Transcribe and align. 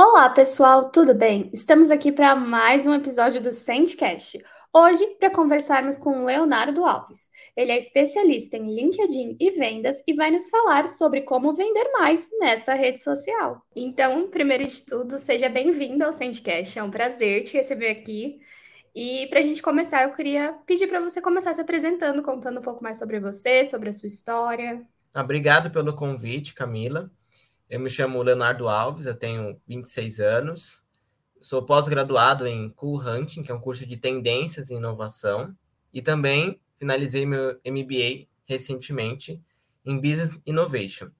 Olá, 0.00 0.30
pessoal, 0.30 0.92
tudo 0.92 1.12
bem? 1.12 1.50
Estamos 1.52 1.90
aqui 1.90 2.12
para 2.12 2.36
mais 2.36 2.86
um 2.86 2.94
episódio 2.94 3.42
do 3.42 3.52
Sendcast. 3.52 4.40
Hoje, 4.72 5.04
para 5.18 5.28
conversarmos 5.28 5.98
com 5.98 6.22
o 6.22 6.24
Leonardo 6.24 6.84
Alves. 6.84 7.30
Ele 7.56 7.72
é 7.72 7.78
especialista 7.78 8.56
em 8.56 8.76
LinkedIn 8.76 9.36
e 9.40 9.50
vendas 9.50 10.00
e 10.06 10.14
vai 10.14 10.30
nos 10.30 10.48
falar 10.48 10.88
sobre 10.88 11.22
como 11.22 11.52
vender 11.52 11.90
mais 11.98 12.28
nessa 12.38 12.74
rede 12.74 13.00
social. 13.00 13.60
Então, 13.74 14.30
primeiro 14.30 14.68
de 14.68 14.86
tudo, 14.86 15.18
seja 15.18 15.48
bem-vindo 15.48 16.04
ao 16.04 16.12
Sendcast. 16.12 16.78
É 16.78 16.82
um 16.84 16.92
prazer 16.92 17.42
te 17.42 17.54
receber 17.54 17.90
aqui. 17.90 18.38
E 18.94 19.26
para 19.26 19.40
a 19.40 19.42
gente 19.42 19.60
começar, 19.60 20.04
eu 20.04 20.14
queria 20.14 20.52
pedir 20.64 20.86
para 20.86 21.00
você 21.00 21.20
começar 21.20 21.54
se 21.54 21.60
apresentando, 21.60 22.22
contando 22.22 22.60
um 22.60 22.62
pouco 22.62 22.84
mais 22.84 22.98
sobre 22.98 23.18
você, 23.18 23.64
sobre 23.64 23.88
a 23.88 23.92
sua 23.92 24.06
história. 24.06 24.80
Obrigado 25.12 25.72
pelo 25.72 25.92
convite, 25.96 26.54
Camila. 26.54 27.10
Eu 27.68 27.78
me 27.78 27.90
chamo 27.90 28.22
Leonardo 28.22 28.66
Alves, 28.66 29.04
eu 29.04 29.14
tenho 29.14 29.60
26 29.66 30.20
anos, 30.20 30.82
sou 31.38 31.62
pós-graduado 31.66 32.46
em 32.46 32.70
Cool 32.70 32.98
Hunting, 32.98 33.42
que 33.42 33.52
é 33.52 33.54
um 33.54 33.60
curso 33.60 33.86
de 33.86 33.98
tendências 33.98 34.70
e 34.70 34.74
inovação, 34.74 35.54
e 35.92 36.00
também 36.00 36.58
finalizei 36.78 37.26
meu 37.26 37.60
MBA 37.66 38.26
recentemente 38.46 39.38
em 39.84 40.00
Business 40.00 40.40
Innovation. 40.46 41.10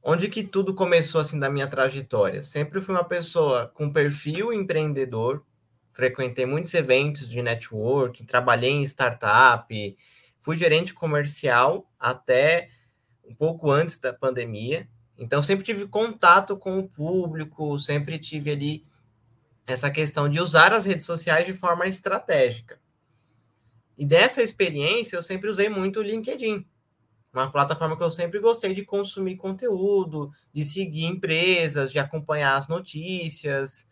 Onde 0.00 0.28
que 0.28 0.44
tudo 0.44 0.74
começou 0.74 1.20
assim 1.20 1.40
da 1.40 1.50
minha 1.50 1.66
trajetória? 1.66 2.44
Sempre 2.44 2.80
fui 2.80 2.94
uma 2.94 3.02
pessoa 3.02 3.66
com 3.74 3.92
perfil 3.92 4.52
empreendedor, 4.52 5.44
frequentei 5.92 6.46
muitos 6.46 6.72
eventos 6.74 7.28
de 7.28 7.42
networking, 7.42 8.24
trabalhei 8.24 8.70
em 8.70 8.82
startup, 8.82 9.96
fui 10.40 10.56
gerente 10.56 10.94
comercial 10.94 11.90
até 11.98 12.68
um 13.24 13.34
pouco 13.34 13.72
antes 13.72 13.98
da 13.98 14.12
pandemia 14.12 14.88
então, 15.16 15.40
sempre 15.40 15.64
tive 15.64 15.86
contato 15.86 16.56
com 16.56 16.78
o 16.78 16.88
público, 16.88 17.78
sempre 17.78 18.18
tive 18.18 18.50
ali 18.50 18.84
essa 19.66 19.90
questão 19.90 20.28
de 20.28 20.40
usar 20.40 20.72
as 20.72 20.84
redes 20.84 21.06
sociais 21.06 21.46
de 21.46 21.54
forma 21.54 21.86
estratégica. 21.86 22.80
E 23.96 24.04
dessa 24.04 24.42
experiência, 24.42 25.16
eu 25.16 25.22
sempre 25.22 25.48
usei 25.48 25.68
muito 25.68 26.00
o 26.00 26.02
LinkedIn, 26.02 26.66
uma 27.32 27.50
plataforma 27.50 27.96
que 27.96 28.02
eu 28.02 28.10
sempre 28.10 28.40
gostei 28.40 28.74
de 28.74 28.84
consumir 28.84 29.36
conteúdo, 29.36 30.32
de 30.52 30.64
seguir 30.64 31.04
empresas, 31.04 31.92
de 31.92 31.98
acompanhar 31.98 32.56
as 32.56 32.68
notícias. 32.68 33.86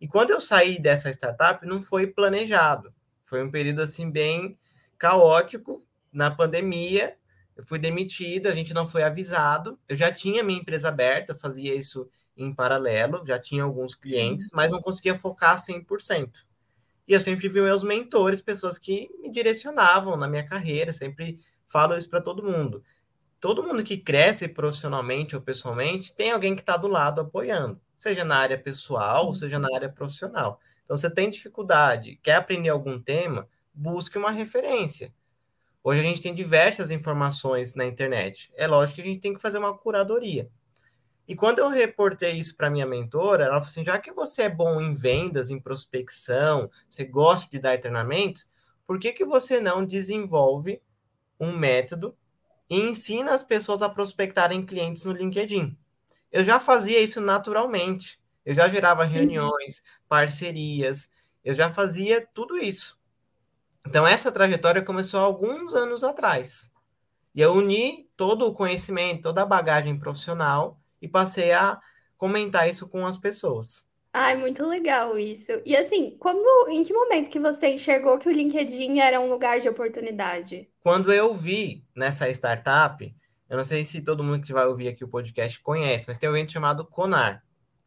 E 0.00 0.08
quando 0.08 0.30
eu 0.30 0.40
saí 0.40 0.80
dessa 0.80 1.10
startup, 1.10 1.64
não 1.66 1.82
foi 1.82 2.06
planejado. 2.06 2.92
Foi 3.24 3.44
um 3.44 3.50
período 3.50 3.82
assim 3.82 4.10
bem 4.10 4.58
caótico 4.98 5.84
na 6.12 6.30
pandemia 6.30 7.16
eu 7.60 7.66
fui 7.66 7.78
demitido, 7.78 8.46
a 8.46 8.52
gente 8.52 8.72
não 8.72 8.88
foi 8.88 9.02
avisado. 9.02 9.78
Eu 9.86 9.94
já 9.94 10.10
tinha 10.10 10.42
minha 10.42 10.58
empresa 10.58 10.88
aberta, 10.88 11.34
fazia 11.34 11.74
isso 11.74 12.08
em 12.34 12.54
paralelo, 12.54 13.22
já 13.26 13.38
tinha 13.38 13.62
alguns 13.62 13.94
clientes, 13.94 14.46
uhum. 14.46 14.52
mas 14.54 14.72
não 14.72 14.80
conseguia 14.80 15.14
focar 15.14 15.58
100%. 15.62 16.46
E 17.06 17.12
eu 17.12 17.20
sempre 17.20 17.48
vi 17.48 17.60
meus 17.60 17.82
mentores, 17.82 18.40
pessoas 18.40 18.78
que 18.78 19.10
me 19.20 19.30
direcionavam 19.30 20.16
na 20.16 20.26
minha 20.26 20.44
carreira, 20.44 20.90
sempre 20.90 21.38
falo 21.66 21.94
isso 21.94 22.08
para 22.08 22.22
todo 22.22 22.42
mundo. 22.42 22.82
Todo 23.38 23.62
mundo 23.62 23.84
que 23.84 23.98
cresce 23.98 24.48
profissionalmente 24.48 25.36
ou 25.36 25.42
pessoalmente 25.42 26.14
tem 26.14 26.30
alguém 26.30 26.54
que 26.54 26.62
está 26.62 26.78
do 26.78 26.88
lado 26.88 27.20
apoiando, 27.20 27.78
seja 27.98 28.24
na 28.24 28.36
área 28.36 28.56
pessoal, 28.56 29.26
ou 29.26 29.34
seja 29.34 29.58
na 29.58 29.68
área 29.74 29.88
profissional. 29.90 30.60
Então, 30.84 30.96
você 30.96 31.10
tem 31.10 31.28
dificuldade, 31.28 32.18
quer 32.22 32.36
aprender 32.36 32.70
algum 32.70 32.98
tema, 32.98 33.46
busque 33.74 34.16
uma 34.16 34.30
referência. 34.30 35.12
Hoje 35.82 36.00
a 36.00 36.04
gente 36.04 36.20
tem 36.20 36.34
diversas 36.34 36.90
informações 36.90 37.74
na 37.74 37.86
internet. 37.86 38.52
É 38.54 38.66
lógico 38.66 38.96
que 38.96 39.02
a 39.02 39.04
gente 39.04 39.20
tem 39.20 39.32
que 39.34 39.40
fazer 39.40 39.58
uma 39.58 39.76
curadoria. 39.76 40.50
E 41.26 41.34
quando 41.34 41.60
eu 41.60 41.68
reportei 41.68 42.32
isso 42.32 42.56
para 42.56 42.68
minha 42.68 42.86
mentora, 42.86 43.44
ela 43.44 43.54
falou 43.54 43.66
assim: 43.66 43.84
já 43.84 43.98
que 43.98 44.12
você 44.12 44.42
é 44.42 44.48
bom 44.48 44.80
em 44.80 44.92
vendas, 44.92 45.48
em 45.48 45.60
prospecção, 45.60 46.70
você 46.88 47.04
gosta 47.04 47.48
de 47.50 47.58
dar 47.58 47.80
treinamentos, 47.80 48.50
por 48.86 48.98
que, 48.98 49.12
que 49.12 49.24
você 49.24 49.60
não 49.60 49.84
desenvolve 49.84 50.82
um 51.38 51.56
método 51.56 52.16
e 52.68 52.78
ensina 52.78 53.32
as 53.32 53.42
pessoas 53.42 53.80
a 53.80 53.88
prospectarem 53.88 54.66
clientes 54.66 55.04
no 55.04 55.12
LinkedIn? 55.12 55.78
Eu 56.30 56.44
já 56.44 56.60
fazia 56.60 57.00
isso 57.00 57.20
naturalmente. 57.20 58.20
Eu 58.44 58.54
já 58.54 58.68
gerava 58.68 59.04
uhum. 59.04 59.10
reuniões, 59.10 59.82
parcerias, 60.08 61.08
eu 61.44 61.54
já 61.54 61.70
fazia 61.70 62.26
tudo 62.34 62.58
isso. 62.58 62.99
Então, 63.86 64.06
essa 64.06 64.30
trajetória 64.30 64.82
começou 64.82 65.20
alguns 65.20 65.74
anos 65.74 66.04
atrás. 66.04 66.70
E 67.34 67.40
eu 67.40 67.52
uni 67.52 68.08
todo 68.16 68.46
o 68.46 68.52
conhecimento, 68.52 69.22
toda 69.22 69.42
a 69.42 69.46
bagagem 69.46 69.98
profissional 69.98 70.78
e 71.00 71.08
passei 71.08 71.52
a 71.52 71.78
comentar 72.18 72.68
isso 72.68 72.88
com 72.88 73.06
as 73.06 73.16
pessoas. 73.16 73.88
Ai, 74.12 74.36
muito 74.36 74.66
legal 74.66 75.16
isso. 75.16 75.52
E 75.64 75.76
assim, 75.76 76.16
quando, 76.18 76.68
em 76.68 76.82
que 76.82 76.92
momento 76.92 77.30
que 77.30 77.38
você 77.38 77.68
enxergou 77.68 78.18
que 78.18 78.28
o 78.28 78.32
LinkedIn 78.32 78.98
era 78.98 79.20
um 79.20 79.30
lugar 79.30 79.60
de 79.60 79.68
oportunidade? 79.68 80.68
Quando 80.80 81.12
eu 81.12 81.32
vi 81.32 81.84
nessa 81.94 82.28
startup, 82.30 83.14
eu 83.48 83.56
não 83.56 83.64
sei 83.64 83.84
se 83.84 84.02
todo 84.02 84.24
mundo 84.24 84.44
que 84.44 84.52
vai 84.52 84.66
ouvir 84.66 84.88
aqui 84.88 85.04
o 85.04 85.08
podcast 85.08 85.60
conhece, 85.60 86.06
mas 86.08 86.18
tem 86.18 86.28
um 86.28 86.36
evento 86.36 86.52
chamado 86.52 86.84
Conar 86.84 87.42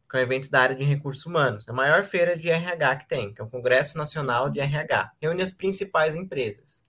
que 0.08 0.16
é 0.16 0.20
um 0.20 0.22
evento 0.22 0.50
da 0.50 0.60
área 0.60 0.76
de 0.76 0.84
recursos 0.84 1.24
humanos, 1.26 1.68
a 1.68 1.72
maior 1.72 2.04
feira 2.04 2.36
de 2.36 2.48
RH 2.48 2.96
que 2.96 3.08
tem, 3.08 3.34
que 3.34 3.40
é 3.40 3.44
o 3.44 3.48
Congresso 3.48 3.98
Nacional 3.98 4.50
de 4.50 4.60
RH, 4.60 5.12
reúne 5.20 5.42
as 5.42 5.50
principais 5.50 6.14
empresas. 6.14 6.84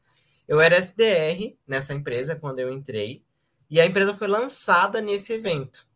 Eu 0.48 0.62
era 0.62 0.78
SDR 0.78 1.58
nessa 1.68 1.94
empresa 1.94 2.36
quando 2.36 2.60
eu 2.60 2.72
entrei, 2.72 3.24
e 3.70 3.80
a 3.80 3.86
empresa 3.86 4.14
foi 4.14 4.28
lançada 4.28 5.02
nesse 5.02 5.34
evento. 5.34 5.88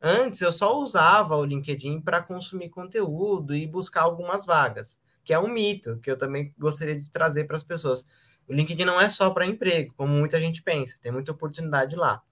Antes 0.00 0.40
eu 0.40 0.52
só 0.52 0.78
usava 0.78 1.36
o 1.36 1.44
LinkedIn 1.44 2.00
para 2.00 2.22
consumir 2.22 2.70
conteúdo 2.70 3.54
e 3.54 3.66
buscar 3.66 4.02
algumas 4.02 4.44
vagas, 4.44 4.98
que 5.24 5.32
é 5.32 5.38
um 5.38 5.48
mito 5.48 5.98
que 6.00 6.10
eu 6.10 6.18
também 6.18 6.54
gostaria 6.58 6.98
de 6.98 7.10
trazer 7.10 7.44
para 7.44 7.56
as 7.56 7.64
pessoas. 7.64 8.06
O 8.46 8.52
LinkedIn 8.52 8.84
não 8.84 9.00
é 9.00 9.08
só 9.08 9.30
para 9.30 9.46
emprego, 9.46 9.94
como 9.96 10.12
muita 10.12 10.38
gente 10.38 10.62
pensa, 10.62 10.98
tem 11.00 11.10
muita 11.10 11.32
oportunidade 11.32 11.96
lá. 11.96 12.22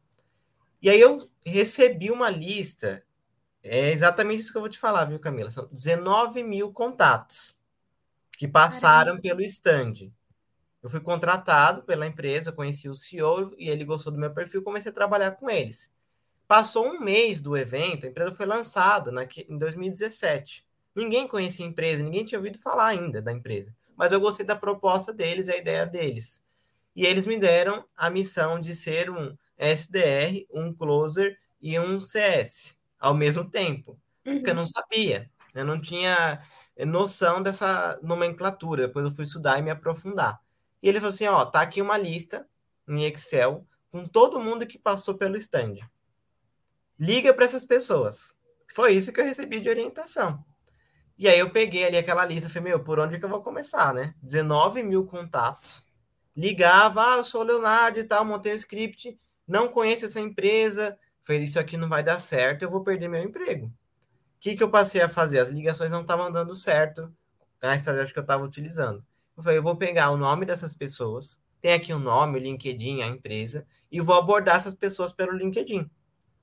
E 0.83 0.91
aí 0.91 1.01
eu 1.01 1.27
recebi 1.47 2.11
uma 2.11 2.29
lista 2.29 3.03
é 3.63 3.93
exatamente 3.93 4.41
isso 4.41 4.51
que 4.51 4.59
eu 4.59 4.63
vou 4.63 4.71
te 4.71 4.79
falar, 4.79 5.05
viu, 5.05 5.21
Camila? 5.21 5.51
São 5.51 5.67
19 5.67 6.43
mil 6.43 6.73
contatos 6.73 7.57
que 8.37 8.49
passaram 8.49 9.13
Caramba. 9.13 9.23
pelo 9.23 9.41
stand. 9.43 10.11
Eu 10.83 10.91
fui 10.91 10.99
contratado 10.99 11.85
pela 11.85 12.07
empresa, 12.07 12.51
conheci 12.51 12.89
o 12.89 12.95
CEO 12.95 13.55
e 13.57 13.69
ele 13.69 13.85
gostou 13.85 14.13
do 14.13 14.19
meu 14.19 14.33
perfil, 14.33 14.65
comecei 14.65 14.91
a 14.91 14.95
trabalhar 14.95 15.31
com 15.33 15.49
eles. 15.49 15.89
Passou 16.49 16.87
um 16.87 17.01
mês 17.01 17.41
do 17.41 17.57
evento, 17.57 18.05
a 18.05 18.09
empresa 18.09 18.33
foi 18.33 18.47
lançada 18.47 19.13
na, 19.13 19.23
em 19.25 19.57
2017. 19.57 20.67
Ninguém 20.95 21.29
conhecia 21.29 21.65
a 21.65 21.69
empresa, 21.69 22.03
ninguém 22.03 22.25
tinha 22.25 22.39
ouvido 22.39 22.59
falar 22.59 22.89
ainda 22.89 23.23
da 23.23 23.33
empresa. 23.33 23.73
Mas 23.97 24.11
eu 24.11 24.21
gostei 24.21 24.45
da 24.45 24.57
proposta 24.57 25.13
deles, 25.13 25.49
a 25.49 25.57
ideia 25.57 25.87
deles. 25.87 26.43
E 26.97 27.07
eles 27.07 27.27
me 27.27 27.39
deram 27.39 27.85
a 27.97 28.11
missão 28.11 28.61
de 28.61 28.75
ser 28.75 29.09
um 29.09 29.37
SDR, 29.57 30.47
um 30.53 30.75
closer 30.75 31.39
e 31.61 31.79
um 31.79 32.01
CS 32.01 32.77
ao 33.03 33.15
mesmo 33.15 33.45
tempo, 33.45 33.99
uhum. 34.25 34.37
porque 34.37 34.51
eu 34.51 34.55
não 34.55 34.65
sabia, 34.65 35.29
eu 35.53 35.65
não 35.65 35.81
tinha 35.81 36.41
noção 36.87 37.43
dessa 37.43 37.99
nomenclatura. 38.01 38.87
Depois 38.87 39.05
eu 39.05 39.11
fui 39.11 39.25
estudar 39.25 39.59
e 39.59 39.63
me 39.63 39.71
aprofundar. 39.71 40.41
E 40.81 40.89
ele 40.89 41.01
falou 41.01 41.11
assim: 41.13 41.27
ó, 41.27 41.45
tá 41.45 41.61
aqui 41.61 41.83
uma 41.83 41.99
lista 41.99 42.49
em 42.89 43.05
Excel 43.05 43.67
com 43.91 44.05
todo 44.05 44.41
mundo 44.41 44.67
que 44.67 44.79
passou 44.79 45.17
pelo 45.17 45.37
stand. 45.37 45.75
Liga 46.99 47.35
para 47.35 47.45
essas 47.45 47.65
pessoas. 47.65 48.37
Foi 48.73 48.93
isso 48.93 49.13
que 49.13 49.21
eu 49.21 49.25
recebi 49.25 49.61
de 49.61 49.69
orientação. 49.69 50.43
E 51.19 51.29
aí 51.29 51.39
eu 51.39 51.51
peguei 51.51 51.85
ali 51.85 51.99
aquela 51.99 52.25
lista, 52.25 52.49
falei, 52.49 52.71
meu, 52.71 52.83
por 52.83 52.99
onde 52.99 53.19
que 53.19 53.25
eu 53.25 53.29
vou 53.29 53.43
começar, 53.43 53.93
né? 53.93 54.15
19 54.23 54.83
mil 54.83 55.05
contatos. 55.05 55.85
Ligava, 56.35 57.15
ah, 57.15 57.17
eu 57.19 57.25
sou 57.25 57.43
o 57.43 57.45
Leonardo 57.45 57.99
e 57.99 58.05
tal, 58.05 58.25
montei 58.25 58.53
um 58.53 58.57
script, 58.57 59.19
não 59.47 59.69
conheço 59.69 60.07
essa 60.07 60.19
empresa, 60.19 60.99
Falei, 61.25 61.43
isso 61.43 61.59
aqui 61.59 61.77
não 61.77 61.89
vai 61.89 62.03
dar 62.03 62.19
certo, 62.19 62.63
eu 62.63 62.71
vou 62.71 62.83
perder 62.83 63.09
meu 63.09 63.23
emprego. 63.23 63.67
O 63.67 63.73
que, 64.41 64.57
que 64.57 64.63
eu 64.63 64.71
passei 64.71 65.01
a 65.01 65.09
fazer? 65.09 65.39
As 65.39 65.51
ligações 65.51 65.93
não 65.93 66.03
estavam 66.03 66.31
dando 66.31 66.55
certo 66.55 67.13
a 67.61 67.77
estratégia 67.77 68.13
que 68.13 68.19
eu 68.19 68.23
estava 68.23 68.43
utilizando. 68.43 69.05
Eu 69.37 69.43
falei, 69.43 69.59
eu 69.59 69.63
vou 69.63 69.77
pegar 69.77 70.11
o 70.11 70.17
nome 70.17 70.45
dessas 70.45 70.75
pessoas, 70.75 71.41
tem 71.61 71.73
aqui 71.73 71.93
o 71.93 71.97
um 71.97 72.01
nome, 72.01 72.39
o 72.39 72.43
LinkedIn, 72.43 73.03
a 73.03 73.07
empresa, 73.07 73.65
e 73.91 74.01
vou 74.01 74.17
abordar 74.17 74.57
essas 74.57 74.75
pessoas 74.75 75.13
pelo 75.13 75.33
LinkedIn. 75.33 75.89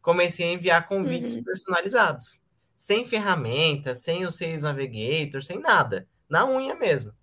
Comecei 0.02 0.50
a 0.50 0.54
enviar 0.54 0.88
convites 0.88 1.36
uhum. 1.36 1.44
personalizados, 1.44 2.42
sem 2.78 3.06
ferramenta, 3.06 3.96
sem 3.96 4.26
o 4.26 4.32
Sales 4.32 4.64
Navigator, 4.64 5.44
sem 5.44 5.60
nada, 5.60 6.08
na 6.30 6.46
unha 6.46 6.74
mesmo. 6.74 7.14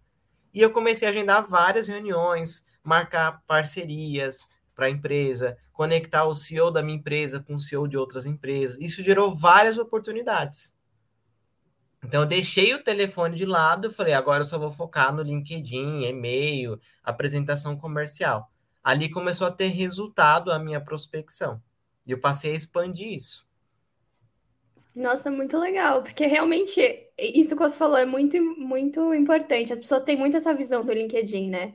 E 0.52 0.60
eu 0.60 0.70
comecei 0.70 1.08
a 1.08 1.10
agendar 1.10 1.48
várias 1.48 1.88
reuniões, 1.88 2.64
marcar 2.84 3.42
parcerias, 3.46 4.46
para 4.76 4.86
a 4.86 4.90
empresa, 4.90 5.56
conectar 5.72 6.26
o 6.26 6.34
CEO 6.34 6.70
da 6.70 6.82
minha 6.82 6.98
empresa 6.98 7.42
com 7.42 7.54
o 7.54 7.58
CEO 7.58 7.88
de 7.88 7.96
outras 7.96 8.26
empresas. 8.26 8.76
Isso 8.78 9.02
gerou 9.02 9.34
várias 9.34 9.78
oportunidades. 9.78 10.76
Então, 12.04 12.20
eu 12.20 12.26
deixei 12.26 12.74
o 12.74 12.84
telefone 12.84 13.34
de 13.34 13.46
lado 13.46 13.88
e 13.88 13.92
falei, 13.92 14.12
agora 14.12 14.42
eu 14.42 14.46
só 14.46 14.58
vou 14.58 14.70
focar 14.70 15.12
no 15.12 15.22
LinkedIn, 15.22 16.04
e-mail, 16.04 16.78
apresentação 17.02 17.76
comercial. 17.76 18.52
Ali 18.84 19.10
começou 19.10 19.46
a 19.46 19.50
ter 19.50 19.68
resultado 19.68 20.52
a 20.52 20.58
minha 20.58 20.80
prospecção. 20.80 21.60
E 22.06 22.12
eu 22.12 22.20
passei 22.20 22.52
a 22.52 22.54
expandir 22.54 23.14
isso. 23.14 23.44
Nossa, 24.94 25.30
muito 25.30 25.58
legal, 25.58 26.02
porque 26.02 26.26
realmente 26.26 26.80
isso 27.18 27.56
que 27.56 27.62
você 27.62 27.76
falou 27.76 27.96
é 27.96 28.06
muito, 28.06 28.40
muito 28.58 29.12
importante. 29.12 29.72
As 29.72 29.80
pessoas 29.80 30.02
têm 30.02 30.16
muito 30.16 30.36
essa 30.36 30.54
visão 30.54 30.84
do 30.84 30.92
LinkedIn, 30.92 31.50
né? 31.50 31.74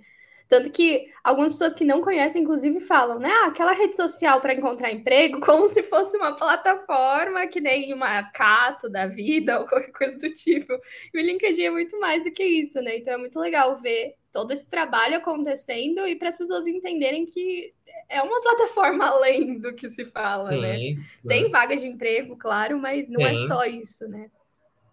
Tanto 0.52 0.70
que 0.70 1.10
algumas 1.24 1.54
pessoas 1.54 1.74
que 1.74 1.86
não 1.86 2.02
conhecem, 2.02 2.42
inclusive, 2.42 2.82
falam, 2.82 3.18
né? 3.18 3.30
Ah, 3.32 3.46
aquela 3.46 3.72
rede 3.72 3.96
social 3.96 4.42
para 4.42 4.54
encontrar 4.54 4.92
emprego, 4.92 5.40
como 5.40 5.70
se 5.70 5.82
fosse 5.82 6.18
uma 6.18 6.36
plataforma 6.36 7.48
que 7.48 7.62
nem 7.62 7.94
uma 7.94 8.22
Cato 8.32 8.90
da 8.90 9.08
vida 9.08 9.58
ou 9.62 9.66
qualquer 9.66 9.94
coisa 9.94 10.18
do 10.18 10.30
tipo. 10.30 10.74
E 11.14 11.18
o 11.18 11.22
LinkedIn 11.22 11.64
é 11.64 11.70
muito 11.70 11.98
mais 12.02 12.26
do 12.26 12.32
que 12.34 12.44
isso, 12.44 12.82
né? 12.82 12.98
Então 12.98 13.14
é 13.14 13.18
muito 13.18 13.40
legal 13.40 13.80
ver 13.80 14.16
todo 14.30 14.52
esse 14.52 14.68
trabalho 14.68 15.16
acontecendo 15.16 16.06
e 16.06 16.18
para 16.18 16.28
as 16.28 16.36
pessoas 16.36 16.68
entenderem 16.68 17.26
que 17.26 17.74
é 18.10 18.22
uma 18.22 18.42
plataforma 18.42 19.08
além 19.08 19.58
do 19.58 19.74
que 19.74 19.88
se 19.88 20.04
fala, 20.04 20.52
sim, 20.52 20.60
né? 20.60 20.78
Sim. 21.10 21.28
Tem 21.30 21.50
vagas 21.50 21.80
de 21.80 21.88
emprego, 21.88 22.36
claro, 22.36 22.78
mas 22.78 23.08
não 23.08 23.26
é 23.26 23.48
só 23.48 23.64
isso, 23.64 24.06
né? 24.10 24.30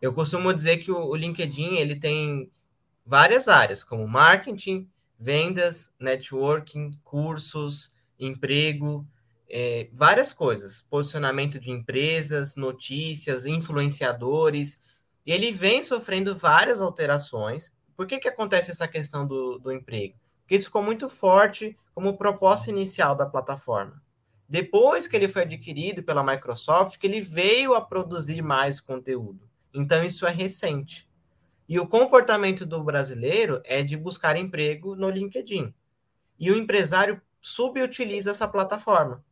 Eu 0.01 0.15
costumo 0.15 0.55
dizer 0.55 0.77
que 0.77 0.93
o 0.93 1.17
LinkedIn 1.17 1.79
ele 1.79 1.97
tem 1.97 2.49
várias 3.05 3.49
áreas, 3.49 3.83
como 3.83 4.07
marketing, 4.07 4.89
vendas, 5.19 5.91
networking, 5.99 6.93
cursos, 7.03 7.93
emprego, 8.19 9.07
é, 9.51 9.89
várias 9.93 10.33
coisas, 10.33 10.83
posicionamento 10.83 11.59
de 11.59 11.71
empresas, 11.71 12.55
notícias, 12.55 13.47
influenciadores. 13.47 14.81
E 15.25 15.33
ele 15.33 15.51
vem 15.51 15.83
sofrendo 15.83 16.37
várias 16.37 16.81
alterações. 16.81 17.77
Por 17.97 18.07
que, 18.07 18.19
que 18.19 18.29
acontece 18.29 18.71
essa 18.71 18.87
questão 18.87 19.27
do, 19.27 19.59
do 19.59 19.73
emprego? 19.73 20.15
Porque 20.43 20.55
isso 20.55 20.67
ficou 20.67 20.83
muito 20.83 21.09
forte 21.09 21.77
como 21.95 22.17
proposta 22.17 22.71
inicial 22.71 23.15
da 23.15 23.27
plataforma. 23.27 24.01
Depois 24.49 25.07
que 25.07 25.17
ele 25.17 25.29
foi 25.29 25.43
adquirido 25.43 26.03
pela 26.03 26.25
Microsoft, 26.25 26.97
que 26.97 27.07
ele 27.07 27.21
veio 27.21 27.75
a 27.75 27.81
produzir 27.81 28.41
mais 28.41 28.81
conteúdo. 28.81 29.49
Então, 29.75 30.03
isso 30.03 30.27
é 30.27 30.31
recente. 30.31 31.08
E 31.69 31.79
o 31.79 31.87
comportamento 31.87 32.65
do 32.65 32.83
brasileiro 32.83 33.61
é 33.65 33.83
de 33.83 33.97
buscar 33.97 34.37
emprego 34.37 34.97
no 34.97 35.11
LinkedIn. 35.11 35.75
E 36.39 36.51
o 36.51 36.57
empresário 36.57 37.21
subutiliza 37.41 38.31
essa 38.31 38.49
plataforma. 38.49 39.23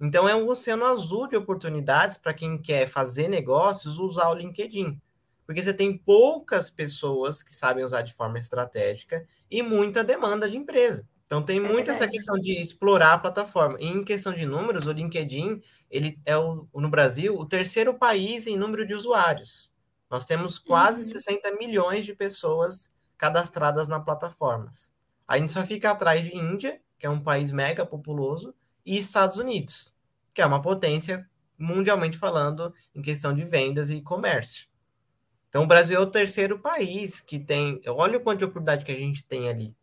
Então 0.00 0.28
é 0.28 0.34
um 0.34 0.48
oceano 0.48 0.86
azul 0.86 1.28
de 1.28 1.36
oportunidades 1.36 2.16
para 2.16 2.34
quem 2.34 2.60
quer 2.60 2.86
fazer 2.86 3.28
negócios 3.28 3.98
usar 3.98 4.28
o 4.30 4.34
LinkedIn. 4.34 5.00
Porque 5.46 5.62
você 5.62 5.74
tem 5.74 5.96
poucas 5.96 6.70
pessoas 6.70 7.42
que 7.42 7.54
sabem 7.54 7.84
usar 7.84 8.02
de 8.02 8.14
forma 8.14 8.38
estratégica 8.38 9.26
e 9.50 9.62
muita 9.62 10.02
demanda 10.02 10.48
de 10.48 10.56
empresa. 10.56 11.06
Então 11.26 11.42
tem 11.42 11.58
é 11.58 11.60
muito 11.60 11.90
essa 11.90 12.08
questão 12.08 12.38
de 12.38 12.62
explorar 12.62 13.14
a 13.14 13.18
plataforma. 13.18 13.76
E 13.78 13.86
em 13.86 14.04
questão 14.04 14.32
de 14.32 14.46
números, 14.46 14.86
o 14.86 14.92
LinkedIn 14.92 15.60
ele 15.90 16.18
é 16.24 16.36
o, 16.36 16.66
no 16.74 16.88
Brasil 16.88 17.34
o 17.36 17.46
terceiro 17.46 17.94
país 17.94 18.46
em 18.46 18.56
número 18.56 18.86
de 18.86 18.94
usuários. 18.94 19.70
Nós 20.14 20.26
temos 20.26 20.60
quase 20.60 21.12
uhum. 21.12 21.20
60 21.20 21.56
milhões 21.56 22.06
de 22.06 22.14
pessoas 22.14 22.94
cadastradas 23.18 23.88
na 23.88 23.98
plataforma. 23.98 24.70
A 25.26 25.36
gente 25.36 25.50
só 25.50 25.66
fica 25.66 25.90
atrás 25.90 26.24
de 26.24 26.36
Índia, 26.36 26.80
que 26.96 27.04
é 27.04 27.10
um 27.10 27.20
país 27.20 27.50
mega 27.50 27.84
populoso, 27.84 28.54
e 28.86 28.96
Estados 28.96 29.38
Unidos, 29.38 29.92
que 30.32 30.40
é 30.40 30.46
uma 30.46 30.62
potência 30.62 31.28
mundialmente 31.58 32.16
falando 32.16 32.72
em 32.94 33.02
questão 33.02 33.34
de 33.34 33.42
vendas 33.42 33.90
e 33.90 34.00
comércio. 34.00 34.68
Então, 35.48 35.64
o 35.64 35.66
Brasil 35.66 35.96
é 35.98 36.00
o 36.00 36.08
terceiro 36.08 36.60
país 36.60 37.20
que 37.20 37.40
tem. 37.40 37.80
Olha 37.88 38.18
o 38.18 38.20
quanto 38.20 38.38
de 38.38 38.44
oportunidade 38.44 38.84
que 38.84 38.92
a 38.92 38.96
gente 38.96 39.24
tem 39.24 39.48
ali. 39.48 39.74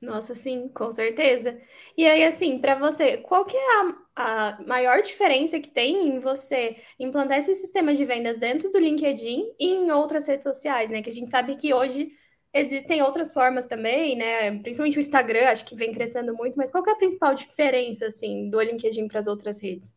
Nossa, 0.00 0.36
sim, 0.36 0.68
com 0.68 0.92
certeza. 0.92 1.60
E 1.96 2.06
aí, 2.06 2.22
assim, 2.22 2.60
para 2.60 2.76
você, 2.76 3.16
qual 3.16 3.44
que 3.44 3.56
é 3.56 3.80
a, 3.80 3.96
a 4.16 4.58
maior 4.66 5.02
diferença 5.02 5.60
que 5.60 5.68
tem 5.68 6.08
em 6.08 6.18
você 6.18 6.76
implantar 6.98 7.36
esse 7.36 7.54
sistema 7.54 7.94
de 7.94 8.02
vendas 8.04 8.38
dentro 8.38 8.70
do 8.70 8.78
LinkedIn 8.78 9.52
e 9.60 9.74
em 9.74 9.90
outras 9.90 10.26
redes 10.26 10.44
sociais, 10.44 10.90
né? 10.90 11.02
Que 11.02 11.10
a 11.10 11.12
gente 11.12 11.30
sabe 11.30 11.54
que 11.54 11.74
hoje 11.74 12.08
existem 12.52 13.02
outras 13.02 13.34
formas 13.34 13.66
também, 13.66 14.16
né? 14.16 14.58
Principalmente 14.60 14.96
o 14.96 15.00
Instagram, 15.00 15.48
acho 15.48 15.66
que 15.66 15.76
vem 15.76 15.92
crescendo 15.92 16.34
muito, 16.34 16.56
mas 16.56 16.70
qual 16.70 16.82
é 16.86 16.92
a 16.92 16.96
principal 16.96 17.34
diferença, 17.34 18.06
assim, 18.06 18.48
do 18.48 18.58
LinkedIn 18.58 19.06
para 19.06 19.18
as 19.18 19.26
outras 19.26 19.60
redes? 19.60 19.94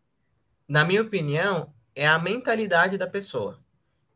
Na 0.67 0.83
minha 0.83 1.01
opinião, 1.01 1.73
é 1.95 2.05
a 2.05 2.19
mentalidade 2.19 2.97
da 2.97 3.07
pessoa. 3.07 3.63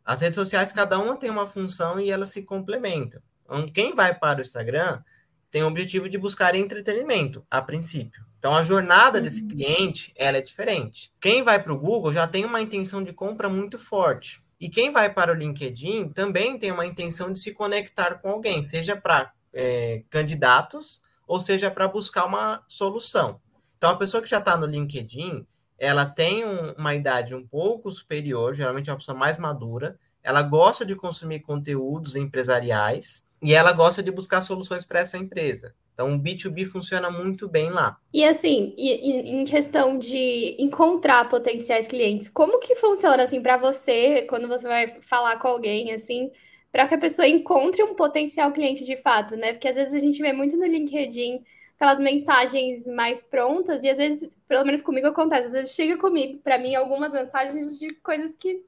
As 0.03 0.19
redes 0.19 0.35
sociais, 0.35 0.73
cada 0.73 0.99
uma 0.99 1.15
tem 1.15 1.29
uma 1.29 1.47
função 1.47 1.97
e 1.97 2.11
elas 2.11 2.29
se 2.29 2.43
complementam. 2.43 3.21
Então, 3.45 3.71
quem 3.71 3.93
vai 3.93 4.13
para 4.13 4.39
o 4.39 4.41
Instagram 4.41 5.01
tem 5.49 5.63
o 5.63 5.67
objetivo 5.67 6.09
de 6.09 6.17
buscar 6.17 6.55
entretenimento, 6.55 7.45
a 7.49 7.61
princípio. 7.61 8.32
Então, 8.43 8.53
a 8.53 8.61
jornada 8.61 9.19
uhum. 9.19 9.23
desse 9.23 9.41
cliente, 9.47 10.11
ela 10.17 10.37
é 10.37 10.41
diferente. 10.41 11.13
Quem 11.21 11.41
vai 11.41 11.63
para 11.63 11.71
o 11.71 11.79
Google 11.79 12.11
já 12.11 12.27
tem 12.27 12.43
uma 12.43 12.59
intenção 12.59 13.01
de 13.01 13.13
compra 13.13 13.47
muito 13.47 13.77
forte. 13.77 14.43
E 14.59 14.69
quem 14.69 14.91
vai 14.91 15.09
para 15.13 15.31
o 15.31 15.33
LinkedIn 15.33 16.09
também 16.09 16.59
tem 16.59 16.69
uma 16.69 16.85
intenção 16.85 17.31
de 17.31 17.39
se 17.39 17.53
conectar 17.53 18.15
com 18.15 18.29
alguém, 18.29 18.65
seja 18.65 18.97
para 18.97 19.31
é, 19.53 20.03
candidatos 20.09 21.01
ou 21.25 21.39
seja 21.39 21.71
para 21.71 21.87
buscar 21.87 22.25
uma 22.25 22.61
solução. 22.67 23.39
Então, 23.77 23.91
a 23.91 23.95
pessoa 23.95 24.21
que 24.21 24.29
já 24.29 24.39
está 24.39 24.57
no 24.57 24.65
LinkedIn, 24.65 25.47
ela 25.79 26.05
tem 26.05 26.43
um, 26.43 26.73
uma 26.73 26.93
idade 26.93 27.33
um 27.33 27.47
pouco 27.47 27.89
superior, 27.89 28.53
geralmente 28.53 28.89
é 28.89 28.91
uma 28.91 28.99
pessoa 28.99 29.17
mais 29.17 29.37
madura, 29.37 29.97
ela 30.21 30.41
gosta 30.41 30.85
de 30.85 30.97
consumir 30.97 31.39
conteúdos 31.39 32.17
empresariais 32.17 33.23
e 33.41 33.53
ela 33.53 33.71
gosta 33.71 34.03
de 34.03 34.11
buscar 34.11 34.41
soluções 34.41 34.83
para 34.83 34.99
essa 34.99 35.17
empresa. 35.17 35.73
Então, 35.93 36.15
o 36.15 36.19
B2B 36.19 36.65
funciona 36.65 37.09
muito 37.09 37.47
bem 37.47 37.69
lá. 37.69 37.97
E 38.11 38.23
assim, 38.25 38.73
em 38.77 39.43
questão 39.45 39.97
de 39.97 40.55
encontrar 40.59 41.29
potenciais 41.29 41.87
clientes, 41.87 42.27
como 42.27 42.59
que 42.59 42.75
funciona 42.75 43.23
assim 43.23 43.41
para 43.41 43.57
você 43.57 44.23
quando 44.23 44.47
você 44.47 44.67
vai 44.67 44.99
falar 45.01 45.37
com 45.37 45.47
alguém 45.47 45.93
assim, 45.93 46.31
para 46.71 46.87
que 46.87 46.95
a 46.95 46.97
pessoa 46.97 47.27
encontre 47.27 47.83
um 47.83 47.93
potencial 47.93 48.51
cliente 48.51 48.83
de 48.83 48.97
fato, 48.97 49.35
né? 49.35 49.53
Porque 49.53 49.67
às 49.67 49.75
vezes 49.75 49.93
a 49.93 49.99
gente 49.99 50.19
vê 50.21 50.33
muito 50.33 50.57
no 50.57 50.65
LinkedIn 50.65 51.43
aquelas 51.75 51.99
mensagens 51.99 52.87
mais 52.87 53.21
prontas 53.21 53.83
e 53.83 53.89
às 53.89 53.97
vezes, 53.97 54.37
pelo 54.47 54.65
menos 54.65 54.81
comigo 54.81 55.07
acontece, 55.07 55.47
às 55.47 55.53
vezes 55.53 55.75
chega 55.75 55.97
comigo 55.97 56.39
para 56.41 56.57
mim 56.57 56.73
algumas 56.75 57.11
mensagens 57.13 57.77
de 57.79 57.93
coisas 57.95 58.35
que 58.35 58.63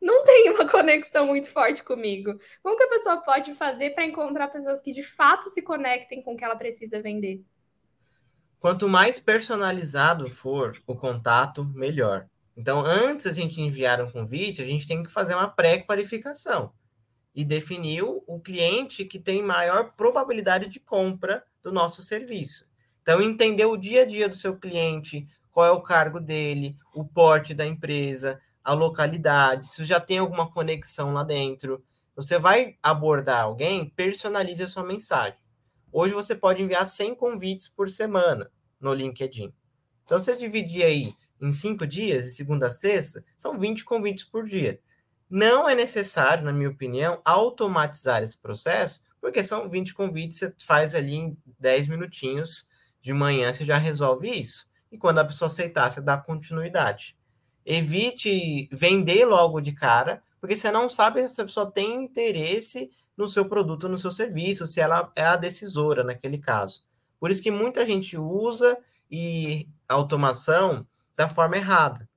não 0.00 0.22
tem 0.22 0.50
uma 0.50 0.66
conexão 0.70 1.26
muito 1.26 1.50
forte 1.50 1.82
comigo. 1.82 2.38
Como 2.62 2.76
que 2.76 2.84
a 2.84 2.88
pessoa 2.88 3.16
pode 3.18 3.54
fazer 3.54 3.90
para 3.90 4.04
encontrar 4.04 4.48
pessoas 4.48 4.80
que 4.80 4.92
de 4.92 5.02
fato 5.02 5.48
se 5.50 5.62
conectem 5.62 6.22
com 6.22 6.34
o 6.34 6.36
que 6.36 6.44
ela 6.44 6.56
precisa 6.56 7.00
vender? 7.00 7.42
Quanto 8.58 8.88
mais 8.88 9.20
personalizado 9.20 10.28
for 10.30 10.82
o 10.86 10.96
contato, 10.96 11.64
melhor. 11.64 12.26
Então, 12.56 12.80
antes 12.80 13.26
a 13.26 13.32
gente 13.32 13.60
enviar 13.60 14.00
um 14.00 14.10
convite, 14.10 14.62
a 14.62 14.66
gente 14.66 14.86
tem 14.86 15.02
que 15.02 15.12
fazer 15.12 15.34
uma 15.34 15.48
pré-qualificação 15.48 16.72
e 17.34 17.44
definir 17.44 18.02
o 18.02 18.40
cliente 18.40 19.04
que 19.04 19.18
tem 19.18 19.42
maior 19.42 19.92
probabilidade 19.92 20.68
de 20.68 20.80
compra 20.80 21.44
do 21.62 21.70
nosso 21.70 22.02
serviço. 22.02 22.66
Então, 23.02 23.20
entender 23.20 23.66
o 23.66 23.76
dia 23.76 24.02
a 24.02 24.06
dia 24.06 24.26
do 24.26 24.34
seu 24.34 24.56
cliente, 24.56 25.28
qual 25.52 25.66
é 25.66 25.70
o 25.70 25.82
cargo 25.82 26.18
dele, 26.18 26.76
o 26.94 27.04
porte 27.04 27.52
da 27.52 27.66
empresa, 27.66 28.40
a 28.66 28.72
localidade, 28.72 29.68
se 29.70 29.84
já 29.84 30.00
tem 30.00 30.18
alguma 30.18 30.50
conexão 30.50 31.12
lá 31.12 31.22
dentro. 31.22 31.84
Você 32.16 32.36
vai 32.36 32.76
abordar 32.82 33.44
alguém, 33.44 33.88
personalize 33.90 34.60
a 34.60 34.66
sua 34.66 34.82
mensagem. 34.82 35.38
Hoje 35.92 36.12
você 36.12 36.34
pode 36.34 36.60
enviar 36.60 36.84
100 36.84 37.14
convites 37.14 37.68
por 37.68 37.88
semana 37.88 38.50
no 38.80 38.92
LinkedIn. 38.92 39.54
Então, 40.04 40.18
você 40.18 40.34
dividir 40.36 40.82
aí 40.82 41.14
em 41.40 41.52
cinco 41.52 41.86
dias, 41.86 42.24
de 42.24 42.30
segunda 42.30 42.66
a 42.66 42.70
sexta, 42.70 43.24
são 43.38 43.56
20 43.56 43.84
convites 43.84 44.24
por 44.24 44.44
dia. 44.44 44.80
Não 45.30 45.68
é 45.68 45.76
necessário, 45.76 46.44
na 46.44 46.52
minha 46.52 46.70
opinião, 46.70 47.20
automatizar 47.24 48.24
esse 48.24 48.36
processo, 48.36 49.00
porque 49.20 49.44
são 49.44 49.70
20 49.70 49.94
convites, 49.94 50.38
você 50.38 50.52
faz 50.58 50.92
ali 50.92 51.14
em 51.14 51.38
10 51.60 51.86
minutinhos 51.86 52.66
de 53.00 53.12
manhã, 53.12 53.52
você 53.52 53.64
já 53.64 53.78
resolve 53.78 54.28
isso. 54.28 54.66
E 54.90 54.98
quando 54.98 55.20
a 55.20 55.24
pessoa 55.24 55.46
aceitar, 55.46 55.88
você 55.88 56.00
dá 56.00 56.16
continuidade 56.16 57.16
evite 57.66 58.68
vender 58.70 59.24
logo 59.24 59.60
de 59.60 59.72
cara, 59.72 60.22
porque 60.40 60.56
você 60.56 60.70
não 60.70 60.88
sabe 60.88 61.28
se 61.28 61.40
a 61.40 61.44
pessoa 61.44 61.70
tem 61.70 62.04
interesse 62.04 62.90
no 63.16 63.26
seu 63.26 63.46
produto, 63.46 63.88
no 63.88 63.98
seu 63.98 64.12
serviço, 64.12 64.66
se 64.66 64.80
ela 64.80 65.10
é 65.16 65.24
a 65.24 65.36
decisora 65.36 66.04
naquele 66.04 66.38
caso. 66.38 66.84
Por 67.18 67.30
isso 67.30 67.42
que 67.42 67.50
muita 67.50 67.84
gente 67.84 68.16
usa 68.16 68.78
e 69.10 69.68
automação 69.88 70.86
da 71.16 71.28
forma 71.28 71.56
errada. 71.56 72.08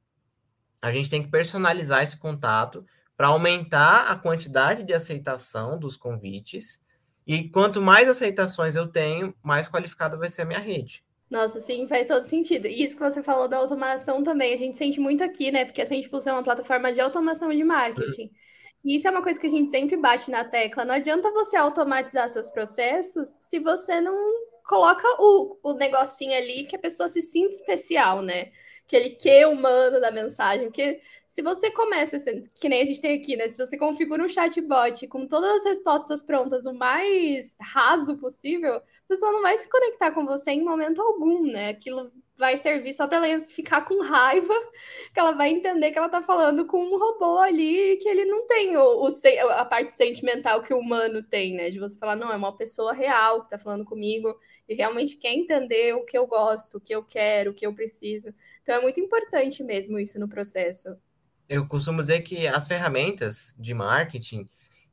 A 0.81 0.91
gente 0.91 1.09
tem 1.09 1.23
que 1.23 1.29
personalizar 1.29 2.03
esse 2.03 2.17
contato 2.17 2.85
para 3.17 3.27
aumentar 3.27 4.09
a 4.09 4.15
quantidade 4.15 4.83
de 4.83 4.93
aceitação 4.93 5.77
dos 5.77 5.97
convites. 5.97 6.81
E 7.25 7.49
quanto 7.49 7.81
mais 7.81 8.07
aceitações 8.07 8.75
eu 8.75 8.87
tenho, 8.87 9.33
mais 9.41 9.67
qualificada 9.67 10.17
vai 10.17 10.29
ser 10.29 10.43
a 10.43 10.45
minha 10.45 10.59
rede. 10.59 11.03
Nossa, 11.29 11.59
sim, 11.59 11.87
faz 11.87 12.07
todo 12.07 12.23
sentido. 12.23 12.67
E 12.67 12.83
isso 12.83 12.95
que 12.95 12.99
você 12.99 13.21
falou 13.21 13.47
da 13.47 13.57
automação 13.57 14.23
também, 14.23 14.51
a 14.51 14.55
gente 14.55 14.77
sente 14.77 14.99
muito 14.99 15.23
aqui, 15.23 15.51
né? 15.51 15.63
Porque 15.65 15.81
a 15.81 15.85
Sente 15.85 16.09
Pulse 16.09 16.27
é 16.27 16.33
uma 16.33 16.43
plataforma 16.43 16.91
de 16.91 16.99
automação 17.01 17.49
de 17.49 17.63
marketing. 17.63 18.31
E 18.83 18.95
isso 18.95 19.07
é 19.07 19.11
uma 19.11 19.21
coisa 19.21 19.39
que 19.39 19.45
a 19.45 19.49
gente 19.49 19.69
sempre 19.69 19.95
bate 19.95 20.31
na 20.31 20.43
tecla. 20.43 20.85
Não 20.85 20.95
adianta 20.95 21.31
você 21.31 21.55
automatizar 21.55 22.27
seus 22.29 22.49
processos 22.49 23.35
se 23.39 23.59
você 23.59 24.01
não 24.01 24.15
coloca 24.65 25.07
o, 25.19 25.57
o 25.63 25.73
negocinho 25.73 26.35
ali 26.35 26.65
que 26.65 26.75
a 26.75 26.79
pessoa 26.79 27.07
se 27.07 27.21
sinta 27.21 27.51
especial, 27.51 28.21
né? 28.23 28.51
Aquele 28.89 29.11
que 29.11 29.45
humano 29.45 30.01
da 30.01 30.11
mensagem, 30.11 30.65
porque 30.67 30.99
se 31.27 31.43
você 31.43 31.69
começa, 31.69 32.17
que 32.55 32.67
nem 32.67 32.81
a 32.81 32.85
gente 32.85 32.99
tem 32.99 33.15
aqui, 33.15 33.37
né? 33.37 33.47
Se 33.47 33.63
você 33.63 33.77
configura 33.77 34.23
um 34.23 34.27
chatbot 34.27 35.07
com 35.07 35.27
todas 35.27 35.61
as 35.61 35.65
respostas 35.65 36.23
prontas 36.23 36.65
o 36.65 36.73
mais 36.73 37.55
raso 37.61 38.17
possível, 38.17 38.77
a 38.77 38.81
pessoa 39.07 39.31
não 39.31 39.43
vai 39.43 39.55
se 39.59 39.69
conectar 39.69 40.11
com 40.11 40.25
você 40.25 40.51
em 40.51 40.63
momento 40.63 40.99
algum, 41.01 41.43
né? 41.43 41.69
Aquilo 41.69 42.11
vai 42.39 42.55
servir 42.55 42.93
só 42.93 43.05
para 43.05 43.27
ela 43.27 43.45
ficar 43.45 43.81
com 43.81 44.01
raiva, 44.01 44.53
que 45.13 45.19
ela 45.19 45.33
vai 45.33 45.49
entender 45.49 45.91
que 45.91 45.97
ela 45.97 46.07
tá 46.07 46.23
falando 46.23 46.65
com 46.65 46.81
um 46.81 46.97
robô 46.97 47.37
ali, 47.37 47.97
que 47.97 48.07
ele 48.07 48.23
não 48.23 48.47
tem 48.47 48.77
o, 48.77 49.05
o, 49.05 49.07
a 49.51 49.65
parte 49.65 49.93
sentimental 49.93 50.63
que 50.63 50.73
o 50.73 50.79
humano 50.79 51.21
tem, 51.21 51.53
né? 51.53 51.69
De 51.69 51.77
você 51.77 51.97
falar, 51.99 52.15
não, 52.15 52.31
é 52.31 52.37
uma 52.37 52.55
pessoa 52.55 52.93
real 52.93 53.43
que 53.43 53.49
tá 53.49 53.59
falando 53.59 53.83
comigo 53.83 54.33
e 54.69 54.73
realmente 54.73 55.17
quer 55.17 55.33
entender 55.33 55.93
o 55.93 56.05
que 56.05 56.17
eu 56.17 56.25
gosto, 56.25 56.77
o 56.77 56.81
que 56.81 56.95
eu 56.95 57.03
quero, 57.03 57.51
o 57.51 57.53
que 57.53 57.67
eu 57.67 57.75
preciso. 57.75 58.33
Então 58.61 58.73
é 58.73 58.81
muito 58.81 59.01
importante 59.01 59.61
mesmo 59.61 59.99
isso 59.99 60.17
no 60.17 60.29
processo. 60.29 60.95
Eu 61.49 61.67
costumo 61.67 61.99
dizer 61.99 62.21
que 62.21 62.47
as 62.47 62.69
ferramentas 62.69 63.53
de 63.59 63.73
marketing 63.73 64.45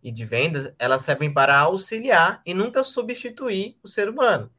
e 0.02 0.10
de 0.10 0.24
vendas, 0.24 0.72
elas 0.78 1.02
servem 1.02 1.32
para 1.32 1.56
auxiliar 1.58 2.42
e 2.44 2.52
nunca 2.52 2.82
substituir 2.82 3.78
o 3.84 3.88
ser 3.88 4.08
humano. 4.08 4.50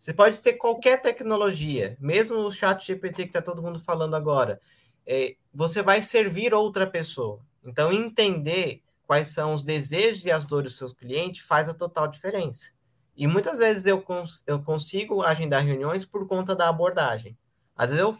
Você 0.00 0.14
pode 0.14 0.40
ter 0.40 0.54
qualquer 0.54 1.02
tecnologia, 1.02 1.94
mesmo 2.00 2.38
o 2.38 2.50
chat 2.50 2.86
GPT 2.86 3.24
que 3.24 3.28
está 3.28 3.42
todo 3.42 3.62
mundo 3.62 3.78
falando 3.78 4.16
agora. 4.16 4.58
É, 5.06 5.36
você 5.52 5.82
vai 5.82 6.00
servir 6.00 6.54
outra 6.54 6.86
pessoa. 6.86 7.40
Então, 7.62 7.92
entender 7.92 8.82
quais 9.06 9.28
são 9.28 9.52
os 9.52 9.62
desejos 9.62 10.24
e 10.24 10.30
as 10.30 10.46
dores 10.46 10.72
dos 10.72 10.78
seus 10.78 10.94
clientes 10.94 11.44
faz 11.44 11.68
a 11.68 11.74
total 11.74 12.08
diferença. 12.08 12.70
E 13.14 13.26
muitas 13.26 13.58
vezes 13.58 13.84
eu, 13.84 14.00
cons 14.00 14.42
eu 14.46 14.62
consigo 14.62 15.22
agendar 15.22 15.62
reuniões 15.62 16.06
por 16.06 16.26
conta 16.26 16.56
da 16.56 16.70
abordagem. 16.70 17.36
Às 17.76 17.90
vezes 17.90 18.00
eu 18.00 18.16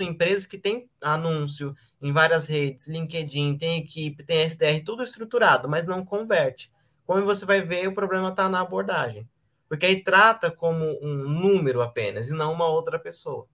em 0.00 0.08
empresas 0.08 0.46
que 0.46 0.56
têm 0.56 0.88
anúncio 1.00 1.74
em 2.00 2.12
várias 2.12 2.46
redes, 2.46 2.86
LinkedIn, 2.86 3.58
tem 3.58 3.80
equipe, 3.80 4.22
tem 4.22 4.42
SDR, 4.42 4.80
tudo 4.84 5.02
estruturado, 5.02 5.68
mas 5.68 5.88
não 5.88 6.04
converte. 6.04 6.70
Como 7.04 7.24
você 7.24 7.44
vai 7.44 7.60
ver, 7.60 7.88
o 7.88 7.94
problema 7.94 8.28
está 8.28 8.48
na 8.48 8.60
abordagem 8.60 9.28
porque 9.68 9.86
aí 9.86 10.02
trata 10.02 10.50
como 10.50 10.98
um 11.02 11.14
número 11.14 11.80
apenas 11.80 12.28
e 12.28 12.32
não 12.32 12.52
uma 12.52 12.68
outra 12.68 12.98
pessoa. 12.98 13.46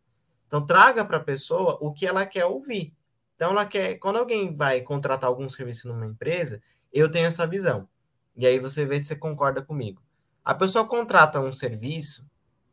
Então 0.47 0.65
traga 0.65 1.05
para 1.05 1.17
a 1.17 1.25
pessoa 1.25 1.79
o 1.81 1.93
que 1.93 2.07
ela 2.07 2.27
quer 2.27 2.45
ouvir. 2.45 2.95
Então 3.35 3.51
ela 3.51 3.65
quer, 3.65 3.95
quando 3.97 4.19
alguém 4.19 4.55
vai 4.55 4.81
contratar 4.83 5.29
algum 5.29 5.49
serviço 5.49 5.89
numa 5.89 6.07
empresa, 6.07 6.63
eu 6.93 7.11
tenho 7.11 7.27
essa 7.27 7.47
visão. 7.47 7.89
E 8.37 8.47
aí 8.47 8.59
você 8.59 8.85
vê 8.85 9.01
se 9.01 9.09
você 9.09 9.17
concorda 9.17 9.63
comigo. 9.63 10.03
A 10.45 10.55
pessoa 10.55 10.87
contrata 10.87 11.41
um 11.41 11.53
serviço, 11.53 12.27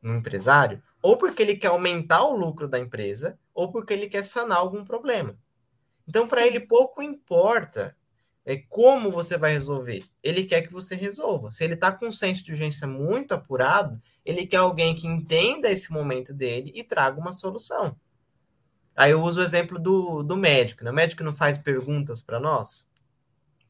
um 0.04 0.16
empresário, 0.16 0.82
ou 1.02 1.18
porque 1.18 1.42
ele 1.42 1.56
quer 1.56 1.68
aumentar 1.68 2.24
o 2.24 2.36
lucro 2.36 2.68
da 2.68 2.80
empresa, 2.80 3.40
ou 3.54 3.72
porque 3.72 3.94
ele 3.94 4.10
quer 4.10 4.24
sanar 4.24 4.58
algum 4.58 4.84
problema. 4.84 5.38
Então, 6.08 6.28
para 6.28 6.46
ele, 6.46 6.66
pouco 6.66 7.02
importa 7.02 7.96
é 8.46 8.58
como 8.58 9.12
você 9.12 9.38
vai 9.38 9.52
resolver. 9.52 10.04
Ele 10.24 10.44
quer 10.44 10.62
que 10.62 10.74
você 10.74 10.96
resolva. 10.96 11.52
Se 11.52 11.64
ele 11.64 11.76
está 11.76 11.92
com 11.92 12.08
um 12.08 12.12
senso 12.12 12.44
de 12.44 12.52
urgência 12.52 12.88
muito 12.88 13.34
apurado, 13.34 14.02
ele 14.26 14.48
quer 14.48 14.58
alguém 14.58 14.96
que 14.96 15.08
entenda 15.08 15.70
esse 15.70 15.92
momento 15.92 16.34
dele 16.34 16.72
e 16.74 16.84
traga 16.84 17.20
uma 17.20 17.32
solução. 17.32 17.96
Aí 18.96 19.12
eu 19.12 19.22
uso 19.22 19.40
o 19.40 19.44
exemplo 19.44 19.80
do, 19.80 20.24
do 20.24 20.36
médico. 20.36 20.84
Né? 20.84 20.92
O 20.92 20.94
médico 20.94 21.24
não 21.24 21.34
faz 21.34 21.58
perguntas 21.58 22.22
para 22.22 22.40
nós. 22.40 22.92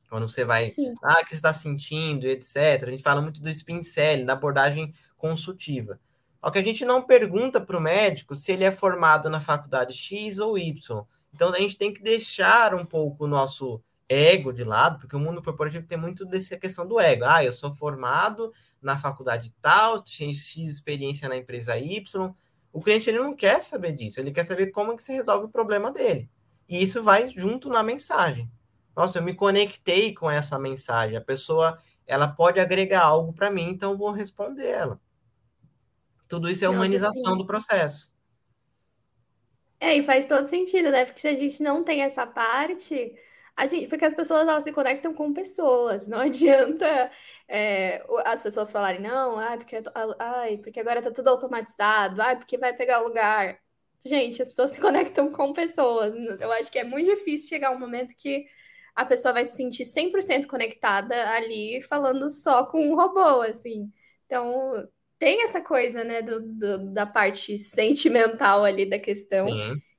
Quando 0.10 0.28
você 0.28 0.44
vai, 0.44 0.72
Sim. 0.72 0.94
ah, 1.04 1.20
o 1.22 1.24
que 1.24 1.30
você 1.30 1.36
está 1.36 1.54
sentindo, 1.54 2.26
etc. 2.26 2.84
A 2.84 2.90
gente 2.90 3.04
fala 3.04 3.22
muito 3.22 3.42
do 3.42 3.50
spincel, 3.50 4.26
da 4.26 4.34
abordagem 4.34 4.94
consultiva. 5.18 6.00
Só 6.42 6.50
que 6.50 6.58
a 6.58 6.64
gente 6.64 6.86
não 6.86 7.02
pergunta 7.02 7.60
para 7.60 7.78
o 7.78 7.82
médico 7.82 8.34
se 8.34 8.52
ele 8.52 8.64
é 8.64 8.72
formado 8.72 9.30
na 9.30 9.40
faculdade 9.40 9.94
X 9.94 10.40
ou 10.40 10.58
Y. 10.58 11.04
Então 11.34 11.54
a 11.54 11.60
gente 11.60 11.78
tem 11.78 11.94
que 11.94 12.02
deixar 12.02 12.74
um 12.74 12.86
pouco 12.86 13.26
o 13.26 13.28
nosso 13.28 13.84
ego 14.10 14.52
de 14.52 14.64
lado, 14.64 15.00
porque 15.00 15.16
o 15.16 15.20
mundo 15.20 15.42
corporativo 15.42 15.86
tem 15.86 15.98
muito 15.98 16.26
dessa 16.26 16.58
questão 16.58 16.88
do 16.88 17.00
ego. 17.00 17.24
Ah, 17.26 17.46
eu 17.46 17.54
sou 17.54 17.72
formado 17.72 18.52
na 18.82 18.98
faculdade 18.98 19.54
tal, 19.62 20.02
tenho 20.02 20.34
X 20.34 20.58
experiência 20.58 21.30
na 21.30 21.38
empresa 21.38 21.78
Y. 21.78 22.34
O 22.74 22.82
cliente 22.82 23.10
ele 23.10 23.20
não 23.20 23.36
quer 23.36 23.64
saber 23.64 23.94
disso, 23.94 24.20
ele 24.20 24.32
quer 24.32 24.44
saber 24.44 24.68
como 24.68 24.92
é 24.92 24.98
que 24.98 25.04
se 25.04 25.14
resolve 25.14 25.46
o 25.46 25.50
problema 25.50 25.92
dele. 25.92 26.30
E 26.68 26.82
isso 26.82 27.04
vai 27.04 27.30
junto 27.30 27.70
na 27.70 27.84
mensagem. 27.84 28.52
Nossa, 28.96 29.20
eu 29.20 29.24
me 29.24 29.34
conectei 29.34 30.14
com 30.14 30.30
essa 30.30 30.60
mensagem. 30.60 31.16
A 31.16 31.22
pessoa, 31.22 31.80
ela 32.06 32.28
pode 32.28 32.60
agregar 32.60 33.04
algo 33.04 33.32
para 33.32 33.50
mim, 33.50 33.70
então 33.70 33.92
eu 33.92 33.98
vou 33.98 34.12
responder 34.12 34.68
ela. 34.68 35.00
Tudo 36.28 36.50
isso 36.50 36.66
é 36.66 36.70
humanização 36.70 37.38
do 37.38 37.46
processo. 37.46 38.12
É, 39.80 39.96
e 39.96 40.04
faz 40.04 40.26
todo 40.26 40.48
sentido, 40.48 40.92
né? 40.92 41.06
Porque 41.06 41.22
se 41.22 41.28
a 41.28 41.34
gente 41.34 41.64
não 41.64 41.84
tem 41.84 42.02
essa 42.02 42.28
parte, 42.28 43.16
a 43.60 43.66
gente, 43.66 43.88
porque 43.90 44.06
as 44.06 44.14
pessoas 44.14 44.48
elas 44.48 44.64
se 44.64 44.72
conectam 44.72 45.14
com 45.14 45.34
pessoas, 45.34 46.08
não 46.08 46.20
adianta 46.22 47.12
é, 47.46 48.02
as 48.24 48.42
pessoas 48.42 48.72
falarem, 48.72 49.02
não, 49.02 49.38
ai, 49.38 49.58
porque, 49.58 49.76
ai, 50.18 50.58
porque 50.60 50.80
agora 50.80 51.02
tá 51.02 51.12
tudo 51.12 51.28
automatizado, 51.28 52.22
ai, 52.22 52.38
porque 52.38 52.58
vai 52.58 52.74
pegar 52.74 53.00
lugar. 53.00 53.60
Gente, 54.06 54.42
as 54.42 54.48
pessoas 54.48 54.72
se 54.72 54.80
conectam 54.80 55.30
com 55.30 55.52
pessoas. 55.52 56.14
Eu 56.40 56.52
acho 56.54 56.72
que 56.72 56.80
é 56.80 56.86
muito 56.86 57.14
difícil 57.14 57.50
chegar 57.50 57.72
um 57.72 57.80
momento 57.80 58.16
que 58.18 58.46
a 58.96 59.06
pessoa 59.06 59.34
vai 59.34 59.44
se 59.44 59.58
sentir 59.58 59.84
100% 59.84 60.48
conectada 60.48 61.30
ali, 61.32 61.82
falando 61.84 62.30
só 62.30 62.66
com 62.66 62.82
um 62.90 62.96
robô, 62.96 63.42
assim. 63.42 63.92
Então, 64.26 64.88
tem 65.18 65.44
essa 65.44 65.60
coisa, 65.60 66.04
né, 66.04 66.22
do, 66.22 66.42
do 66.42 66.94
da 66.94 67.06
parte 67.06 67.58
sentimental 67.58 68.64
ali 68.64 68.90
da 68.90 69.00
questão, 69.00 69.48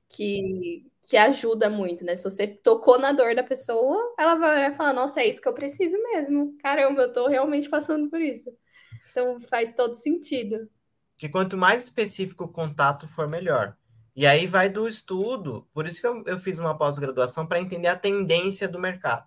que, 0.09 0.83
que 1.01 1.17
ajuda 1.17 1.69
muito, 1.69 2.05
né? 2.05 2.15
Se 2.15 2.23
você 2.23 2.47
tocou 2.47 2.99
na 2.99 3.11
dor 3.11 3.35
da 3.35 3.43
pessoa, 3.43 4.13
ela 4.17 4.35
vai 4.35 4.73
falar, 4.73 4.93
nossa, 4.93 5.21
é 5.21 5.27
isso 5.27 5.41
que 5.41 5.47
eu 5.47 5.53
preciso 5.53 5.97
mesmo. 6.03 6.55
Caramba, 6.61 7.03
eu 7.03 7.13
tô 7.13 7.27
realmente 7.27 7.69
passando 7.69 8.09
por 8.09 8.21
isso. 8.21 8.49
Então 9.09 9.39
faz 9.41 9.71
todo 9.73 9.95
sentido. 9.95 10.69
Que 11.17 11.27
quanto 11.27 11.57
mais 11.57 11.83
específico 11.83 12.45
o 12.45 12.51
contato 12.51 13.07
for, 13.07 13.27
melhor. 13.27 13.75
E 14.15 14.25
aí 14.25 14.45
vai 14.45 14.69
do 14.69 14.87
estudo, 14.87 15.67
por 15.73 15.85
isso 15.85 16.01
que 16.01 16.07
eu, 16.07 16.23
eu 16.25 16.37
fiz 16.37 16.59
uma 16.59 16.77
pós-graduação 16.77 17.47
para 17.47 17.59
entender 17.59 17.87
a 17.87 17.95
tendência 17.95 18.67
do 18.67 18.79
mercado. 18.79 19.25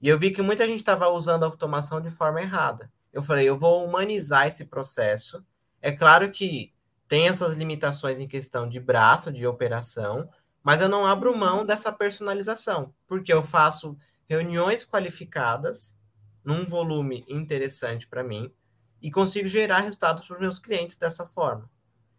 E 0.00 0.08
eu 0.08 0.18
vi 0.18 0.30
que 0.30 0.42
muita 0.42 0.66
gente 0.66 0.78
estava 0.78 1.08
usando 1.08 1.42
a 1.44 1.46
automação 1.46 2.00
de 2.00 2.10
forma 2.10 2.40
errada. 2.40 2.90
Eu 3.12 3.22
falei, 3.22 3.48
eu 3.48 3.56
vou 3.56 3.84
humanizar 3.84 4.46
esse 4.46 4.64
processo. 4.64 5.44
É 5.80 5.92
claro 5.92 6.30
que 6.30 6.72
tem 7.08 7.28
as 7.28 7.38
suas 7.38 7.54
limitações 7.54 8.18
em 8.18 8.28
questão 8.28 8.68
de 8.68 8.80
braço, 8.80 9.32
de 9.32 9.46
operação, 9.46 10.28
mas 10.66 10.80
eu 10.80 10.88
não 10.88 11.06
abro 11.06 11.32
mão 11.36 11.64
dessa 11.64 11.92
personalização, 11.92 12.92
porque 13.06 13.32
eu 13.32 13.44
faço 13.44 13.96
reuniões 14.28 14.84
qualificadas 14.84 15.96
num 16.44 16.66
volume 16.66 17.24
interessante 17.28 18.04
para 18.04 18.24
mim 18.24 18.52
e 19.00 19.08
consigo 19.08 19.46
gerar 19.46 19.82
resultados 19.82 20.26
para 20.26 20.34
os 20.34 20.40
meus 20.40 20.58
clientes 20.58 20.96
dessa 20.96 21.24
forma. 21.24 21.70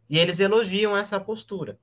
E 0.09 0.17
eles 0.17 0.39
elogiam 0.39 0.95
essa 0.95 1.19
postura. 1.19 1.77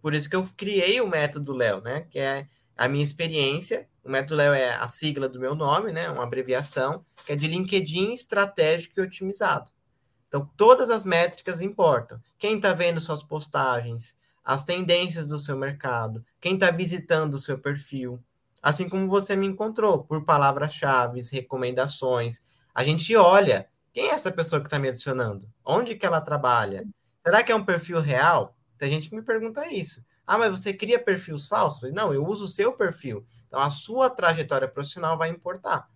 Por 0.00 0.14
isso 0.14 0.30
que 0.30 0.36
eu 0.36 0.48
criei 0.56 0.98
o 0.98 1.06
método 1.06 1.52
Léo, 1.52 1.82
né? 1.82 2.06
Que 2.08 2.18
é 2.18 2.48
a 2.74 2.88
minha 2.88 3.04
experiência. 3.04 3.86
O 4.02 4.08
método 4.08 4.36
Léo 4.36 4.54
é 4.54 4.74
a 4.74 4.88
sigla 4.88 5.28
do 5.28 5.38
meu 5.38 5.54
nome, 5.54 5.92
né? 5.92 6.08
Uma 6.08 6.22
abreviação, 6.22 7.04
que 7.26 7.32
é 7.32 7.36
de 7.36 7.46
LinkedIn 7.46 8.14
estratégico 8.14 8.98
e 8.98 9.02
otimizado. 9.02 9.70
Então, 10.26 10.50
todas 10.56 10.88
as 10.88 11.04
métricas 11.04 11.60
importam. 11.60 12.18
Quem 12.38 12.56
está 12.56 12.72
vendo 12.72 12.98
suas 12.98 13.22
postagens, 13.22 14.16
as 14.44 14.64
tendências 14.64 15.28
do 15.28 15.38
seu 15.38 15.56
mercado, 15.56 16.24
quem 16.40 16.54
está 16.54 16.70
visitando 16.70 17.34
o 17.34 17.38
seu 17.38 17.58
perfil, 17.58 18.22
assim 18.62 18.88
como 18.88 19.08
você 19.08 19.36
me 19.36 19.46
encontrou, 19.46 20.04
por 20.04 20.24
palavras-chave, 20.24 21.20
recomendações. 21.32 22.42
A 22.74 22.84
gente 22.84 23.14
olha 23.16 23.68
quem 23.92 24.08
é 24.08 24.14
essa 24.14 24.32
pessoa 24.32 24.60
que 24.60 24.66
está 24.66 24.78
me 24.78 24.88
adicionando, 24.88 25.46
onde 25.64 25.94
que 25.94 26.06
ela 26.06 26.20
trabalha, 26.20 26.84
será 27.22 27.42
que 27.42 27.52
é 27.52 27.54
um 27.54 27.64
perfil 27.64 28.00
real? 28.00 28.56
Tem 28.78 28.90
gente 28.90 29.10
que 29.10 29.14
me 29.14 29.22
pergunta 29.22 29.66
isso. 29.68 30.02
Ah, 30.26 30.38
mas 30.38 30.50
você 30.50 30.72
cria 30.72 30.98
perfis 30.98 31.46
falsos? 31.46 31.92
Não, 31.92 32.12
eu 32.14 32.24
uso 32.26 32.46
o 32.46 32.48
seu 32.48 32.72
perfil. 32.72 33.26
Então, 33.46 33.60
a 33.60 33.70
sua 33.70 34.08
trajetória 34.08 34.66
profissional 34.66 35.18
vai 35.18 35.28
importar. 35.28 35.90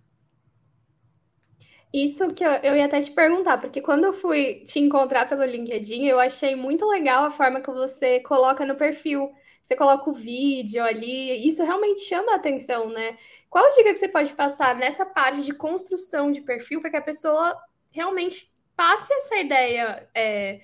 Isso 1.97 2.35
que 2.35 2.45
eu, 2.45 2.51
eu 2.63 2.77
ia 2.77 2.85
até 2.85 3.01
te 3.01 3.11
perguntar, 3.11 3.57
porque 3.57 3.81
quando 3.81 4.05
eu 4.05 4.13
fui 4.13 4.63
te 4.65 4.79
encontrar 4.79 5.27
pelo 5.27 5.43
LinkedIn, 5.43 6.05
eu 6.05 6.21
achei 6.21 6.55
muito 6.55 6.85
legal 6.87 7.25
a 7.25 7.31
forma 7.31 7.59
que 7.59 7.71
você 7.71 8.21
coloca 8.21 8.67
no 8.67 8.77
perfil. 8.77 9.33
Você 9.63 9.75
coloca 9.75 10.11
o 10.11 10.13
vídeo 10.13 10.85
ali, 10.85 11.49
isso 11.49 11.65
realmente 11.65 12.01
chama 12.03 12.33
a 12.33 12.37
atenção, 12.37 12.91
né? 12.91 13.17
Qual 13.49 13.71
dica 13.71 13.95
que 13.95 13.99
você 13.99 14.09
pode 14.09 14.35
passar 14.35 14.77
nessa 14.77 15.07
parte 15.07 15.41
de 15.41 15.55
construção 15.55 16.31
de 16.31 16.43
perfil 16.43 16.83
para 16.83 16.91
que 16.91 16.97
a 16.99 17.03
pessoa 17.03 17.57
realmente 17.91 18.53
passe 18.77 19.11
essa 19.15 19.39
ideia 19.39 20.07
é, 20.15 20.61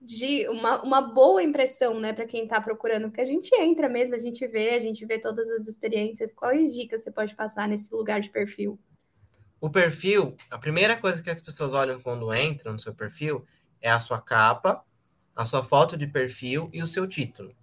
de 0.00 0.48
uma, 0.48 0.82
uma 0.82 1.02
boa 1.02 1.42
impressão, 1.42 2.00
né, 2.00 2.14
para 2.14 2.26
quem 2.26 2.44
está 2.44 2.60
procurando? 2.62 3.08
Porque 3.08 3.20
a 3.20 3.26
gente 3.26 3.54
entra 3.56 3.90
mesmo, 3.90 4.14
a 4.14 4.18
gente 4.18 4.46
vê, 4.46 4.70
a 4.70 4.78
gente 4.78 5.04
vê 5.04 5.18
todas 5.18 5.50
as 5.50 5.68
experiências. 5.68 6.32
Quais 6.32 6.74
dicas 6.74 7.02
você 7.02 7.10
pode 7.10 7.34
passar 7.36 7.68
nesse 7.68 7.94
lugar 7.94 8.20
de 8.22 8.30
perfil? 8.30 8.78
O 9.62 9.70
perfil, 9.70 10.36
a 10.50 10.58
primeira 10.58 10.96
coisa 10.96 11.22
que 11.22 11.30
as 11.30 11.40
pessoas 11.40 11.72
olham 11.72 12.02
quando 12.02 12.34
entram 12.34 12.72
no 12.72 12.80
seu 12.80 12.92
perfil 12.92 13.46
é 13.80 13.88
a 13.88 14.00
sua 14.00 14.20
capa, 14.20 14.84
a 15.36 15.46
sua 15.46 15.62
foto 15.62 15.96
de 15.96 16.04
perfil 16.04 16.68
e 16.72 16.82
o 16.82 16.86
seu 16.88 17.06
título. 17.06 17.54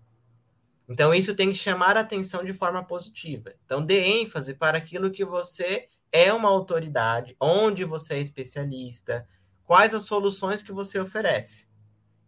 Então, 0.88 1.14
isso 1.14 1.36
tem 1.36 1.50
que 1.50 1.58
chamar 1.58 1.98
a 1.98 2.00
atenção 2.00 2.42
de 2.42 2.54
forma 2.54 2.82
positiva. 2.86 3.54
Então, 3.66 3.86
dê 3.86 4.00
ênfase 4.00 4.54
para 4.54 4.78
aquilo 4.78 5.12
que 5.12 5.26
você 5.26 5.88
é 6.10 6.32
uma 6.32 6.48
autoridade, 6.48 7.36
onde 7.38 7.84
você 7.84 8.14
é 8.14 8.20
especialista, 8.20 9.28
quais 9.66 9.94
as 9.94 10.06
soluções 10.06 10.64
que 10.64 10.72
você 10.72 10.98
oferece. 10.98 11.68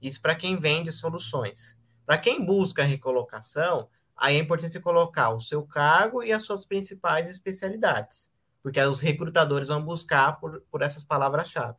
Isso 0.01 0.21
para 0.21 0.35
quem 0.35 0.59
vende 0.59 0.91
soluções. 0.91 1.79
Para 2.05 2.17
quem 2.17 2.45
busca 2.45 2.83
recolocação, 2.83 3.87
aí 4.17 4.35
é 4.35 4.39
importante 4.39 4.73
você 4.73 4.81
colocar 4.81 5.29
o 5.29 5.39
seu 5.39 5.63
cargo 5.63 6.21
e 6.21 6.33
as 6.33 6.43
suas 6.43 6.65
principais 6.65 7.29
especialidades, 7.29 8.30
porque 8.61 8.81
os 8.81 8.99
recrutadores 8.99 9.67
vão 9.67 9.83
buscar 9.83 10.39
por, 10.39 10.61
por 10.71 10.81
essas 10.81 11.03
palavras-chave. 11.03 11.77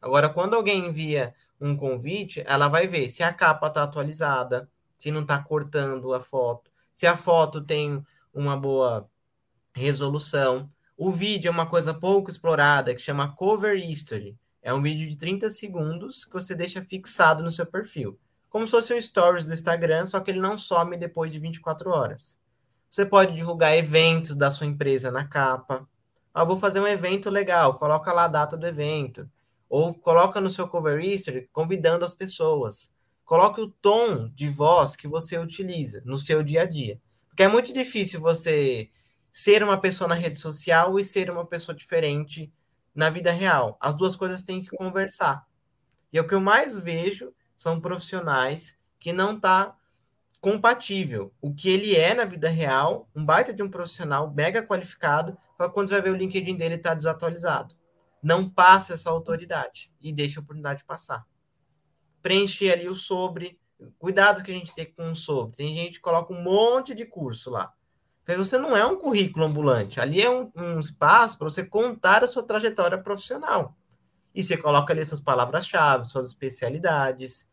Agora, 0.00 0.28
quando 0.28 0.54
alguém 0.54 0.88
envia 0.88 1.34
um 1.60 1.76
convite, 1.76 2.42
ela 2.46 2.68
vai 2.68 2.86
ver 2.86 3.08
se 3.08 3.22
a 3.22 3.32
capa 3.32 3.68
está 3.68 3.82
atualizada, 3.82 4.68
se 4.98 5.10
não 5.10 5.22
está 5.22 5.38
cortando 5.42 6.12
a 6.12 6.20
foto, 6.20 6.70
se 6.92 7.06
a 7.06 7.16
foto 7.16 7.60
tem 7.60 8.04
uma 8.34 8.56
boa 8.56 9.08
resolução. 9.74 10.70
O 10.96 11.10
vídeo 11.10 11.48
é 11.48 11.50
uma 11.50 11.66
coisa 11.66 11.94
pouco 11.94 12.30
explorada 12.30 12.94
que 12.94 13.00
chama 13.00 13.34
Cover 13.34 13.76
History. 13.76 14.36
É 14.60 14.72
um 14.72 14.82
vídeo 14.82 15.08
de 15.08 15.16
30 15.16 15.50
segundos 15.50 16.24
que 16.24 16.32
você 16.32 16.54
deixa 16.54 16.82
fixado 16.82 17.42
no 17.42 17.50
seu 17.50 17.66
perfil 17.66 18.18
como 18.52 18.66
se 18.66 18.70
fosse 18.70 18.92
um 18.92 19.00
stories 19.00 19.46
do 19.46 19.54
Instagram, 19.54 20.06
só 20.06 20.20
que 20.20 20.30
ele 20.30 20.38
não 20.38 20.58
some 20.58 20.94
depois 20.98 21.30
de 21.30 21.38
24 21.38 21.88
horas. 21.88 22.38
Você 22.90 23.06
pode 23.06 23.34
divulgar 23.34 23.74
eventos 23.74 24.36
da 24.36 24.50
sua 24.50 24.66
empresa 24.66 25.10
na 25.10 25.26
capa. 25.26 25.88
Ah, 26.34 26.44
vou 26.44 26.56
fazer 26.56 26.80
um 26.80 26.86
evento 26.86 27.28
legal, 27.28 27.74
coloca 27.74 28.12
lá 28.12 28.24
a 28.24 28.28
data 28.28 28.56
do 28.56 28.66
evento. 28.66 29.28
Ou 29.68 29.94
coloca 29.94 30.40
no 30.40 30.50
seu 30.50 30.68
cover 30.68 31.00
history 31.00 31.48
convidando 31.52 32.04
as 32.04 32.14
pessoas. 32.14 32.90
Coloque 33.24 33.60
o 33.60 33.70
tom 33.70 34.28
de 34.34 34.48
voz 34.48 34.96
que 34.96 35.08
você 35.08 35.38
utiliza 35.38 36.02
no 36.04 36.18
seu 36.18 36.42
dia 36.42 36.62
a 36.62 36.66
dia. 36.66 37.00
Porque 37.28 37.42
é 37.42 37.48
muito 37.48 37.72
difícil 37.72 38.20
você 38.20 38.90
ser 39.30 39.62
uma 39.62 39.80
pessoa 39.80 40.06
na 40.06 40.14
rede 40.14 40.38
social 40.38 40.98
e 40.98 41.04
ser 41.04 41.30
uma 41.30 41.46
pessoa 41.46 41.74
diferente 41.74 42.52
na 42.94 43.08
vida 43.08 43.32
real. 43.32 43.78
As 43.80 43.94
duas 43.94 44.14
coisas 44.14 44.42
têm 44.42 44.62
que 44.62 44.76
conversar. 44.76 45.46
E 46.12 46.18
é 46.18 46.20
o 46.20 46.26
que 46.26 46.34
eu 46.34 46.40
mais 46.40 46.76
vejo 46.76 47.32
são 47.56 47.80
profissionais 47.80 48.76
que 49.00 49.12
não 49.12 49.38
tá 49.40 49.74
compatível. 50.40 51.32
O 51.40 51.54
que 51.54 51.70
ele 51.70 51.96
é 51.96 52.14
na 52.14 52.24
vida 52.24 52.48
real, 52.50 53.08
um 53.14 53.24
baita 53.24 53.52
de 53.52 53.62
um 53.62 53.70
profissional 53.70 54.30
mega 54.30 54.62
qualificado, 54.62 55.38
só 55.62 55.68
quando 55.68 55.88
você 55.88 55.94
vai 55.94 56.02
ver 56.02 56.10
o 56.10 56.16
LinkedIn 56.16 56.56
dele 56.56 56.74
está 56.74 56.94
desatualizado. 56.94 57.76
Não 58.22 58.48
passa 58.48 58.94
essa 58.94 59.10
autoridade 59.10 59.92
e 60.00 60.12
deixa 60.12 60.40
a 60.40 60.42
oportunidade 60.42 60.84
passar. 60.84 61.24
Preencher 62.20 62.72
ali 62.72 62.88
o 62.88 62.94
sobre, 62.94 63.60
cuidados 63.98 64.42
que 64.42 64.50
a 64.50 64.54
gente 64.54 64.74
tem 64.74 64.92
com 64.92 65.10
o 65.10 65.14
sobre. 65.14 65.56
Tem 65.56 65.76
gente 65.76 65.94
que 65.94 66.00
coloca 66.00 66.32
um 66.32 66.42
monte 66.42 66.94
de 66.94 67.04
curso 67.04 67.50
lá. 67.50 67.72
Você 68.24 68.56
não 68.56 68.76
é 68.76 68.86
um 68.86 68.96
currículo 68.96 69.44
ambulante. 69.44 70.00
Ali 70.00 70.22
é 70.22 70.30
um, 70.30 70.50
um 70.56 70.78
espaço 70.78 71.36
para 71.36 71.48
você 71.48 71.64
contar 71.64 72.22
a 72.22 72.28
sua 72.28 72.42
trajetória 72.42 72.96
profissional. 72.96 73.76
E 74.34 74.42
você 74.42 74.56
coloca 74.56 74.92
ali 74.92 75.04
suas 75.04 75.20
palavras-chave, 75.20 76.04
suas 76.04 76.26
especialidades, 76.26 77.46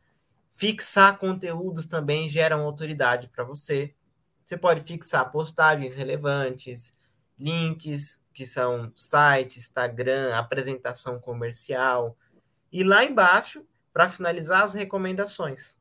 Fixar 0.59 1.17
conteúdos 1.17 1.85
também 1.85 2.27
geram 2.27 2.65
autoridade 2.65 3.29
para 3.29 3.45
você. 3.45 3.95
Você 4.43 4.57
pode 4.57 4.81
fixar 4.81 5.31
postagens 5.31 5.95
relevantes, 5.95 6.93
links 7.39 8.23
que 8.33 8.45
são 8.45 8.91
site, 8.95 9.59
Instagram, 9.59 10.35
apresentação 10.35 11.19
comercial. 11.19 12.17
E 12.71 12.83
lá 12.83 13.03
embaixo, 13.03 13.65
para 13.93 14.09
finalizar, 14.09 14.63
as 14.63 14.73
recomendações. 14.73 15.77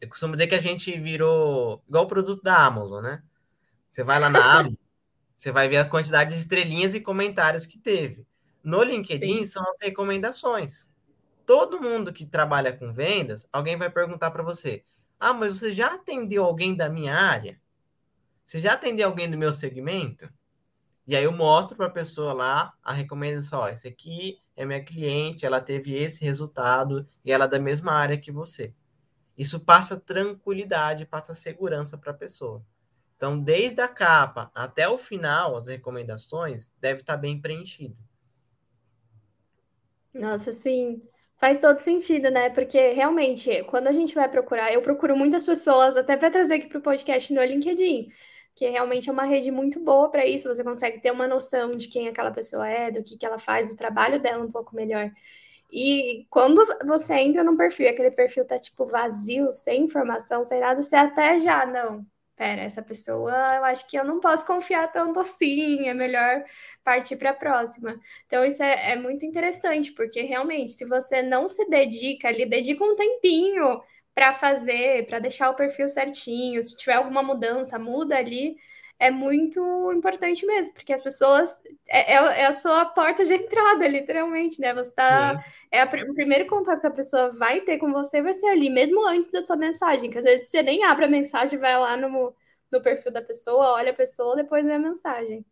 Eu 0.00 0.08
costumo 0.08 0.32
dizer 0.32 0.46
que 0.46 0.54
a 0.54 0.62
gente 0.62 0.98
virou 0.98 1.82
igual 1.88 2.04
o 2.04 2.08
produto 2.08 2.42
da 2.42 2.64
Amazon, 2.64 3.02
né? 3.02 3.22
Você 3.90 4.02
vai 4.02 4.18
lá 4.18 4.30
na 4.30 4.40
Amazon, 4.60 4.74
você 5.36 5.52
vai 5.52 5.68
ver 5.68 5.78
a 5.78 5.84
quantidade 5.84 6.30
de 6.30 6.38
estrelinhas 6.38 6.94
e 6.94 7.00
comentários 7.00 7.66
que 7.66 7.78
teve. 7.78 8.26
No 8.62 8.82
LinkedIn 8.82 9.42
Sim. 9.42 9.46
são 9.46 9.62
as 9.70 9.78
recomendações 9.80 10.90
todo 11.50 11.80
mundo 11.80 12.12
que 12.12 12.24
trabalha 12.24 12.72
com 12.72 12.92
vendas, 12.92 13.44
alguém 13.52 13.76
vai 13.76 13.90
perguntar 13.90 14.30
para 14.30 14.40
você: 14.40 14.84
Ah, 15.18 15.32
mas 15.32 15.58
você 15.58 15.72
já 15.72 15.94
atendeu 15.94 16.44
alguém 16.44 16.76
da 16.76 16.88
minha 16.88 17.12
área? 17.12 17.60
Você 18.50 18.60
já 18.60 18.72
atendeu 18.72 19.06
alguém 19.06 19.30
do 19.30 19.38
meu 19.38 19.52
segmento? 19.52 20.28
E 21.06 21.14
aí 21.14 21.22
eu 21.22 21.30
mostro 21.30 21.76
para 21.76 21.86
a 21.86 21.90
pessoa 21.90 22.32
lá 22.32 22.74
a 22.82 22.92
recomendação: 22.92 23.60
Ó, 23.60 23.68
esse 23.68 23.86
aqui 23.86 24.40
é 24.56 24.64
minha 24.64 24.84
cliente, 24.84 25.46
ela 25.46 25.60
teve 25.60 25.94
esse 25.94 26.24
resultado 26.24 27.06
e 27.24 27.30
ela 27.30 27.44
é 27.44 27.48
da 27.48 27.60
mesma 27.60 27.92
área 27.92 28.18
que 28.18 28.32
você. 28.32 28.74
Isso 29.38 29.60
passa 29.60 30.00
tranquilidade, 30.00 31.06
passa 31.06 31.32
segurança 31.32 31.96
para 31.96 32.10
a 32.10 32.14
pessoa. 32.14 32.66
Então, 33.16 33.38
desde 33.38 33.82
a 33.82 33.86
capa 33.86 34.50
até 34.52 34.88
o 34.88 34.98
final, 34.98 35.54
as 35.54 35.68
recomendações 35.68 36.72
devem 36.80 37.02
estar 37.02 37.16
bem 37.16 37.40
preenchido. 37.40 37.96
Nossa, 40.12 40.50
sim. 40.50 41.00
Faz 41.38 41.56
todo 41.56 41.78
sentido, 41.78 42.28
né? 42.32 42.50
Porque 42.50 42.90
realmente, 42.90 43.62
quando 43.64 43.86
a 43.86 43.92
gente 43.92 44.12
vai 44.12 44.28
procurar, 44.28 44.72
eu 44.72 44.82
procuro 44.82 45.16
muitas 45.16 45.44
pessoas, 45.44 45.96
até 45.96 46.16
para 46.16 46.32
trazer 46.32 46.54
aqui 46.54 46.66
para 46.66 46.78
o 46.78 46.82
podcast 46.82 47.32
no 47.32 47.42
LinkedIn, 47.42 48.10
que 48.60 48.68
realmente 48.68 49.08
é 49.08 49.12
uma 49.12 49.24
rede 49.24 49.50
muito 49.50 49.80
boa 49.80 50.10
para 50.10 50.26
isso. 50.26 50.46
Você 50.46 50.62
consegue 50.62 51.00
ter 51.00 51.10
uma 51.10 51.26
noção 51.26 51.70
de 51.70 51.88
quem 51.88 52.08
aquela 52.08 52.30
pessoa 52.30 52.68
é, 52.68 52.90
do 52.90 53.02
que, 53.02 53.16
que 53.16 53.24
ela 53.24 53.38
faz, 53.38 53.70
do 53.70 53.74
trabalho 53.74 54.20
dela 54.20 54.44
um 54.44 54.52
pouco 54.52 54.76
melhor. 54.76 55.10
E 55.72 56.26
quando 56.28 56.62
você 56.86 57.14
entra 57.14 57.42
no 57.42 57.56
perfil, 57.56 57.88
aquele 57.88 58.10
perfil 58.10 58.44
tá 58.44 58.58
tipo 58.58 58.84
vazio, 58.84 59.50
sem 59.50 59.84
informação, 59.84 60.44
sem 60.44 60.60
nada, 60.60 60.82
você 60.82 60.94
até 60.94 61.40
já 61.40 61.64
não 61.64 62.04
pera, 62.36 62.62
essa 62.62 62.82
pessoa, 62.82 63.32
eu 63.56 63.64
acho 63.64 63.88
que 63.88 63.98
eu 63.98 64.04
não 64.04 64.20
posso 64.20 64.46
confiar 64.46 64.90
tanto 64.92 65.20
assim, 65.20 65.88
é 65.88 65.94
melhor 65.94 66.44
partir 66.84 67.16
para 67.16 67.30
a 67.30 67.34
próxima. 67.34 67.98
Então, 68.26 68.44
isso 68.44 68.62
é, 68.62 68.92
é, 68.92 68.96
muito 68.96 69.24
interessante, 69.26 69.92
porque 69.92 70.22
realmente, 70.22 70.72
se 70.72 70.84
você 70.86 71.22
não 71.22 71.48
se 71.48 71.68
dedica 71.68 72.28
ali, 72.28 72.46
dedica 72.46 72.82
um 72.84 72.96
tempinho 72.96 73.80
para 74.14 74.32
fazer, 74.32 75.06
para 75.06 75.18
deixar 75.18 75.50
o 75.50 75.54
perfil 75.54 75.88
certinho, 75.88 76.62
se 76.62 76.76
tiver 76.76 76.94
alguma 76.94 77.22
mudança, 77.22 77.78
muda 77.78 78.16
ali. 78.16 78.56
É 78.98 79.10
muito 79.10 79.90
importante 79.92 80.44
mesmo, 80.44 80.74
porque 80.74 80.92
as 80.92 81.02
pessoas 81.02 81.58
é, 81.88 82.12
é, 82.12 82.40
é 82.42 82.46
a 82.46 82.52
sua 82.52 82.84
porta 82.84 83.24
de 83.24 83.32
entrada, 83.34 83.88
literalmente, 83.88 84.60
né? 84.60 84.74
Você 84.74 84.92
tá. 84.92 85.42
É 85.70 85.80
a, 85.80 85.86
o 85.86 86.14
primeiro 86.14 86.46
contato 86.46 86.80
que 86.80 86.86
a 86.86 86.90
pessoa 86.90 87.30
vai 87.30 87.62
ter 87.62 87.78
com 87.78 87.92
você 87.92 88.20
vai 88.20 88.34
ser 88.34 88.48
ali, 88.48 88.68
mesmo 88.68 89.06
antes 89.06 89.32
da 89.32 89.40
sua 89.40 89.56
mensagem, 89.56 90.10
que 90.10 90.18
às 90.18 90.24
vezes 90.24 90.50
você 90.50 90.62
nem 90.62 90.84
abre 90.84 91.06
a 91.06 91.08
mensagem, 91.08 91.58
vai 91.58 91.78
lá 91.78 91.96
no, 91.96 92.34
no 92.70 92.82
perfil 92.82 93.10
da 93.10 93.22
pessoa, 93.22 93.72
olha 93.72 93.90
a 93.90 93.94
pessoa, 93.94 94.36
depois 94.36 94.66
vê 94.66 94.74
a 94.74 94.78
mensagem. 94.78 95.44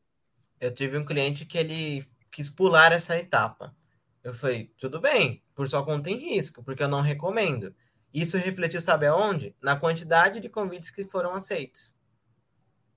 Eu 0.61 0.75
tive 0.75 0.99
um 0.99 1.05
cliente 1.05 1.47
que 1.47 1.57
ele 1.57 2.05
quis 2.31 2.51
pular 2.51 2.93
essa 2.93 3.17
etapa. 3.17 3.75
Eu 4.23 4.35
falei, 4.35 4.73
tudo 4.77 5.01
bem, 5.01 5.43
por 5.55 5.67
sua 5.69 5.85
conta 5.85 6.11
em 6.11 6.17
risco, 6.17 6.63
porque 6.63 6.83
eu 6.83 6.89
não 6.89 7.01
recomendo. 7.01 7.75
Isso 8.21 8.37
refletiu, 8.37 8.81
sabe 8.81 9.07
aonde? 9.07 9.55
Na 9.63 9.77
quantidade 9.77 10.41
de 10.41 10.49
convites 10.49 10.91
que 10.91 11.05
foram 11.05 11.33
aceitos. 11.35 11.97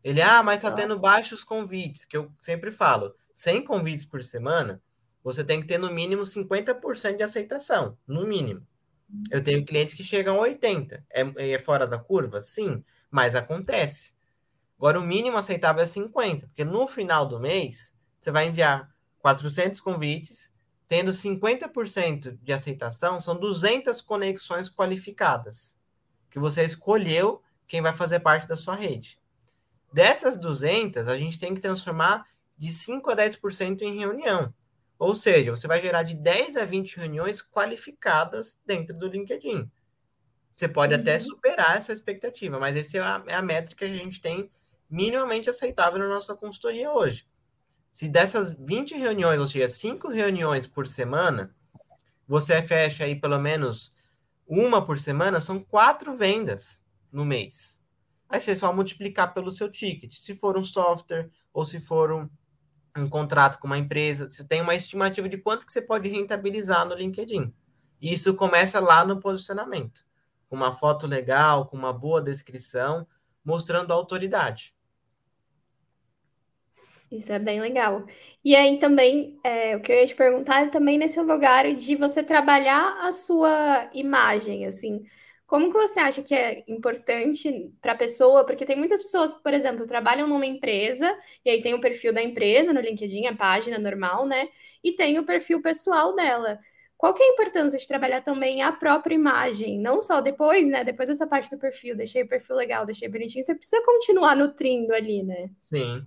Ele, 0.04 0.22
ah, 0.22 0.42
mas 0.42 0.58
está 0.58 0.72
tendo 0.72 0.98
baixos 0.98 1.44
convites, 1.44 2.06
que 2.06 2.18
eu 2.18 2.32
sempre 2.40 2.72
falo, 2.72 3.14
100 3.34 3.64
convites 3.64 4.06
por 4.06 4.24
semana, 4.24 4.82
você 5.24 5.44
tem 5.44 5.62
que 5.62 5.68
ter 5.68 5.78
no 5.78 5.94
mínimo 5.94 6.24
50% 6.24 7.18
de 7.18 7.24
aceitação, 7.24 7.98
no 8.08 8.26
mínimo. 8.26 8.66
Eu 9.30 9.44
tenho 9.44 9.66
clientes 9.66 9.94
que 9.94 10.04
chegam 10.04 10.38
a 10.38 10.42
80. 10.42 11.06
É, 11.12 11.54
é 11.54 11.60
fora 11.60 11.86
da 11.86 12.00
curva? 12.00 12.42
Sim, 12.42 12.84
mas 13.10 13.36
acontece. 13.36 14.14
Agora, 14.78 15.00
o 15.00 15.04
mínimo 15.04 15.38
aceitável 15.38 15.84
é 15.84 15.86
50, 15.86 16.48
porque 16.48 16.66
no 16.66 16.88
final 16.88 17.28
do 17.28 17.40
mês, 17.40 17.94
você 18.20 18.32
vai 18.32 18.48
enviar 18.48 18.90
400 19.20 19.80
convites, 19.80 20.52
tendo 20.92 21.12
50% 21.12 22.38
de 22.44 22.52
aceitação, 22.52 23.22
são 23.22 23.40
200 23.40 24.02
conexões 24.02 24.70
qualificadas, 24.70 25.78
que 26.30 26.38
você 26.38 26.66
escolheu 26.66 27.42
quem 27.66 27.82
vai 27.82 27.94
fazer 27.94 28.20
parte 28.20 28.46
da 28.46 28.58
sua 28.58 28.76
rede. 28.76 29.18
Dessas 29.94 30.38
200, 30.38 31.08
a 31.08 31.18
gente 31.18 31.40
tem 31.40 31.56
que 31.56 31.62
transformar 31.62 32.28
de 32.58 32.74
5 32.74 33.10
a 33.10 33.16
10% 33.16 33.84
em 33.84 34.00
reunião. 34.00 34.54
Ou 35.00 35.16
seja, 35.16 35.52
você 35.52 35.66
vai 35.66 35.82
gerar 35.82 36.04
de 36.04 36.14
10 36.14 36.58
a 36.58 36.66
20 36.66 36.98
reuniões 36.98 37.42
qualificadas 37.42 38.60
dentro 38.66 38.94
do 38.94 39.08
LinkedIn. 39.08 39.72
Você 40.54 40.68
pode 40.68 40.94
uhum. 40.94 41.00
até 41.00 41.18
superar 41.20 41.78
essa 41.78 41.94
expectativa, 41.94 42.60
mas 42.60 42.76
essa 42.76 42.98
é 42.98 43.02
a, 43.02 43.24
é 43.28 43.36
a 43.36 43.42
métrica 43.42 43.88
que 43.88 43.94
a 43.94 43.98
gente 43.98 44.20
tem 44.20 44.52
minimamente 44.90 45.50
aceitável 45.50 46.00
na 46.00 46.10
nossa 46.10 46.36
consultoria 46.36 46.92
hoje. 46.92 47.31
Se 47.92 48.08
dessas 48.08 48.52
20 48.52 48.96
reuniões, 48.96 49.40
ou 49.40 49.48
seja, 49.48 49.68
5 49.68 50.08
reuniões 50.08 50.66
por 50.66 50.88
semana, 50.88 51.54
você 52.28 52.62
fecha 52.62 53.04
aí 53.04 53.20
pelo 53.20 53.38
menos 53.40 53.94
uma 54.48 54.84
por 54.84 54.98
semana, 54.98 55.40
são 55.40 55.64
quatro 55.64 56.16
vendas 56.16 56.84
no 57.12 57.26
mês. 57.26 57.82
Aí 58.30 58.40
você 58.40 58.56
só 58.56 58.74
multiplicar 58.74 59.34
pelo 59.34 59.52
seu 59.52 59.70
ticket. 59.70 60.14
Se 60.16 60.34
for 60.34 60.58
um 60.58 60.64
software 60.64 61.30
ou 61.54 61.66
se 61.66 61.80
for 61.80 62.12
um, 62.12 62.30
um 62.98 63.10
contrato 63.10 63.60
com 63.60 63.68
uma 63.68 63.78
empresa, 63.78 64.30
você 64.30 64.44
tem 64.44 64.62
uma 64.62 64.76
estimativa 64.76 65.28
de 65.28 65.38
quanto 65.38 65.66
que 65.66 65.72
você 65.72 65.82
pode 65.82 66.10
rentabilizar 66.10 66.86
no 66.86 66.96
LinkedIn. 66.96 67.54
E 68.02 68.14
isso 68.14 68.34
começa 68.34 68.80
lá 68.80 69.06
no 69.06 69.20
posicionamento. 69.20 70.06
com 70.50 70.56
uma 70.58 70.74
foto 70.74 71.08
legal, 71.08 71.66
com 71.66 71.78
uma 71.78 71.94
boa 71.94 72.22
descrição, 72.22 73.08
mostrando 73.44 73.94
autoridade. 73.94 74.76
Isso 77.12 77.34
é 77.34 77.40
bem 77.40 77.60
legal. 77.60 78.06
E 78.44 78.56
aí 78.56 78.80
também, 78.80 79.38
é, 79.44 79.76
o 79.76 79.82
que 79.82 79.92
eu 79.92 79.98
ia 79.98 80.08
te 80.08 80.16
perguntar 80.16 80.64
é 80.64 80.70
também 80.70 80.98
nesse 80.98 81.20
lugar 81.20 81.72
de 81.74 81.96
você 81.96 82.24
trabalhar 82.24 83.00
a 83.06 83.12
sua 83.12 83.90
imagem, 83.94 84.66
assim. 84.66 85.04
Como 85.46 85.68
que 85.70 85.74
você 85.74 86.00
acha 86.00 86.24
que 86.24 86.34
é 86.34 86.64
importante 86.70 87.70
para 87.82 87.92
a 87.92 87.96
pessoa? 87.96 88.46
Porque 88.46 88.64
tem 88.64 88.78
muitas 88.78 89.02
pessoas 89.02 89.34
por 89.34 89.54
exemplo, 89.54 89.86
trabalham 89.86 90.26
numa 90.26 90.46
empresa, 90.46 91.14
e 91.44 91.50
aí 91.50 91.62
tem 91.62 91.74
o 91.74 91.82
perfil 91.82 92.14
da 92.14 92.24
empresa 92.24 92.72
no 92.72 92.80
LinkedIn, 92.80 93.28
a 93.28 93.36
página 93.36 93.78
normal, 93.78 94.26
né? 94.26 94.48
E 94.82 94.94
tem 94.94 95.20
o 95.20 95.26
perfil 95.26 95.62
pessoal 95.62 96.16
dela. 96.16 96.58
Qual 96.98 97.14
que 97.14 97.22
é 97.22 97.26
a 97.26 97.34
importância 97.34 97.78
de 97.78 97.88
trabalhar 97.88 98.22
também 98.22 98.62
a 98.62 98.72
própria 98.72 99.16
imagem? 99.16 99.78
Não 99.80 100.00
só 100.00 100.22
depois, 100.22 100.68
né? 100.70 100.86
Depois 100.86 101.10
dessa 101.10 101.28
parte 101.28 101.50
do 101.50 101.58
perfil, 101.58 101.98
deixei 101.98 102.24
o 102.24 102.28
perfil 102.28 102.56
legal, 102.56 102.86
deixei 102.86 103.10
bonitinho, 103.10 103.44
você 103.44 103.56
precisa 103.56 103.84
continuar 103.84 104.36
nutrindo 104.36 104.94
ali, 104.94 105.24
né? 105.24 105.50
Sim. 105.60 106.06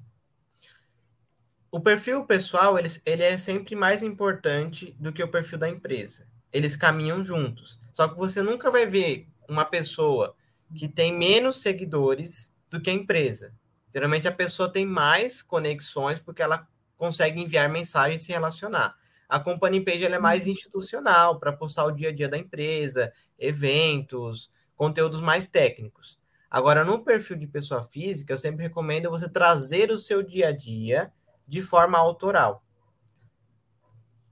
O 1.74 1.80
perfil 1.80 2.24
pessoal, 2.24 2.78
ele, 2.78 2.88
ele 3.04 3.24
é 3.24 3.36
sempre 3.36 3.74
mais 3.74 4.00
importante 4.00 4.96
do 4.96 5.12
que 5.12 5.20
o 5.20 5.28
perfil 5.28 5.58
da 5.58 5.68
empresa. 5.68 6.24
Eles 6.52 6.76
caminham 6.76 7.24
juntos. 7.24 7.80
Só 7.92 8.06
que 8.06 8.16
você 8.16 8.40
nunca 8.40 8.70
vai 8.70 8.86
ver 8.86 9.26
uma 9.48 9.64
pessoa 9.64 10.36
que 10.72 10.86
tem 10.86 11.12
menos 11.12 11.56
seguidores 11.56 12.54
do 12.70 12.80
que 12.80 12.90
a 12.90 12.92
empresa. 12.92 13.52
Geralmente 13.92 14.28
a 14.28 14.32
pessoa 14.32 14.70
tem 14.70 14.86
mais 14.86 15.42
conexões 15.42 16.20
porque 16.20 16.42
ela 16.42 16.64
consegue 16.96 17.40
enviar 17.40 17.68
mensagens 17.68 18.22
e 18.22 18.26
se 18.26 18.30
relacionar. 18.30 18.94
A 19.28 19.40
company 19.40 19.80
page 19.80 20.04
é 20.04 20.16
mais 20.20 20.44
uhum. 20.44 20.52
institucional 20.52 21.40
para 21.40 21.52
postar 21.52 21.86
o 21.86 21.90
dia 21.90 22.10
a 22.10 22.14
dia 22.14 22.28
da 22.28 22.38
empresa, 22.38 23.12
eventos, 23.36 24.48
conteúdos 24.76 25.20
mais 25.20 25.48
técnicos. 25.48 26.20
Agora, 26.48 26.84
no 26.84 27.02
perfil 27.02 27.36
de 27.36 27.48
pessoa 27.48 27.82
física, 27.82 28.32
eu 28.32 28.38
sempre 28.38 28.62
recomendo 28.62 29.10
você 29.10 29.28
trazer 29.28 29.90
o 29.90 29.98
seu 29.98 30.22
dia 30.22 30.50
a 30.50 30.52
dia 30.52 31.12
de 31.46 31.62
forma 31.62 31.98
autoral. 31.98 32.64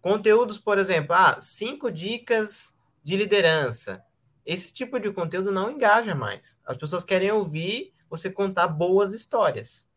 Conteúdos, 0.01 0.59
por 0.59 0.79
exemplo, 0.79 1.15
ah, 1.15 1.41
cinco 1.41 1.91
dicas 1.91 2.75
de 3.05 3.17
liderança. 3.17 4.05
Esse 4.45 4.73
tipo 4.75 4.99
de 4.99 5.13
conteúdo 5.13 5.53
não 5.53 5.71
engaja 5.71 6.15
mais. 6.15 6.61
As 6.65 6.77
pessoas 6.77 7.05
querem 7.05 7.31
ouvir 7.31 7.93
você 8.11 8.31
contar 8.31 8.69
boas 8.69 9.15
histórias. 9.15 9.89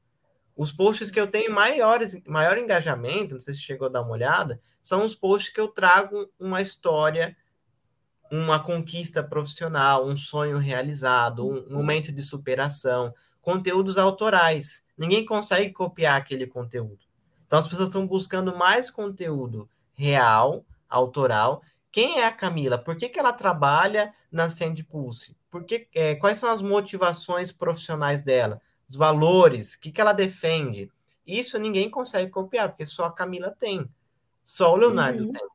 Os 0.56 0.72
posts 0.72 1.12
que 1.12 1.20
eu 1.20 1.30
tenho 1.30 1.52
maiores, 1.52 2.22
maior 2.26 2.58
engajamento, 2.58 3.34
não 3.34 3.42
sei 3.42 3.54
se 3.54 3.62
chegou 3.62 3.88
a 3.88 3.92
dar 3.92 4.02
uma 4.02 4.12
olhada, 4.12 4.62
são 4.82 5.04
os 5.04 5.14
posts 5.14 5.52
que 5.52 5.60
eu 5.60 5.68
trago 5.68 6.32
uma 6.40 6.62
história, 6.62 7.36
uma 8.32 8.60
conquista 8.60 9.24
profissional, 9.24 10.06
um 10.06 10.16
sonho 10.16 10.58
realizado, 10.58 11.46
um 11.46 11.74
momento 11.74 12.12
de 12.12 12.22
superação, 12.22 13.14
conteúdos 13.42 13.98
autorais. 13.98 14.84
Ninguém 14.98 15.26
consegue 15.26 15.72
copiar 15.72 16.16
aquele 16.16 16.48
conteúdo. 16.48 17.05
Então 17.56 17.64
as 17.64 17.68
pessoas 17.70 17.88
estão 17.88 18.06
buscando 18.06 18.54
mais 18.58 18.90
conteúdo 18.90 19.70
real, 19.94 20.66
autoral. 20.90 21.62
Quem 21.90 22.20
é 22.20 22.26
a 22.26 22.32
Camila? 22.32 22.78
Por 22.78 22.98
que, 22.98 23.08
que 23.08 23.18
ela 23.18 23.32
trabalha 23.32 24.14
na 24.30 24.50
Send 24.50 24.84
Pulse? 24.84 25.38
Por 25.50 25.64
que, 25.64 25.88
é, 25.96 26.16
quais 26.16 26.38
são 26.38 26.52
as 26.52 26.62
motivações 26.62 27.54
profissionais 27.54 28.22
dela? 28.22 28.62
os 28.90 28.96
valores, 28.98 29.76
o 29.76 29.80
que, 29.80 29.90
que 29.90 30.02
ela 30.02 30.12
defende. 30.12 30.92
Isso 31.26 31.58
ninguém 31.58 31.90
consegue 31.90 32.30
copiar, 32.30 32.68
porque 32.68 32.86
só 32.86 33.06
a 33.06 33.12
Camila 33.12 33.50
tem. 33.50 33.90
Só 34.44 34.74
o 34.74 34.76
Leonardo 34.76 35.24
uhum. 35.24 35.32
tem. 35.32 35.48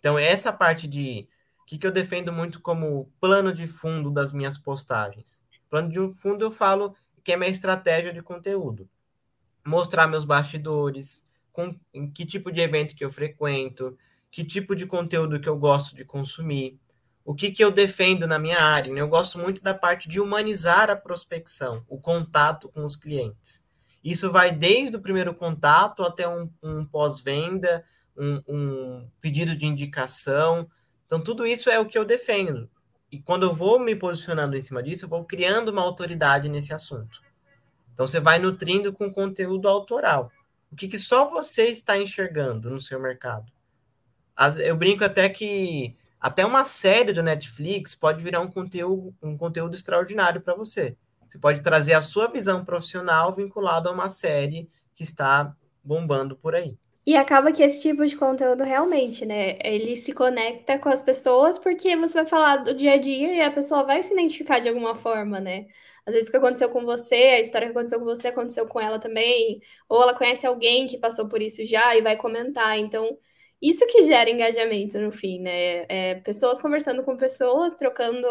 Então, 0.00 0.18
essa 0.18 0.52
parte 0.52 0.88
de 0.88 1.28
o 1.62 1.64
que, 1.64 1.78
que 1.78 1.86
eu 1.86 1.92
defendo 1.92 2.32
muito 2.32 2.60
como 2.60 3.08
plano 3.20 3.52
de 3.52 3.68
fundo 3.68 4.10
das 4.10 4.32
minhas 4.32 4.58
postagens. 4.58 5.44
Plano 5.70 5.88
de 5.88 6.14
fundo 6.16 6.44
eu 6.44 6.50
falo 6.50 6.96
que 7.22 7.32
é 7.32 7.36
minha 7.36 7.48
estratégia 7.48 8.12
de 8.12 8.22
conteúdo. 8.22 8.88
Mostrar 9.64 10.08
meus 10.08 10.24
bastidores, 10.24 11.27
com 11.58 12.08
que 12.10 12.24
tipo 12.24 12.52
de 12.52 12.60
evento 12.60 12.94
que 12.94 13.04
eu 13.04 13.10
frequento, 13.10 13.98
que 14.30 14.44
tipo 14.44 14.76
de 14.76 14.86
conteúdo 14.86 15.40
que 15.40 15.48
eu 15.48 15.58
gosto 15.58 15.96
de 15.96 16.04
consumir 16.04 16.78
o 17.24 17.34
que, 17.34 17.50
que 17.50 17.62
eu 17.62 17.72
defendo 17.72 18.28
na 18.28 18.38
minha 18.38 18.60
área. 18.60 18.92
Né? 18.92 19.00
Eu 19.00 19.08
gosto 19.08 19.38
muito 19.38 19.60
da 19.60 19.74
parte 19.74 20.08
de 20.08 20.20
humanizar 20.20 20.88
a 20.88 20.94
prospecção, 20.94 21.84
o 21.88 21.98
contato 22.00 22.68
com 22.68 22.84
os 22.84 22.94
clientes. 22.94 23.62
Isso 24.04 24.30
vai 24.30 24.52
desde 24.52 24.96
o 24.96 25.00
primeiro 25.00 25.34
contato 25.34 26.04
até 26.04 26.28
um, 26.28 26.48
um 26.62 26.86
pós-venda, 26.86 27.84
um, 28.16 28.40
um 28.48 29.10
pedido 29.20 29.56
de 29.56 29.66
indicação. 29.66 30.70
Então, 31.06 31.20
tudo 31.20 31.44
isso 31.44 31.68
é 31.68 31.78
o 31.80 31.86
que 31.86 31.98
eu 31.98 32.04
defendo. 32.04 32.70
E 33.10 33.18
quando 33.18 33.42
eu 33.42 33.52
vou 33.52 33.80
me 33.80 33.96
posicionando 33.96 34.56
em 34.56 34.62
cima 34.62 34.82
disso, 34.82 35.04
eu 35.04 35.08
vou 35.08 35.24
criando 35.24 35.70
uma 35.70 35.82
autoridade 35.82 36.48
nesse 36.48 36.72
assunto. 36.72 37.20
Então, 37.92 38.06
você 38.06 38.20
vai 38.20 38.38
nutrindo 38.38 38.92
com 38.92 39.12
conteúdo 39.12 39.68
autoral. 39.68 40.30
O 40.70 40.76
que, 40.76 40.88
que 40.88 40.98
só 40.98 41.28
você 41.28 41.68
está 41.68 41.96
enxergando 41.96 42.70
no 42.70 42.80
seu 42.80 43.00
mercado? 43.00 43.52
eu 44.64 44.76
brinco 44.76 45.04
até 45.04 45.28
que 45.28 45.96
até 46.20 46.44
uma 46.46 46.64
série 46.64 47.12
do 47.12 47.22
Netflix 47.22 47.94
pode 47.94 48.22
virar 48.22 48.40
um 48.40 48.50
conteúdo, 48.50 49.14
um 49.22 49.36
conteúdo 49.36 49.74
extraordinário 49.74 50.40
para 50.40 50.54
você. 50.54 50.96
Você 51.28 51.38
pode 51.38 51.62
trazer 51.62 51.92
a 51.92 52.02
sua 52.02 52.28
visão 52.28 52.64
profissional 52.64 53.34
vinculado 53.34 53.88
a 53.88 53.92
uma 53.92 54.08
série 54.08 54.68
que 54.94 55.02
está 55.02 55.54
bombando 55.84 56.36
por 56.36 56.54
aí. 56.54 56.76
E 57.06 57.16
acaba 57.16 57.52
que 57.52 57.62
esse 57.62 57.80
tipo 57.80 58.04
de 58.06 58.16
conteúdo 58.16 58.62
realmente, 58.64 59.24
né? 59.24 59.58
Ele 59.62 59.96
se 59.96 60.12
conecta 60.12 60.78
com 60.78 60.90
as 60.90 61.00
pessoas 61.00 61.56
porque 61.58 61.96
você 61.96 62.14
vai 62.14 62.26
falar 62.26 62.58
do 62.58 62.74
dia 62.74 62.94
a 62.94 62.98
dia 62.98 63.34
e 63.34 63.40
a 63.40 63.50
pessoa 63.50 63.82
vai 63.82 64.02
se 64.02 64.12
identificar 64.12 64.58
de 64.58 64.68
alguma 64.68 64.94
forma, 64.94 65.40
né? 65.40 65.66
Às 66.08 66.14
vezes 66.14 66.28
o 66.28 66.32
que 66.32 66.38
aconteceu 66.38 66.70
com 66.70 66.86
você, 66.86 67.14
a 67.14 67.40
história 67.40 67.68
que 67.68 67.72
aconteceu 67.72 67.98
com 67.98 68.06
você 68.06 68.28
aconteceu 68.28 68.66
com 68.66 68.80
ela 68.80 68.98
também, 68.98 69.60
ou 69.86 70.02
ela 70.02 70.14
conhece 70.16 70.46
alguém 70.46 70.86
que 70.86 70.96
passou 70.96 71.28
por 71.28 71.42
isso 71.42 71.62
já 71.66 71.94
e 71.94 72.00
vai 72.00 72.16
comentar. 72.16 72.78
Então, 72.78 73.18
isso 73.60 73.86
que 73.86 74.02
gera 74.02 74.30
engajamento 74.30 74.98
no 74.98 75.12
fim, 75.12 75.40
né? 75.40 75.84
É, 75.86 76.14
pessoas 76.24 76.62
conversando 76.62 77.02
com 77.02 77.14
pessoas, 77.16 77.74
trocando 77.74 78.26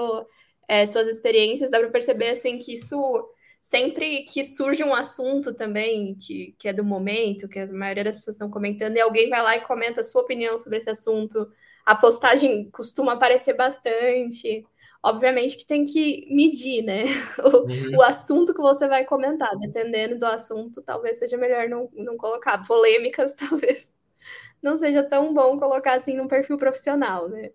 é, 0.68 0.88
suas 0.88 1.08
experiências, 1.08 1.70
dá 1.70 1.80
para 1.80 1.92
perceber 1.92 2.30
assim 2.30 2.58
que 2.58 2.74
isso 2.74 3.30
sempre 3.62 4.24
que 4.24 4.44
surge 4.44 4.84
um 4.84 4.94
assunto 4.96 5.54
também 5.54 6.16
que, 6.16 6.56
que 6.58 6.68
é 6.70 6.74
do 6.74 6.84
momento, 6.84 7.48
que 7.48 7.60
a 7.60 7.68
maioria 7.68 8.04
das 8.06 8.16
pessoas 8.16 8.36
estão 8.36 8.50
comentando, 8.50 8.96
e 8.96 9.02
alguém 9.02 9.30
vai 9.30 9.42
lá 9.44 9.56
e 9.56 9.62
comenta 9.62 10.00
a 10.02 10.04
sua 10.04 10.22
opinião 10.24 10.58
sobre 10.58 10.80
esse 10.80 10.90
assunto, 10.90 11.48
a 11.86 11.96
postagem 11.96 12.72
costuma 12.72 13.14
aparecer 13.14 13.54
bastante. 13.56 14.66
Obviamente 15.08 15.56
que 15.56 15.66
tem 15.66 15.86
que 15.86 16.28
medir, 16.30 16.84
né? 16.84 17.06
O, 17.40 17.60
uhum. 17.60 17.98
o 17.98 18.02
assunto 18.02 18.54
que 18.54 18.62
você 18.62 18.88
vai 18.88 19.06
comentar. 19.06 19.58
Dependendo 19.58 20.18
do 20.18 20.26
assunto, 20.26 20.82
talvez 20.82 21.18
seja 21.18 21.38
melhor 21.38 21.70
não, 21.70 21.90
não 21.94 22.18
colocar. 22.18 22.66
Polêmicas, 22.66 23.34
talvez 23.38 23.94
não 24.62 24.76
seja 24.76 25.04
tão 25.04 25.34
bom 25.34 25.58
colocar 25.58 25.96
assim 25.96 26.18
num 26.18 26.28
perfil 26.28 26.58
profissional, 26.58 27.30
né? 27.30 27.52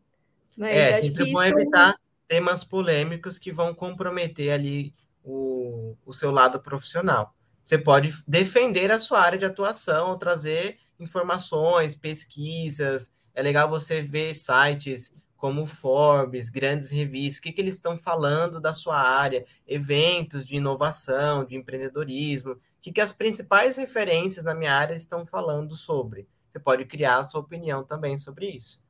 Mas 0.57 0.77
é, 0.77 0.95
acho 0.95 1.05
sempre 1.09 1.27
que 1.27 1.33
bom 1.33 1.43
isso... 1.43 1.59
evitar 1.59 1.95
temas 2.29 2.65
polêmicos 2.65 3.39
que 3.39 3.53
vão 3.53 3.75
comprometer 3.75 4.53
ali 4.53 4.95
o, 5.23 5.95
o 6.07 6.13
seu 6.13 6.31
lado 6.31 6.61
profissional. 6.61 7.35
Você 7.63 7.77
pode 7.77 8.13
defender 8.27 8.91
a 8.91 8.99
sua 8.99 9.21
área 9.21 9.39
de 9.39 9.45
atuação, 9.45 10.17
trazer 10.17 10.79
informações, 10.99 11.95
pesquisas. 11.95 13.13
É 13.35 13.43
legal 13.43 13.69
você 13.69 14.01
ver 14.01 14.35
sites 14.35 15.13
como 15.43 15.67
Forbes, 15.67 16.49
grandes 16.49 16.93
revistas, 16.93 17.41
o 17.41 17.43
que, 17.43 17.51
que 17.51 17.61
eles 17.61 17.75
estão 17.75 17.97
falando 17.97 18.61
da 18.61 18.73
sua 18.73 18.97
área, 18.97 19.45
eventos 19.67 20.47
de 20.47 20.55
inovação, 20.55 21.45
de 21.45 21.57
empreendedorismo, 21.57 22.53
o 22.53 22.59
que, 22.81 22.93
que 22.93 23.01
as 23.01 23.13
principais 23.13 23.77
referências 23.77 24.45
na 24.45 24.55
minha 24.55 24.73
área 24.73 24.95
estão 24.95 25.27
falando 25.27 25.75
sobre. 25.75 26.29
Você 26.49 26.61
pode 26.61 26.85
criar 26.85 27.19
a 27.19 27.25
sua 27.25 27.41
opinião 27.41 27.83
também 27.83 28.17
sobre 28.17 28.51
isso. 28.51 28.81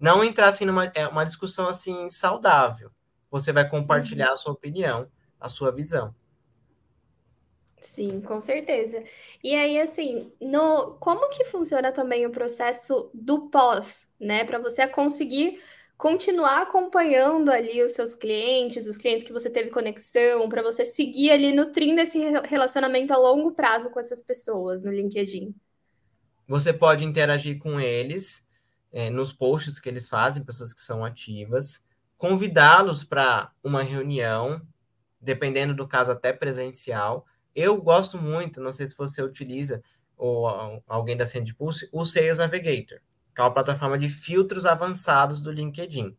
Não 0.00 0.24
entrar 0.24 0.48
assim 0.48 0.64
numa 0.64 0.86
é 0.94 1.06
uma 1.06 1.22
discussão 1.22 1.68
assim 1.68 2.08
saudável. 2.08 2.90
Você 3.30 3.52
vai 3.52 3.68
compartilhar 3.68 4.28
uhum. 4.28 4.32
a 4.32 4.36
sua 4.36 4.52
opinião, 4.54 5.06
a 5.38 5.50
sua 5.50 5.70
visão. 5.70 6.14
Sim, 7.84 8.22
com 8.22 8.40
certeza. 8.40 9.04
E 9.42 9.54
aí, 9.54 9.78
assim, 9.78 10.32
no 10.40 10.94
como 10.94 11.28
que 11.28 11.44
funciona 11.44 11.92
também 11.92 12.24
o 12.24 12.30
processo 12.30 13.10
do 13.12 13.50
pós, 13.50 14.08
né? 14.18 14.42
Para 14.42 14.58
você 14.58 14.86
conseguir 14.88 15.60
continuar 15.96 16.62
acompanhando 16.62 17.50
ali 17.50 17.82
os 17.82 17.92
seus 17.92 18.14
clientes, 18.14 18.86
os 18.86 18.96
clientes 18.96 19.26
que 19.26 19.32
você 19.32 19.50
teve 19.50 19.70
conexão, 19.70 20.48
para 20.48 20.62
você 20.62 20.82
seguir 20.82 21.30
ali 21.30 21.52
nutrindo 21.52 22.00
esse 22.00 22.18
relacionamento 22.46 23.12
a 23.12 23.18
longo 23.18 23.52
prazo 23.52 23.90
com 23.90 24.00
essas 24.00 24.22
pessoas 24.22 24.82
no 24.82 24.90
LinkedIn. 24.90 25.54
Você 26.48 26.72
pode 26.72 27.04
interagir 27.04 27.58
com 27.58 27.78
eles 27.78 28.46
é, 28.90 29.10
nos 29.10 29.30
posts 29.30 29.78
que 29.78 29.90
eles 29.90 30.08
fazem, 30.08 30.42
pessoas 30.42 30.72
que 30.72 30.80
são 30.80 31.04
ativas, 31.04 31.84
convidá-los 32.16 33.04
para 33.04 33.52
uma 33.62 33.82
reunião, 33.82 34.66
dependendo 35.20 35.74
do 35.74 35.86
caso, 35.86 36.10
até 36.10 36.32
presencial. 36.32 37.26
Eu 37.54 37.80
gosto 37.80 38.18
muito, 38.18 38.60
não 38.60 38.72
sei 38.72 38.88
se 38.88 38.96
você 38.96 39.22
utiliza 39.22 39.82
ou 40.16 40.46
alguém 40.86 41.16
da 41.16 41.26
Sendpulse, 41.26 41.88
o 41.92 42.04
Sales 42.04 42.38
Navigator, 42.38 43.00
que 43.34 43.40
é 43.40 43.44
uma 43.44 43.52
plataforma 43.52 43.98
de 43.98 44.08
filtros 44.08 44.64
avançados 44.64 45.40
do 45.40 45.50
LinkedIn. 45.50 46.16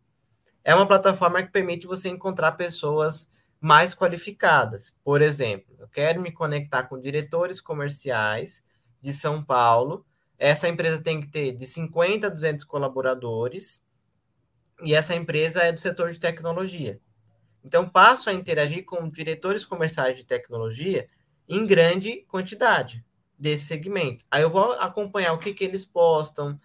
é 0.64 0.74
uma 0.76 0.88
plataforma 0.88 1.44
que 1.44 1.52
permite 1.52 1.88
você 1.88 2.10
encontrar 2.10 2.54
pessoas 2.54 3.30
mais 3.62 3.94
qualificadas. 3.94 4.96
Por 5.04 5.22
exemplo, 5.22 5.76
eu 5.80 5.88
quero 5.88 6.22
me 6.22 6.32
conectar 6.32 6.84
com 6.84 7.00
diretores 7.00 7.62
comerciais 7.62 8.64
de 9.02 9.14
São 9.14 9.44
Paulo. 9.44 10.06
Essa 10.38 10.68
empresa 10.68 11.02
tem 11.02 11.22
que 11.22 11.28
ter 11.28 11.54
de 11.54 11.66
50 11.66 12.28
a 12.28 12.30
200 12.30 12.66
colaboradores 12.66 13.86
e 14.82 14.94
essa 14.94 15.16
empresa 15.16 15.64
é 15.64 15.72
do 15.72 15.80
setor 15.80 16.12
de 16.12 16.20
tecnologia. 16.20 17.00
Então, 17.64 17.88
passo 17.88 18.30
a 18.30 18.34
interagir 18.34 18.86
com 18.86 19.10
diretores 19.10 19.66
comerciais 19.66 20.18
de 20.18 20.26
tecnologia 20.26 21.08
em 21.48 21.66
grande 21.66 22.26
quantidade 22.28 23.04
desse 23.38 23.66
segmento. 23.66 24.26
Aí 24.32 24.42
eu 24.42 24.50
vou 24.50 24.74
acompanhar 24.74 25.34
o 25.34 25.38
que, 25.38 25.54
que 25.54 25.64
eles 25.64 25.86
postam, 25.86 26.60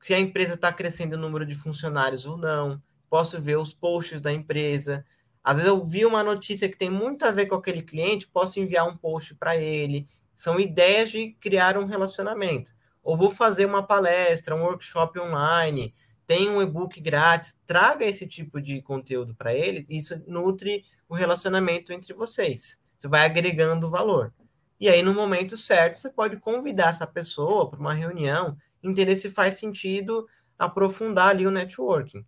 se 0.00 0.14
a 0.14 0.20
empresa 0.20 0.54
está 0.54 0.72
crescendo 0.72 1.14
o 1.14 1.18
número 1.18 1.44
de 1.44 1.54
funcionários 1.54 2.26
ou 2.26 2.36
não, 2.36 2.80
posso 3.10 3.40
ver 3.40 3.58
os 3.58 3.74
posts 3.74 4.20
da 4.20 4.32
empresa. 4.32 5.04
Às 5.42 5.56
vezes 5.56 5.68
eu 5.68 5.82
vi 5.82 6.04
uma 6.04 6.22
notícia 6.22 6.68
que 6.68 6.76
tem 6.76 6.90
muito 6.90 7.24
a 7.24 7.30
ver 7.30 7.46
com 7.46 7.54
aquele 7.54 7.82
cliente, 7.82 8.28
posso 8.28 8.60
enviar 8.60 8.86
um 8.86 8.96
post 8.96 9.34
para 9.34 9.56
ele. 9.56 10.06
São 10.36 10.60
ideias 10.60 11.10
de 11.10 11.30
criar 11.40 11.76
um 11.76 11.86
relacionamento. 11.86 12.72
Ou 13.02 13.16
vou 13.16 13.30
fazer 13.30 13.66
uma 13.66 13.82
palestra, 13.82 14.54
um 14.54 14.62
workshop 14.62 15.18
online, 15.18 15.94
tem 16.26 16.50
um 16.50 16.60
e-book 16.60 17.00
grátis, 17.00 17.56
traga 17.64 18.04
esse 18.04 18.26
tipo 18.26 18.60
de 18.60 18.82
conteúdo 18.82 19.34
para 19.34 19.54
eles, 19.54 19.86
isso 19.88 20.20
nutre 20.26 20.84
o 21.08 21.14
relacionamento 21.14 21.92
entre 21.92 22.12
vocês. 22.12 22.78
Você 22.98 23.08
vai 23.08 23.24
agregando 23.24 23.90
valor. 23.90 24.32
E 24.78 24.88
aí, 24.88 25.02
no 25.02 25.14
momento 25.14 25.56
certo, 25.56 25.94
você 25.94 26.10
pode 26.10 26.36
convidar 26.38 26.90
essa 26.90 27.06
pessoa 27.06 27.70
para 27.70 27.80
uma 27.80 27.94
reunião, 27.94 28.56
entender 28.82 29.16
se 29.16 29.30
faz 29.30 29.54
sentido 29.54 30.26
aprofundar 30.58 31.28
ali 31.28 31.46
o 31.46 31.50
networking. 31.50 32.24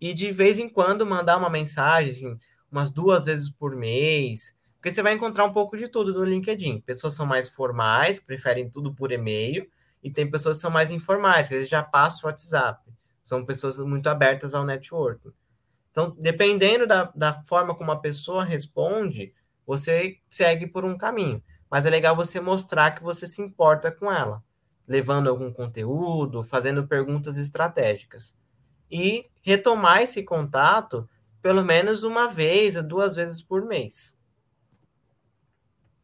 E 0.00 0.12
de 0.12 0.32
vez 0.32 0.58
em 0.58 0.68
quando 0.68 1.06
mandar 1.06 1.36
uma 1.38 1.50
mensagem, 1.50 2.38
umas 2.70 2.90
duas 2.90 3.26
vezes 3.26 3.48
por 3.48 3.76
mês, 3.76 4.54
porque 4.76 4.90
você 4.90 5.02
vai 5.02 5.12
encontrar 5.12 5.44
um 5.44 5.52
pouco 5.52 5.76
de 5.76 5.86
tudo 5.86 6.12
no 6.12 6.24
LinkedIn. 6.24 6.80
Pessoas 6.80 7.14
são 7.14 7.24
mais 7.24 7.48
formais, 7.48 8.18
preferem 8.18 8.68
tudo 8.68 8.92
por 8.92 9.12
e-mail, 9.12 9.68
e 10.02 10.10
tem 10.10 10.28
pessoas 10.28 10.56
que 10.56 10.62
são 10.62 10.72
mais 10.72 10.90
informais, 10.90 11.46
que 11.46 11.54
às 11.54 11.58
vezes 11.58 11.68
já 11.68 11.82
passam 11.84 12.22
o 12.24 12.26
WhatsApp. 12.32 12.82
São 13.22 13.44
pessoas 13.44 13.78
muito 13.78 14.08
abertas 14.08 14.54
ao 14.54 14.64
networking. 14.64 15.30
Então, 15.92 16.16
dependendo 16.18 16.84
da, 16.86 17.12
da 17.14 17.44
forma 17.44 17.76
como 17.76 17.92
a 17.92 18.00
pessoa 18.00 18.42
responde, 18.42 19.32
você 19.72 20.18
segue 20.28 20.66
por 20.66 20.84
um 20.84 20.96
caminho. 20.98 21.42
Mas 21.70 21.86
é 21.86 21.90
legal 21.90 22.14
você 22.14 22.40
mostrar 22.40 22.90
que 22.90 23.02
você 23.02 23.26
se 23.26 23.40
importa 23.40 23.90
com 23.90 24.12
ela, 24.12 24.42
levando 24.86 25.30
algum 25.30 25.50
conteúdo, 25.52 26.42
fazendo 26.42 26.86
perguntas 26.86 27.38
estratégicas. 27.38 28.34
E 28.90 29.24
retomar 29.42 30.02
esse 30.02 30.22
contato 30.22 31.08
pelo 31.40 31.64
menos 31.64 32.04
uma 32.04 32.28
vez 32.28 32.76
ou 32.76 32.82
duas 32.82 33.16
vezes 33.16 33.40
por 33.40 33.64
mês. 33.64 34.14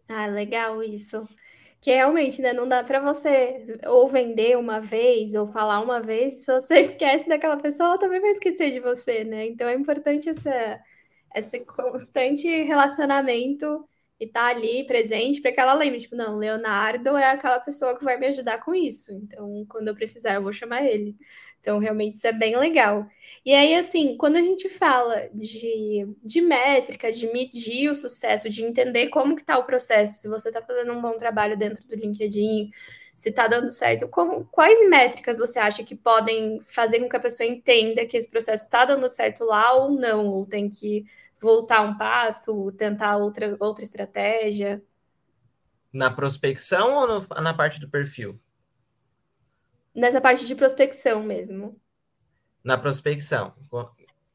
Ah, 0.09 0.26
legal 0.26 0.83
isso 0.83 1.28
que 1.81 1.92
realmente, 1.94 2.42
né, 2.42 2.52
não 2.52 2.68
dá 2.68 2.83
para 2.83 3.00
você 3.00 3.78
ou 3.87 4.09
vender 4.09 4.57
uma 4.59 4.81
vez 4.81 5.35
ou 5.35 5.46
falar 5.46 5.81
uma 5.81 6.00
vez, 6.00 6.44
se 6.44 6.52
você 6.52 6.81
esquece 6.81 7.28
daquela 7.28 7.57
pessoa, 7.57 7.90
ela 7.90 7.98
também 7.98 8.20
vai 8.20 8.31
esquecer 8.31 8.70
de 8.70 8.81
você, 8.81 9.24
né? 9.24 9.46
Então 9.46 9.68
é 9.68 9.74
importante 9.74 10.28
essa, 10.28 10.81
esse 11.34 11.60
constante 11.64 12.46
relacionamento 12.62 13.88
e 14.20 14.26
tá 14.26 14.46
ali 14.48 14.84
presente 14.84 15.40
para 15.40 15.52
que 15.52 15.60
ela 15.60 15.74
lembre, 15.74 16.00
tipo, 16.00 16.16
não, 16.16 16.36
Leonardo 16.38 17.16
é 17.16 17.30
aquela 17.30 17.60
pessoa 17.60 17.96
que 17.96 18.04
vai 18.04 18.18
me 18.18 18.26
ajudar 18.26 18.58
com 18.58 18.74
isso. 18.74 19.12
Então, 19.12 19.64
quando 19.68 19.88
eu 19.88 19.94
precisar, 19.94 20.34
eu 20.34 20.42
vou 20.42 20.52
chamar 20.52 20.84
ele. 20.84 21.16
Então, 21.60 21.78
realmente, 21.78 22.14
isso 22.14 22.26
é 22.26 22.32
bem 22.32 22.56
legal. 22.56 23.06
E 23.44 23.52
aí, 23.52 23.74
assim, 23.74 24.16
quando 24.16 24.36
a 24.36 24.42
gente 24.42 24.68
fala 24.68 25.28
de, 25.32 26.06
de 26.24 26.40
métrica, 26.40 27.12
de 27.12 27.26
medir 27.32 27.90
o 27.90 27.94
sucesso, 27.94 28.48
de 28.48 28.62
entender 28.62 29.08
como 29.08 29.36
que 29.36 29.42
está 29.42 29.58
o 29.58 29.64
processo, 29.64 30.18
se 30.18 30.28
você 30.28 30.48
está 30.48 30.62
fazendo 30.62 30.92
um 30.92 31.00
bom 31.00 31.16
trabalho 31.18 31.56
dentro 31.56 31.86
do 31.86 31.94
LinkedIn, 31.94 32.70
se 33.18 33.31
está 33.31 33.48
dando 33.48 33.68
certo, 33.72 34.07
como, 34.07 34.44
quais 34.44 34.88
métricas 34.88 35.38
você 35.38 35.59
acha 35.59 35.83
que 35.83 35.96
podem 35.96 36.61
fazer 36.66 37.00
com 37.00 37.09
que 37.09 37.16
a 37.16 37.20
pessoa 37.20 37.48
entenda 37.48 38.07
que 38.07 38.16
esse 38.16 38.31
processo 38.31 38.64
está 38.64 38.85
dando 38.85 39.11
certo 39.11 39.44
lá 39.44 39.72
ou 39.74 39.90
não, 39.90 40.26
ou 40.26 40.46
tem 40.46 40.70
que 40.70 41.04
voltar 41.40 41.81
um 41.81 41.98
passo, 41.98 42.70
tentar 42.78 43.16
outra, 43.16 43.57
outra 43.59 43.83
estratégia? 43.83 44.81
Na 45.92 46.12
prospecção 46.12 46.94
ou 46.94 47.07
no, 47.09 47.42
na 47.42 47.52
parte 47.52 47.81
do 47.81 47.88
perfil? 47.88 48.38
nessa 49.98 50.20
parte 50.20 50.46
de 50.46 50.54
prospecção 50.54 51.22
mesmo. 51.24 51.76
Na 52.62 52.78
prospecção. 52.78 53.52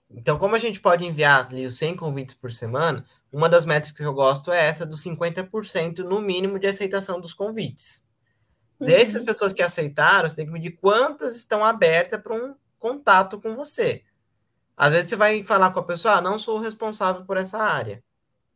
Então, 0.09 0.37
como 0.37 0.55
a 0.55 0.59
gente 0.59 0.81
pode 0.81 1.05
enviar 1.05 1.47
ali 1.47 1.65
os 1.65 1.77
100 1.77 1.95
convites 1.95 2.35
por 2.35 2.51
semana, 2.51 3.05
uma 3.31 3.47
das 3.47 3.65
métricas 3.65 3.97
que 3.97 4.03
eu 4.03 4.13
gosto 4.13 4.51
é 4.51 4.65
essa 4.65 4.85
dos 4.85 5.01
50% 5.01 5.99
no 5.99 6.21
mínimo 6.21 6.59
de 6.59 6.67
aceitação 6.67 7.21
dos 7.21 7.33
convites. 7.33 8.05
Uhum. 8.83 8.89
Dessas 8.89 9.23
pessoas 9.23 9.53
que 9.53 9.61
aceitaram, 9.61 10.29
você 10.29 10.35
tem 10.35 10.45
que 10.45 10.51
medir 10.51 10.71
quantas 10.71 11.35
estão 11.35 11.63
abertas 11.63 12.21
para 12.21 12.35
um 12.35 12.55
contato 12.79 13.39
com 13.39 13.55
você. 13.55 14.03
Às 14.75 14.91
vezes 14.91 15.09
você 15.09 15.15
vai 15.15 15.43
falar 15.43 15.71
com 15.71 15.79
a 15.79 15.83
pessoa, 15.83 16.15
ah, 16.15 16.21
não 16.21 16.37
sou 16.37 16.57
o 16.57 16.61
responsável 16.61 17.25
por 17.25 17.37
essa 17.37 17.57
área. 17.57 18.03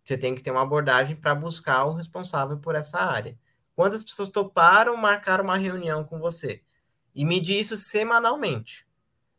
Você 0.03 0.17
tem 0.17 0.33
que 0.33 0.41
ter 0.41 0.51
uma 0.51 0.61
abordagem 0.61 1.15
para 1.15 1.35
buscar 1.35 1.85
o 1.85 1.93
responsável 1.93 2.57
por 2.57 2.75
essa 2.75 2.99
área. 2.99 3.37
Quantas 3.75 4.03
pessoas 4.03 4.29
toparam 4.29 4.95
marcar 4.97 5.41
uma 5.41 5.57
reunião 5.57 6.03
com 6.03 6.19
você? 6.19 6.63
e 7.17 7.25
medir 7.25 7.59
isso 7.59 7.75
semanalmente. 7.75 8.85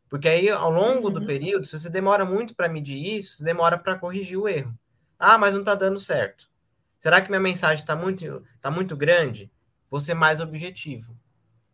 Porque 0.08 0.28
aí, 0.28 0.50
ao 0.50 0.68
longo 0.68 1.06
uhum. 1.06 1.14
do 1.14 1.24
período, 1.24 1.64
se 1.64 1.78
você 1.78 1.88
demora 1.88 2.24
muito 2.24 2.56
para 2.56 2.68
medir 2.68 2.98
isso, 3.16 3.36
você 3.36 3.44
demora 3.44 3.78
para 3.78 3.96
corrigir 3.96 4.36
o 4.36 4.48
erro. 4.48 4.76
Ah, 5.16 5.38
mas 5.38 5.54
não 5.54 5.60
está 5.60 5.76
dando 5.76 6.00
certo. 6.00 6.50
Será 6.98 7.20
que 7.20 7.28
minha 7.28 7.38
mensagem 7.40 7.76
está 7.76 7.94
muito, 7.94 8.42
tá 8.60 8.68
muito 8.68 8.96
grande? 8.96 9.48
Vou 9.90 10.00
ser 10.00 10.14
mais 10.14 10.40
objetivo. 10.40 11.16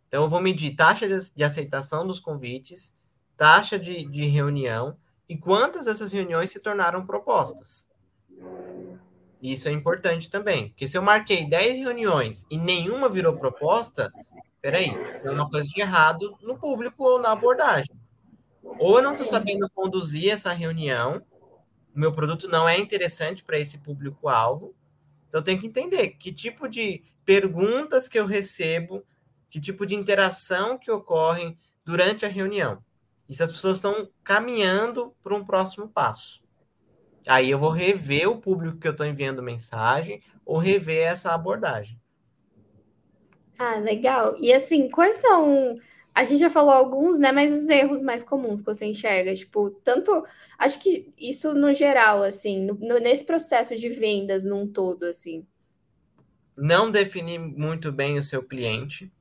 Então, 0.09 0.23
eu 0.23 0.29
vou 0.29 0.41
medir 0.41 0.77
taxa 0.77 1.07
de 1.35 1.43
aceitação 1.43 2.07
dos 2.07 2.21
convites, 2.21 2.95
taxa 3.37 3.79
de, 3.79 4.07
de 4.07 4.25
reunião 4.27 4.97
e 5.29 5.37
quantas 5.37 5.87
dessas 5.87 6.13
reuniões 6.13 6.51
se 6.51 6.61
tornaram 6.61 7.05
propostas. 7.05 7.89
Isso 9.43 9.69
é 9.69 9.73
importante 9.73 10.31
também, 10.31 10.69
porque 10.69 10.89
se 10.89 10.97
eu 10.97 11.03
marquei 11.03 11.47
10 11.47 11.79
reuniões 11.79 12.47
e 12.51 12.57
nenhuma 12.57 13.09
virou 13.09 13.37
proposta, 13.37 14.13
peraí, 14.63 14.91
tem 15.23 15.33
uma 15.33 15.51
coisa 15.51 15.69
de 15.69 15.81
errado 15.81 16.39
no 16.41 16.57
público 16.59 17.05
ou 17.05 17.21
na 17.21 17.33
abordagem. 17.33 17.95
Ou 18.79 18.97
eu 18.97 19.03
não 19.03 19.13
estou 19.13 19.27
sabendo 19.27 19.69
conduzir 19.71 20.31
essa 20.33 20.53
reunião, 20.53 21.23
o 21.95 21.99
meu 21.99 22.11
produto 22.11 22.49
não 22.49 22.67
é 22.67 22.79
interessante 22.79 23.45
para 23.45 23.59
esse 23.59 23.79
público-alvo, 23.79 24.75
então 25.29 25.43
tenho 25.43 25.61
que 25.61 25.67
entender 25.67 26.11
que 26.11 26.33
tipo 26.33 26.67
de 26.67 27.05
perguntas 27.25 28.09
que 28.09 28.19
eu 28.19 28.27
recebo, 28.27 29.03
que 29.51 29.61
tipo 29.61 29.87
de 29.87 29.95
interação 29.95 30.79
que 30.79 30.91
ocorrem 30.91 31.59
durante 31.85 32.25
a 32.25 32.29
reunião. 32.29 32.83
E 33.29 33.35
se 33.35 33.43
as 33.43 33.53
pessoas 33.53 33.77
estão 33.77 34.09
caminhando 34.23 35.15
para 35.23 35.35
um 35.35 35.45
próximo 35.45 35.89
passo. 35.89 36.43
Aí 37.27 37.51
eu 37.51 37.59
vou 37.59 37.71
rever 37.71 38.29
o 38.29 38.41
público 38.41 38.79
que 38.79 38.87
eu 38.87 38.93
estou 38.93 39.07
enviando 39.07 39.43
mensagem 39.43 40.21
ou 40.45 40.59
rever 40.59 41.07
essa 41.07 41.33
abordagem. 41.33 41.99
Ah, 43.59 43.77
legal. 43.79 44.37
E 44.39 44.53
assim, 44.53 44.89
quais 44.91 45.17
são. 45.17 45.77
A 46.15 46.23
gente 46.25 46.39
já 46.39 46.51
falou 46.51 46.73
alguns, 46.73 47.19
né? 47.19 47.33
Mas 47.33 47.53
os 47.53 47.69
erros 47.69 48.03
mais 48.03 48.23
comuns 48.23 48.61
que 48.61 48.67
você 48.67 48.85
enxerga, 48.87 49.35
tipo, 49.35 49.71
tanto. 49.71 50.25
Acho 50.59 50.79
que 50.81 51.11
isso 51.19 51.55
no 51.55 51.73
geral, 51.73 52.23
assim, 52.23 52.67
no, 52.67 52.99
nesse 52.99 53.25
processo 53.25 53.77
de 53.77 53.89
vendas 53.89 54.45
num 54.45 54.67
todo, 54.67 55.05
assim. 55.05 55.47
Não 56.57 56.91
definir 56.91 57.39
muito 57.39 57.91
bem 57.91 58.17
o 58.17 58.23
seu 58.23 58.43
cliente, 58.43 59.13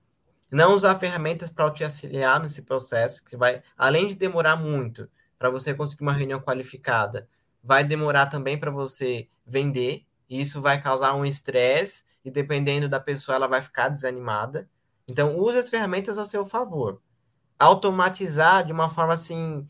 não 0.51 0.75
usar 0.75 0.99
ferramentas 0.99 1.49
para 1.49 1.71
te 1.71 1.83
auxiliar 1.83 2.39
nesse 2.39 2.61
processo, 2.61 3.23
que 3.23 3.35
vai, 3.35 3.63
além 3.75 4.07
de 4.07 4.15
demorar 4.15 4.55
muito 4.55 5.09
para 5.39 5.49
você 5.49 5.73
conseguir 5.73 6.03
uma 6.03 6.13
reunião 6.13 6.39
qualificada, 6.39 7.27
vai 7.63 7.83
demorar 7.83 8.27
também 8.27 8.59
para 8.59 8.69
você 8.69 9.27
vender, 9.45 10.05
e 10.29 10.39
isso 10.39 10.61
vai 10.61 10.81
causar 10.81 11.15
um 11.15 11.25
estresse 11.25 12.03
e 12.23 12.31
dependendo 12.31 12.87
da 12.87 12.99
pessoa, 12.99 13.35
ela 13.35 13.47
vai 13.47 13.61
ficar 13.61 13.89
desanimada. 13.89 14.69
Então, 15.09 15.37
use 15.37 15.57
as 15.57 15.69
ferramentas 15.69 16.17
a 16.17 16.25
seu 16.25 16.45
favor. 16.45 17.01
Automatizar 17.59 18.65
de 18.65 18.71
uma 18.71 18.89
forma 18.89 19.13
assim 19.13 19.67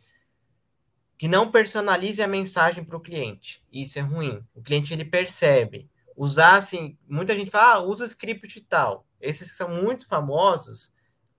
que 1.17 1.27
não 1.27 1.49
personalize 1.49 2.21
a 2.21 2.27
mensagem 2.27 2.83
para 2.83 2.97
o 2.97 3.01
cliente. 3.01 3.63
Isso 3.71 3.97
é 3.97 4.01
ruim. 4.01 4.43
O 4.53 4.61
cliente 4.61 4.93
ele 4.93 5.05
percebe. 5.05 5.89
Usar 6.15 6.55
assim, 6.55 6.97
muita 7.07 7.35
gente 7.35 7.51
fala, 7.51 7.75
ah, 7.75 7.83
usa 7.83 8.05
script 8.05 8.57
e 8.57 8.61
tal. 8.61 9.05
Esses 9.19 9.49
que 9.49 9.57
são 9.57 9.69
muito 9.69 10.07
famosos, 10.07 10.91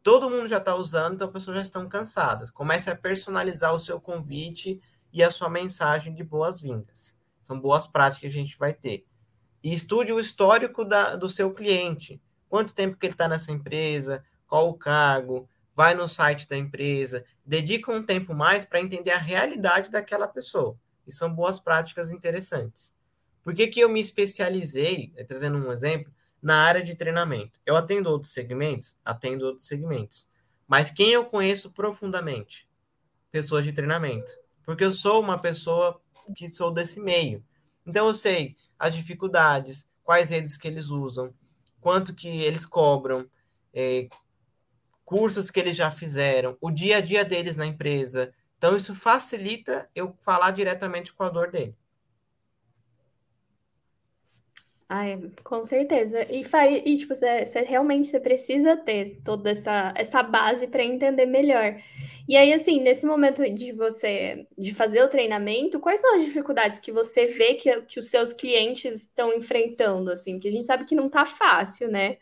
todo 0.02 0.30
mundo 0.30 0.48
já 0.48 0.58
está 0.58 0.74
usando, 0.74 1.14
então 1.14 1.28
as 1.28 1.32
pessoas 1.32 1.58
já 1.58 1.62
estão 1.62 1.88
cansadas. 1.88 2.50
Comece 2.50 2.90
a 2.90 2.96
personalizar 2.96 3.74
o 3.74 3.78
seu 3.78 4.00
convite 4.00 4.80
e 5.12 5.22
a 5.22 5.30
sua 5.30 5.48
mensagem 5.48 6.14
de 6.14 6.24
boas-vindas. 6.24 7.16
São 7.42 7.60
boas 7.60 7.87
práticas 7.87 8.20
que 8.20 8.26
a 8.26 8.42
gente 8.42 8.58
vai 8.58 8.72
ter 8.72 9.06
e 9.64 9.72
estude 9.72 10.12
o 10.12 10.20
histórico 10.20 10.84
da, 10.84 11.16
do 11.16 11.26
seu 11.26 11.50
cliente. 11.50 12.20
Quanto 12.50 12.74
tempo 12.74 12.98
que 12.98 13.06
ele 13.06 13.14
está 13.14 13.26
nessa 13.26 13.50
empresa, 13.50 14.22
qual 14.46 14.68
o 14.68 14.74
cargo, 14.74 15.48
vai 15.74 15.94
no 15.94 16.06
site 16.06 16.46
da 16.46 16.54
empresa, 16.54 17.24
dedica 17.44 17.90
um 17.90 18.04
tempo 18.04 18.34
mais 18.34 18.66
para 18.66 18.78
entender 18.78 19.10
a 19.10 19.18
realidade 19.18 19.90
daquela 19.90 20.28
pessoa. 20.28 20.78
E 21.06 21.12
são 21.12 21.34
boas 21.34 21.58
práticas 21.58 22.12
interessantes. 22.12 22.94
Por 23.44 23.54
que, 23.54 23.68
que 23.68 23.80
eu 23.80 23.88
me 23.88 24.00
especializei, 24.00 25.12
eh, 25.16 25.22
trazendo 25.22 25.59
um 25.59 25.70
exemplo, 25.70 26.12
na 26.42 26.62
área 26.62 26.83
de 26.83 26.94
treinamento? 26.94 27.61
Eu 27.64 27.76
atendo 27.76 28.11
outros 28.11 28.33
segmentos? 28.33 28.96
Atendo 29.04 29.46
outros 29.46 29.68
segmentos. 29.68 30.28
Mas 30.66 30.90
quem 30.90 31.11
eu 31.11 31.26
conheço 31.26 31.70
profundamente? 31.70 32.66
Pessoas 33.30 33.64
de 33.64 33.72
treinamento. 33.72 34.33
Porque 34.64 34.83
eu 34.83 34.92
sou 34.92 35.20
uma 35.20 35.38
pessoa 35.38 36.00
que 36.35 36.48
sou 36.48 36.72
desse 36.72 36.98
meio. 36.98 37.44
Então 37.87 38.09
eu 38.09 38.14
sei 38.14 38.57
as 38.78 38.94
dificuldades, 38.94 39.87
quais 40.02 40.30
redes 40.30 40.57
que 40.57 40.66
eles 40.66 40.88
usam, 40.88 41.33
quanto 41.80 42.14
que 42.14 42.28
eles 42.28 42.64
cobram, 42.64 43.28
é, 43.72 44.09
cursos 45.04 45.50
que 45.50 45.61
eles 45.61 45.76
já 45.76 45.90
fizeram, 45.90 46.57
o 46.61 46.70
dia 46.70 46.96
a 46.96 47.00
dia 47.00 47.24
deles 47.24 47.57
na 47.57 47.66
empresa. 47.66 48.33
Então, 48.57 48.76
isso 48.76 48.94
facilita 48.94 49.88
eu 49.94 50.16
falar 50.20 50.50
diretamente 50.52 51.12
com 51.12 51.22
a 51.22 51.28
dor 51.28 51.50
dele. 51.50 51.76
Ai, 54.88 55.18
com 55.42 55.64
certeza. 55.64 56.27
E, 56.31 56.44
faz, 56.44 56.83
e 56.85 56.99
tipo, 56.99 57.14
você, 57.14 57.44
você 57.44 57.61
realmente 57.62 58.07
você 58.07 58.20
precisa 58.20 58.77
ter 58.77 59.20
toda 59.25 59.51
essa, 59.51 59.94
essa 59.97 60.23
base 60.23 60.66
para 60.66 60.85
entender 60.85 61.25
melhor. 61.27 61.81
E 62.29 62.37
aí, 62.37 62.53
assim, 62.53 62.81
nesse 62.81 63.07
momento 63.07 63.42
de 63.55 63.73
você 63.73 64.47
de 64.57 64.75
fazer 64.75 65.03
o 65.03 65.09
treinamento, 65.09 65.81
quais 65.81 66.01
são 66.01 66.16
as 66.16 66.25
dificuldades 66.25 66.79
que 66.79 66.92
você 66.92 67.27
vê 67.27 67.55
que, 67.55 67.83
que 67.83 67.99
os 67.99 68.11
seus 68.11 68.33
clientes 68.33 69.03
estão 69.03 69.33
enfrentando, 69.33 70.11
assim? 70.11 70.38
Que 70.38 70.49
a 70.49 70.53
gente 70.53 70.66
sabe 70.66 70.85
que 70.85 70.94
não 70.94 71.09
tá 71.09 71.25
fácil, 71.25 71.88
né? 71.88 72.18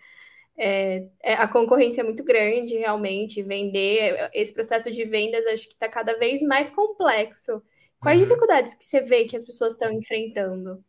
É, 0.57 1.09
é, 1.23 1.35
a 1.35 1.49
concorrência 1.49 2.03
é 2.03 2.05
muito 2.05 2.25
grande, 2.25 2.77
realmente, 2.77 3.43
vender, 3.43 4.31
esse 4.35 4.53
processo 4.55 4.91
de 4.91 5.05
vendas 5.05 5.47
acho 5.47 5.69
que 5.69 5.75
está 5.75 5.89
cada 5.89 6.17
vez 6.19 6.43
mais 6.43 6.71
complexo. 6.71 7.63
Quais 8.01 8.19
uhum. 8.21 8.25
dificuldades 8.25 8.75
que 8.75 8.85
você 8.85 9.01
vê 9.01 9.25
que 9.25 9.37
as 9.37 9.45
pessoas 9.45 9.73
estão 9.73 9.91
enfrentando? 9.93 10.85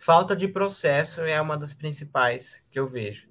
Falta 0.00 0.34
de 0.34 0.48
processo 0.48 1.20
é 1.20 1.40
uma 1.40 1.58
das 1.58 1.74
principais 1.74 2.64
que 2.70 2.80
eu 2.80 2.86
vejo. 2.86 3.28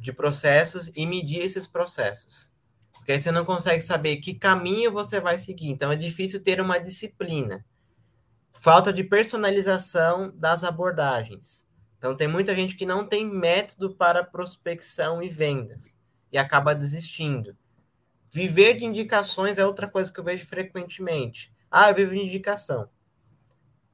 De 0.00 0.12
processos 0.12 0.90
e 0.96 1.06
medir 1.06 1.40
esses 1.40 1.66
processos. 1.66 2.52
Porque 2.92 3.12
aí 3.12 3.20
você 3.20 3.30
não 3.30 3.44
consegue 3.44 3.82
saber 3.82 4.16
que 4.16 4.34
caminho 4.34 4.90
você 4.90 5.20
vai 5.20 5.38
seguir. 5.38 5.70
Então 5.70 5.92
é 5.92 5.96
difícil 5.96 6.42
ter 6.42 6.60
uma 6.60 6.78
disciplina. 6.78 7.64
Falta 8.58 8.92
de 8.92 9.04
personalização 9.04 10.32
das 10.36 10.64
abordagens. 10.64 11.66
Então, 12.02 12.16
tem 12.16 12.26
muita 12.26 12.52
gente 12.52 12.74
que 12.74 12.84
não 12.84 13.06
tem 13.06 13.24
método 13.24 13.94
para 13.94 14.24
prospecção 14.24 15.22
e 15.22 15.28
vendas 15.28 15.96
e 16.32 16.36
acaba 16.36 16.74
desistindo. 16.74 17.56
Viver 18.28 18.74
de 18.74 18.84
indicações 18.84 19.56
é 19.56 19.64
outra 19.64 19.86
coisa 19.86 20.12
que 20.12 20.18
eu 20.18 20.24
vejo 20.24 20.44
frequentemente. 20.44 21.52
Ah, 21.70 21.90
eu 21.90 21.94
vivo 21.94 22.10
de 22.10 22.18
indicação. 22.18 22.88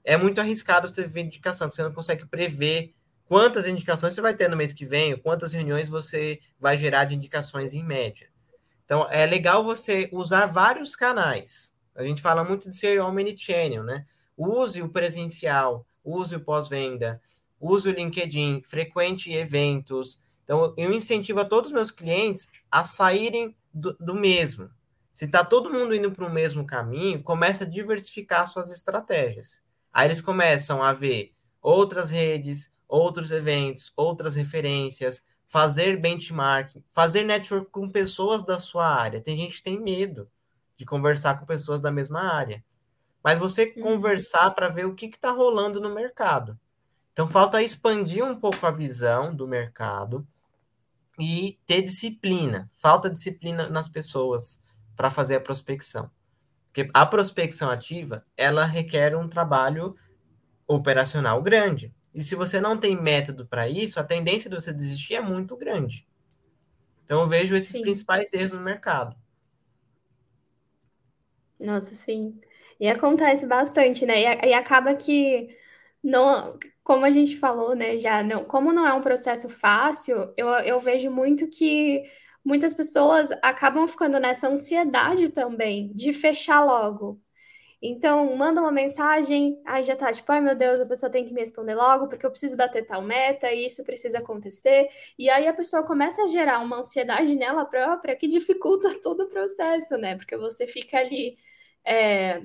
É 0.09 0.17
muito 0.17 0.41
arriscado 0.41 0.89
você 0.89 1.07
de 1.07 1.21
indicação, 1.21 1.71
você 1.71 1.83
não 1.83 1.93
consegue 1.93 2.25
prever 2.25 2.95
quantas 3.27 3.69
indicações 3.69 4.15
você 4.15 4.23
vai 4.23 4.35
ter 4.35 4.49
no 4.49 4.57
mês 4.57 4.73
que 4.73 4.87
vem, 4.87 5.15
quantas 5.19 5.53
reuniões 5.53 5.87
você 5.87 6.41
vai 6.59 6.79
gerar 6.79 7.05
de 7.05 7.15
indicações 7.15 7.75
em 7.75 7.85
média. 7.85 8.31
Então, 8.87 9.07
é 9.11 9.27
legal 9.27 9.63
você 9.63 10.09
usar 10.11 10.47
vários 10.47 10.97
canais. 10.97 11.75
A 11.95 12.03
gente 12.03 12.23
fala 12.23 12.43
muito 12.43 12.71
de 12.71 12.75
ser 12.75 12.99
omnichannel, 13.03 13.85
né? 13.85 14.07
Use 14.35 14.81
o 14.81 14.89
presencial, 14.89 15.87
use 16.03 16.35
o 16.37 16.41
pós-venda, 16.41 17.21
use 17.61 17.87
o 17.87 17.93
LinkedIn, 17.93 18.63
frequente 18.65 19.31
eventos. 19.31 20.19
Então, 20.43 20.73
eu 20.79 20.91
incentivo 20.91 21.41
a 21.41 21.45
todos 21.45 21.69
os 21.69 21.75
meus 21.75 21.91
clientes 21.91 22.49
a 22.71 22.87
saírem 22.87 23.55
do, 23.75 23.93
do 24.01 24.15
mesmo. 24.15 24.71
Se 25.13 25.27
está 25.27 25.45
todo 25.45 25.71
mundo 25.71 25.95
indo 25.95 26.11
para 26.11 26.27
o 26.27 26.33
mesmo 26.33 26.65
caminho, 26.65 27.23
começa 27.23 27.65
a 27.65 27.69
diversificar 27.69 28.49
suas 28.49 28.73
estratégias. 28.73 29.68
Aí 29.93 30.09
eles 30.09 30.21
começam 30.21 30.83
a 30.83 30.93
ver 30.93 31.35
outras 31.61 32.11
redes, 32.11 32.71
outros 32.87 33.31
eventos, 33.31 33.93
outras 33.97 34.35
referências, 34.35 35.23
fazer 35.47 36.01
benchmarking, 36.01 36.85
fazer 36.93 37.25
network 37.25 37.71
com 37.71 37.91
pessoas 37.91 38.45
da 38.45 38.61
sua 38.61 38.87
área. 38.87 39.21
Tem 39.21 39.37
gente 39.37 39.57
que 39.57 39.63
tem 39.63 39.81
medo 39.81 40.31
de 40.77 40.85
conversar 40.85 41.39
com 41.39 41.47
pessoas 41.47 41.81
da 41.81 41.91
mesma 41.91 42.21
área. 42.21 42.65
Mas 43.23 43.39
você 43.39 43.73
uhum. 43.77 43.83
conversar 43.83 44.51
para 44.53 44.69
ver 44.69 44.87
o 44.87 44.95
que 44.95 45.07
está 45.07 45.31
rolando 45.31 45.81
no 45.81 45.95
mercado. 45.95 46.59
Então, 47.13 47.27
falta 47.27 47.63
expandir 47.63 48.25
um 48.25 48.39
pouco 48.39 48.65
a 48.65 48.71
visão 48.71 49.35
do 49.35 49.49
mercado 49.49 50.27
e 51.19 51.59
ter 51.67 51.83
disciplina. 51.83 52.71
Falta 52.77 53.11
disciplina 53.11 53.69
nas 53.69 53.89
pessoas 53.89 54.61
para 54.95 55.11
fazer 55.11 55.37
a 55.37 55.41
prospecção. 55.41 56.11
Porque 56.79 56.91
a 56.95 57.05
prospecção 57.05 57.69
ativa, 57.71 58.25
ela 58.37 58.65
requer 58.65 59.17
um 59.17 59.29
trabalho 59.29 59.97
operacional 60.65 61.43
grande. 61.43 61.93
E 62.15 62.23
se 62.23 62.37
você 62.37 62.61
não 62.61 62.77
tem 62.77 62.95
método 62.95 63.47
para 63.47 63.69
isso, 63.69 63.99
a 63.99 64.05
tendência 64.05 64.49
de 64.49 64.55
você 64.55 64.73
desistir 64.73 65.17
é 65.17 65.21
muito 65.21 65.57
grande. 65.57 66.07
Então, 67.05 67.23
eu 67.23 67.29
vejo 67.29 67.57
esses 67.57 67.73
sim. 67.73 67.83
principais 67.83 68.33
erros 68.33 68.53
no 68.53 68.61
mercado. 68.61 69.17
Nossa, 71.59 71.95
sim. 71.95 72.39
E 72.79 72.89
acontece 72.89 73.45
bastante, 73.45 74.07
né? 74.07 74.21
E, 74.21 74.51
e 74.51 74.55
acaba 74.55 74.95
que 74.95 75.49
não, 76.01 76.57
como 76.85 77.05
a 77.05 77.11
gente 77.11 77.39
falou, 77.39 77.75
né, 77.75 77.99
já 77.99 78.23
não, 78.23 78.45
como 78.45 78.73
não 78.73 78.87
é 78.87 78.93
um 78.93 79.03
processo 79.03 79.49
fácil, 79.49 80.33
eu, 80.37 80.49
eu 80.49 80.79
vejo 80.79 81.11
muito 81.11 81.49
que 81.49 82.05
muitas 82.45 82.73
pessoas 82.75 83.31
acabam 83.43 83.87
ficando 83.89 84.19
nessa 84.21 84.49
ansiedade 84.49 85.31
também 85.31 85.93
de 85.95 86.13
fechar 86.13 86.65
logo. 86.65 87.21
Então, 87.81 88.37
manda 88.37 88.61
uma 88.61 88.73
mensagem, 88.73 89.61
aí 89.65 89.85
já 89.85 89.95
tá 89.95 90.13
tipo, 90.13 90.31
ai 90.33 90.41
meu 90.41 90.57
Deus, 90.57 90.81
a 90.81 90.87
pessoa 90.87 91.11
tem 91.11 91.25
que 91.25 91.33
me 91.33 91.41
responder 91.41 91.75
logo, 91.77 92.09
porque 92.09 92.27
eu 92.27 92.31
preciso 92.31 92.57
bater 92.57 92.85
tal 92.85 93.01
meta, 93.03 93.53
e 93.53 93.67
isso 93.67 93.85
precisa 93.85 94.19
acontecer. 94.19 94.89
E 95.19 95.31
aí 95.31 95.47
a 95.47 95.55
pessoa 95.55 95.85
começa 95.85 96.23
a 96.25 96.27
gerar 96.27 96.59
uma 96.61 96.79
ansiedade 96.79 97.37
nela 97.37 97.65
própria 97.65 98.17
que 98.17 98.27
dificulta 98.27 98.89
todo 99.01 99.23
o 99.25 99.29
processo, 99.29 99.97
né? 99.97 100.17
Porque 100.17 100.37
você 100.37 100.67
fica 100.67 100.99
ali 100.99 101.39
é, 101.85 102.43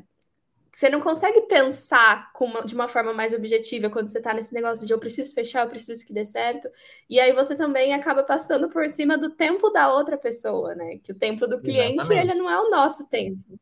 você 0.74 0.90
não 0.90 1.00
consegue 1.00 1.42
pensar 1.42 2.32
uma, 2.40 2.66
de 2.66 2.74
uma 2.74 2.88
forma 2.88 3.14
mais 3.14 3.32
objetiva 3.32 3.92
quando 3.92 4.10
você 4.10 4.18
está 4.18 4.34
nesse 4.34 4.54
negócio 4.54 4.88
de 4.88 4.92
eu 4.92 4.98
preciso 4.98 5.32
fechar, 5.32 5.64
eu 5.64 5.70
preciso 5.70 6.04
que 6.04 6.12
dê 6.12 6.26
certo. 6.26 6.68
E 7.08 7.20
aí 7.20 7.32
você 7.32 7.56
também 7.56 7.94
acaba 7.94 8.24
passando 8.24 8.68
por 8.70 8.90
cima 8.90 9.16
do 9.16 9.30
tempo 9.30 9.70
da 9.70 9.94
outra 9.94 10.18
pessoa, 10.18 10.74
né? 10.74 10.98
Que 10.98 11.12
o 11.12 11.16
tempo 11.16 11.46
do 11.46 11.62
cliente, 11.62 12.02
Exatamente. 12.02 12.32
ele 12.32 12.40
não 12.40 12.50
é 12.50 12.60
o 12.60 12.72
nosso 12.72 13.08
tempo. 13.08 13.60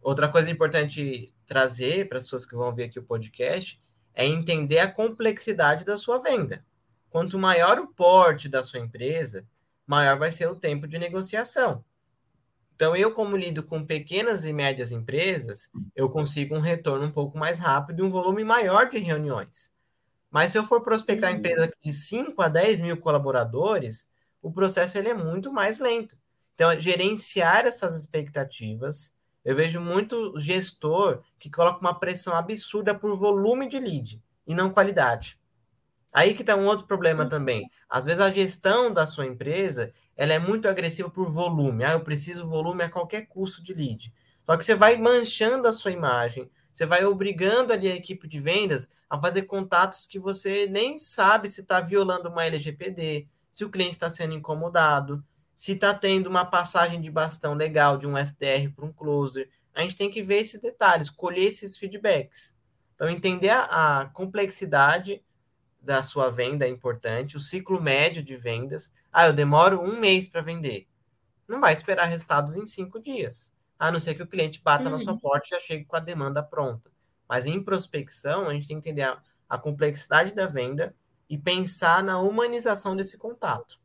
Outra 0.00 0.28
coisa 0.28 0.50
importante 0.50 1.34
trazer 1.44 2.08
para 2.08 2.16
as 2.16 2.24
pessoas 2.24 2.46
que 2.46 2.56
vão 2.56 2.74
ver 2.74 2.84
aqui 2.84 2.98
o 2.98 3.04
podcast 3.04 3.78
é 4.14 4.24
entender 4.24 4.78
a 4.78 4.90
complexidade 4.90 5.84
da 5.84 5.98
sua 5.98 6.18
venda. 6.18 6.64
Quanto 7.10 7.38
maior 7.38 7.78
o 7.78 7.88
porte 7.88 8.48
da 8.48 8.64
sua 8.64 8.80
empresa, 8.80 9.46
maior 9.86 10.18
vai 10.18 10.32
ser 10.32 10.48
o 10.48 10.56
tempo 10.56 10.88
de 10.88 10.98
negociação. 10.98 11.84
Então, 12.76 12.94
eu, 12.94 13.10
como 13.10 13.38
lido 13.38 13.62
com 13.62 13.82
pequenas 13.82 14.44
e 14.44 14.52
médias 14.52 14.92
empresas, 14.92 15.70
eu 15.94 16.10
consigo 16.10 16.54
um 16.54 16.60
retorno 16.60 17.06
um 17.06 17.10
pouco 17.10 17.38
mais 17.38 17.58
rápido 17.58 18.00
e 18.00 18.02
um 18.02 18.10
volume 18.10 18.44
maior 18.44 18.90
de 18.90 18.98
reuniões. 18.98 19.72
Mas 20.30 20.52
se 20.52 20.58
eu 20.58 20.64
for 20.64 20.82
prospectar 20.82 21.32
uhum. 21.32 21.38
empresa 21.38 21.72
de 21.80 21.90
5 21.90 22.40
a 22.42 22.48
10 22.48 22.80
mil 22.80 22.98
colaboradores, 22.98 24.06
o 24.42 24.52
processo 24.52 24.98
ele 24.98 25.08
é 25.08 25.14
muito 25.14 25.50
mais 25.50 25.78
lento. 25.78 26.18
Então, 26.54 26.78
gerenciar 26.78 27.64
essas 27.64 27.98
expectativas, 27.98 29.14
eu 29.42 29.56
vejo 29.56 29.80
muito 29.80 30.38
gestor 30.38 31.22
que 31.38 31.50
coloca 31.50 31.80
uma 31.80 31.98
pressão 31.98 32.34
absurda 32.34 32.94
por 32.94 33.16
volume 33.16 33.70
de 33.70 33.78
lead 33.78 34.22
e 34.46 34.54
não 34.54 34.70
qualidade. 34.70 35.38
Aí 36.16 36.32
que 36.32 36.40
está 36.40 36.56
um 36.56 36.64
outro 36.64 36.86
problema 36.86 37.24
uhum. 37.24 37.28
também. 37.28 37.70
Às 37.90 38.06
vezes 38.06 38.22
a 38.22 38.30
gestão 38.30 38.90
da 38.90 39.06
sua 39.06 39.26
empresa 39.26 39.92
ela 40.16 40.32
é 40.32 40.38
muito 40.38 40.66
agressiva 40.66 41.10
por 41.10 41.30
volume. 41.30 41.84
Ah, 41.84 41.92
eu 41.92 42.00
preciso 42.00 42.48
volume 42.48 42.82
a 42.82 42.88
qualquer 42.88 43.26
custo 43.26 43.62
de 43.62 43.74
lead. 43.74 44.10
Só 44.46 44.56
que 44.56 44.64
você 44.64 44.74
vai 44.74 44.96
manchando 44.96 45.68
a 45.68 45.74
sua 45.74 45.90
imagem, 45.90 46.50
você 46.72 46.86
vai 46.86 47.04
obrigando 47.04 47.70
ali 47.70 47.92
a 47.92 47.94
equipe 47.94 48.26
de 48.26 48.40
vendas 48.40 48.88
a 49.10 49.20
fazer 49.20 49.42
contatos 49.42 50.06
que 50.06 50.18
você 50.18 50.66
nem 50.66 50.98
sabe 50.98 51.50
se 51.50 51.60
está 51.60 51.82
violando 51.82 52.30
uma 52.30 52.46
LGPD, 52.46 53.28
se 53.52 53.66
o 53.66 53.70
cliente 53.70 53.92
está 53.92 54.08
sendo 54.08 54.32
incomodado, 54.32 55.22
se 55.54 55.72
está 55.72 55.92
tendo 55.92 56.28
uma 56.30 56.46
passagem 56.46 56.98
de 56.98 57.10
bastão 57.10 57.52
legal 57.52 57.98
de 57.98 58.06
um 58.06 58.16
SDR 58.16 58.72
para 58.74 58.86
um 58.86 58.92
closer. 58.92 59.50
A 59.74 59.82
gente 59.82 59.96
tem 59.96 60.10
que 60.10 60.22
ver 60.22 60.38
esses 60.38 60.58
detalhes, 60.58 61.10
colher 61.10 61.44
esses 61.44 61.76
feedbacks. 61.76 62.54
Então, 62.94 63.06
entender 63.06 63.50
a, 63.50 64.00
a 64.00 64.06
complexidade 64.06 65.22
da 65.86 66.02
sua 66.02 66.28
venda 66.28 66.66
é 66.66 66.68
importante, 66.68 67.36
o 67.36 67.40
ciclo 67.40 67.80
médio 67.80 68.22
de 68.22 68.36
vendas. 68.36 68.92
Ah, 69.12 69.28
eu 69.28 69.32
demoro 69.32 69.80
um 69.80 69.98
mês 69.98 70.28
para 70.28 70.42
vender. 70.42 70.88
Não 71.46 71.60
vai 71.60 71.72
esperar 71.72 72.06
resultados 72.06 72.56
em 72.56 72.66
cinco 72.66 73.00
dias. 73.00 73.54
A 73.78 73.90
não 73.90 74.00
ser 74.00 74.14
que 74.14 74.22
o 74.22 74.26
cliente 74.26 74.60
bata 74.62 74.84
uhum. 74.84 74.90
na 74.90 74.98
sua 74.98 75.12
uhum. 75.12 75.20
porta 75.20 75.46
e 75.46 75.50
já 75.50 75.60
chegue 75.60 75.84
com 75.84 75.96
a 75.96 76.00
demanda 76.00 76.42
pronta. 76.42 76.90
Mas 77.28 77.46
em 77.46 77.62
prospecção, 77.62 78.48
a 78.48 78.54
gente 78.54 78.66
tem 78.66 78.80
que 78.80 78.88
entender 78.88 79.02
a, 79.02 79.22
a 79.48 79.56
complexidade 79.56 80.34
da 80.34 80.46
venda 80.46 80.94
e 81.30 81.38
pensar 81.38 82.02
na 82.02 82.20
humanização 82.20 82.96
desse 82.96 83.16
contato. 83.16 83.80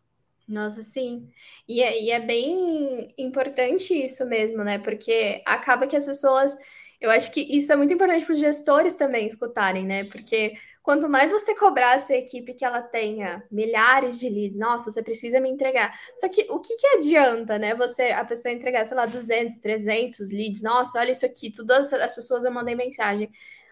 Nossa, 0.47 0.81
sim. 0.83 1.29
E 1.67 1.81
é, 1.81 2.01
e 2.01 2.11
é 2.11 2.19
bem 2.19 3.13
importante 3.17 3.93
isso 3.93 4.25
mesmo, 4.25 4.63
né? 4.63 4.79
Porque 4.79 5.41
acaba 5.45 5.87
que 5.87 5.95
as 5.95 6.05
pessoas. 6.05 6.55
Eu 6.99 7.09
acho 7.09 7.31
que 7.31 7.41
isso 7.41 7.71
é 7.71 7.75
muito 7.75 7.93
importante 7.93 8.25
para 8.25 8.33
os 8.33 8.39
gestores 8.39 8.93
também 8.93 9.25
escutarem, 9.25 9.85
né? 9.85 10.03
Porque 10.03 10.57
quanto 10.81 11.07
mais 11.09 11.31
você 11.31 11.55
cobrar 11.55 11.97
a 11.97 12.13
equipe 12.13 12.53
que 12.53 12.65
ela 12.65 12.81
tenha 12.81 13.43
milhares 13.51 14.19
de 14.19 14.29
leads, 14.29 14.57
nossa, 14.57 14.91
você 14.91 15.03
precisa 15.03 15.39
me 15.39 15.49
entregar. 15.49 15.97
Só 16.17 16.27
que 16.29 16.47
o 16.49 16.59
que, 16.59 16.75
que 16.77 16.87
adianta, 16.87 17.57
né? 17.59 17.75
Você, 17.75 18.11
a 18.11 18.25
pessoa 18.25 18.53
entregar, 18.53 18.85
sei 18.85 18.97
lá, 18.97 19.05
200, 19.05 19.57
300 19.57 20.31
leads, 20.31 20.61
nossa, 20.61 20.99
olha 20.99 21.11
isso 21.11 21.25
aqui, 21.25 21.51
todas 21.51 21.93
as 21.93 22.15
pessoas 22.15 22.43
eu 22.45 22.51
mandei 22.51 22.75
mensagem. 22.75 23.31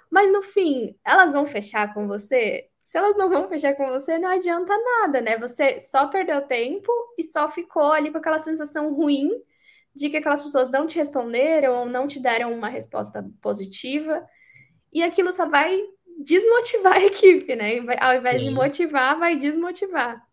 Mas 0.10 0.32
no 0.32 0.41
fim, 0.41 0.95
elas 1.05 1.34
vão 1.34 1.45
fechar 1.45 1.93
com 1.93 2.07
você? 2.07 2.70
se 2.89 2.97
elas 2.97 3.16
não 3.16 3.30
vão 3.30 3.47
fechar 3.47 3.76
com 3.76 3.86
você, 3.86 4.18
não 4.18 4.32
adianta 4.32 4.74
nada, 4.76 5.22
né? 5.22 5.38
Você 5.38 5.80
só 5.80 6.07
perdeu 6.07 6.41
tempo 6.47 6.91
e 7.20 7.24
só 7.24 7.47
ficou 7.47 7.91
ali 7.91 8.10
com 8.10 8.18
aquela 8.18 8.39
sensação 8.39 8.95
ruim 8.95 9.30
de 9.93 10.10
que 10.10 10.18
aquelas 10.18 10.41
pessoas 10.41 10.72
não 10.72 10.88
te 10.88 10.97
responderam 10.97 11.82
ou 11.82 11.86
não 11.86 12.07
te 12.07 12.20
deram 12.20 12.51
uma 12.51 12.68
resposta 12.68 13.24
positiva. 13.43 14.26
E 14.91 15.03
aquilo 15.03 15.32
só 15.32 15.47
vai 15.47 15.80
desmotivar 16.20 16.94
a 16.94 17.06
equipe, 17.06 17.56
né? 17.56 17.80
Ao 18.00 18.16
invés 18.16 18.42
Sim. 18.42 18.50
de 18.50 18.54
motivar, 18.54 19.18
vai 19.18 19.38
desmotivar. 19.38 20.28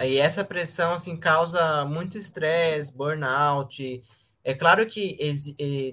E 0.00 0.18
essa 0.18 0.44
pressão 0.44 0.92
assim 0.92 1.16
causa 1.16 1.84
muito 1.84 2.16
estresse, 2.16 2.92
burnout. 2.94 4.02
É 4.42 4.54
claro 4.54 4.86
que 4.86 5.16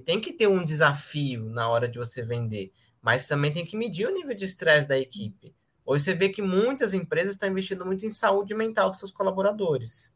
tem 0.05 0.21
que 0.21 0.31
ter 0.31 0.47
um 0.47 0.63
desafio 0.63 1.49
na 1.49 1.67
hora 1.67 1.87
de 1.87 1.97
você 1.97 2.21
vender 2.21 2.71
mas 3.05 3.27
também 3.27 3.53
tem 3.53 3.63
que 3.63 3.77
medir 3.77 4.07
o 4.07 4.11
nível 4.11 4.35
de 4.35 4.45
estresse 4.45 4.87
da 4.87 4.97
equipe. 4.97 5.55
Hoje 5.85 6.05
você 6.05 6.15
vê 6.15 6.27
que 6.27 6.41
muitas 6.41 6.91
empresas 6.91 7.33
estão 7.33 7.47
investindo 7.47 7.85
muito 7.85 8.03
em 8.03 8.09
saúde 8.09 8.55
mental 8.55 8.89
dos 8.89 8.97
seus 8.97 9.11
colaboradores. 9.11 10.11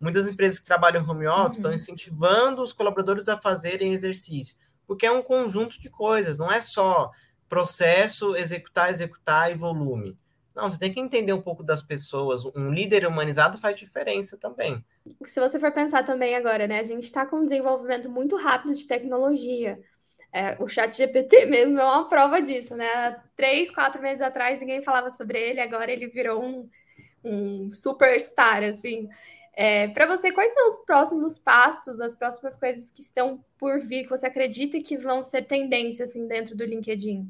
Muitas 0.00 0.26
empresas 0.26 0.58
que 0.58 0.64
trabalham 0.64 1.06
home 1.06 1.26
office 1.26 1.44
uhum. 1.44 1.52
estão 1.52 1.72
incentivando 1.74 2.62
os 2.62 2.72
colaboradores 2.72 3.28
a 3.28 3.36
fazerem 3.36 3.92
exercício, 3.92 4.56
porque 4.86 5.04
é 5.04 5.12
um 5.12 5.20
conjunto 5.20 5.78
de 5.78 5.90
coisas, 5.90 6.38
não 6.38 6.50
é 6.50 6.62
só 6.62 7.10
processo, 7.50 8.36
executar, 8.36 8.88
executar 8.88 9.50
e 9.50 9.54
volume. 9.54 10.16
Não, 10.54 10.70
você 10.70 10.78
tem 10.78 10.92
que 10.92 11.00
entender 11.00 11.32
um 11.32 11.42
pouco 11.42 11.62
das 11.62 11.82
pessoas. 11.82 12.44
Um 12.44 12.70
líder 12.70 13.06
humanizado 13.06 13.58
faz 13.58 13.76
diferença 13.76 14.36
também. 14.36 14.84
Se 15.26 15.40
você 15.40 15.58
for 15.58 15.72
pensar 15.72 16.04
também 16.04 16.36
agora, 16.36 16.66
né? 16.66 16.78
A 16.78 16.84
gente 16.84 17.04
está 17.04 17.26
com 17.26 17.36
um 17.36 17.44
desenvolvimento 17.44 18.08
muito 18.08 18.36
rápido 18.36 18.74
de 18.74 18.86
tecnologia. 18.86 19.78
É, 20.32 20.56
o 20.62 20.68
chat 20.68 20.96
GPT 20.96 21.46
mesmo 21.50 21.78
é 21.78 21.84
uma 21.84 22.08
prova 22.08 22.40
disso, 22.40 22.76
né? 22.76 23.20
Três, 23.36 23.70
quatro 23.70 24.00
meses 24.00 24.22
atrás 24.22 24.60
ninguém 24.60 24.82
falava 24.82 25.10
sobre 25.10 25.38
ele, 25.38 25.60
agora 25.60 25.90
ele 25.90 26.06
virou 26.06 26.42
um, 26.42 26.68
um 27.24 27.72
superstar, 27.72 28.62
assim. 28.62 29.08
É, 29.52 29.88
Para 29.88 30.06
você, 30.06 30.30
quais 30.30 30.52
são 30.52 30.68
os 30.68 30.78
próximos 30.84 31.38
passos, 31.38 32.00
as 32.00 32.14
próximas 32.14 32.56
coisas 32.56 32.90
que 32.90 33.02
estão 33.02 33.44
por 33.58 33.80
vir, 33.80 34.04
que 34.04 34.10
você 34.10 34.26
acredita 34.26 34.80
que 34.80 34.96
vão 34.96 35.22
ser 35.22 35.42
tendência 35.42 36.04
assim, 36.04 36.26
dentro 36.26 36.56
do 36.56 36.64
LinkedIn? 36.64 37.28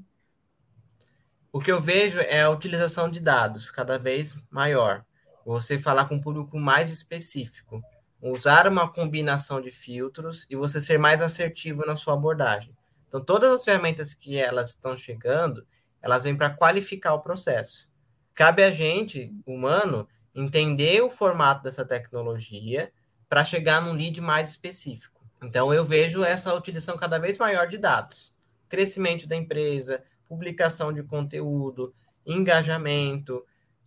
O 1.52 1.58
que 1.58 1.72
eu 1.72 1.80
vejo 1.80 2.20
é 2.20 2.42
a 2.42 2.50
utilização 2.50 3.10
de 3.10 3.18
dados 3.18 3.72
cada 3.72 3.98
vez 3.98 4.36
maior. 4.48 5.04
Você 5.44 5.80
falar 5.80 6.04
com 6.04 6.14
um 6.14 6.20
público 6.20 6.56
mais 6.60 6.92
específico, 6.92 7.82
usar 8.22 8.68
uma 8.68 8.88
combinação 8.88 9.60
de 9.60 9.68
filtros 9.68 10.46
e 10.48 10.54
você 10.54 10.80
ser 10.80 10.96
mais 10.96 11.20
assertivo 11.20 11.84
na 11.84 11.96
sua 11.96 12.14
abordagem. 12.14 12.72
Então, 13.08 13.20
todas 13.20 13.50
as 13.50 13.64
ferramentas 13.64 14.14
que 14.14 14.36
elas 14.36 14.70
estão 14.70 14.96
chegando, 14.96 15.66
elas 16.00 16.22
vêm 16.22 16.36
para 16.36 16.50
qualificar 16.50 17.14
o 17.14 17.20
processo. 17.20 17.88
Cabe 18.32 18.62
a 18.62 18.70
gente, 18.70 19.34
humano, 19.44 20.06
entender 20.32 21.02
o 21.02 21.10
formato 21.10 21.64
dessa 21.64 21.84
tecnologia 21.84 22.92
para 23.28 23.44
chegar 23.44 23.82
num 23.82 23.94
lead 23.94 24.20
mais 24.20 24.50
específico. 24.50 25.20
Então, 25.42 25.74
eu 25.74 25.84
vejo 25.84 26.22
essa 26.22 26.54
utilização 26.54 26.96
cada 26.96 27.18
vez 27.18 27.38
maior 27.38 27.66
de 27.66 27.76
dados. 27.76 28.32
Crescimento 28.68 29.26
da 29.26 29.34
empresa, 29.34 30.04
publicação 30.30 30.92
de 30.92 31.02
conteúdo, 31.02 31.92
engajamento, 32.24 33.44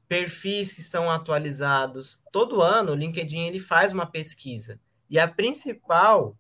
perfis 0.10 0.74
que 0.74 0.82
são 0.82 1.10
atualizados. 1.10 2.22
Todo 2.34 2.62
ano, 2.62 2.92
o 2.92 2.96
LinkedIn 2.96 3.46
ele 3.46 3.62
faz 3.62 3.94
uma 3.94 4.06
pesquisa. 4.06 4.78
E 5.10 5.18
a 5.18 5.26
principal 5.26 6.38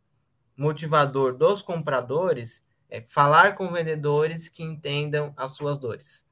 motivador 0.58 1.38
dos 1.38 1.62
compradores 1.62 2.62
é 2.89 2.99
falar 3.01 3.56
com 3.56 3.72
vendedores 3.72 4.49
que 4.49 4.62
entendam 4.62 5.34
as 5.38 5.54
suas 5.54 5.80
dores. 5.80 6.28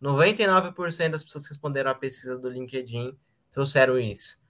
99% 0.00 1.10
das 1.10 1.24
pessoas 1.24 1.44
que 1.44 1.50
responderam 1.50 1.90
à 1.90 1.94
pesquisa 1.96 2.38
do 2.38 2.48
LinkedIn 2.48 3.18
trouxeram 3.50 3.98
isso. 3.98 4.40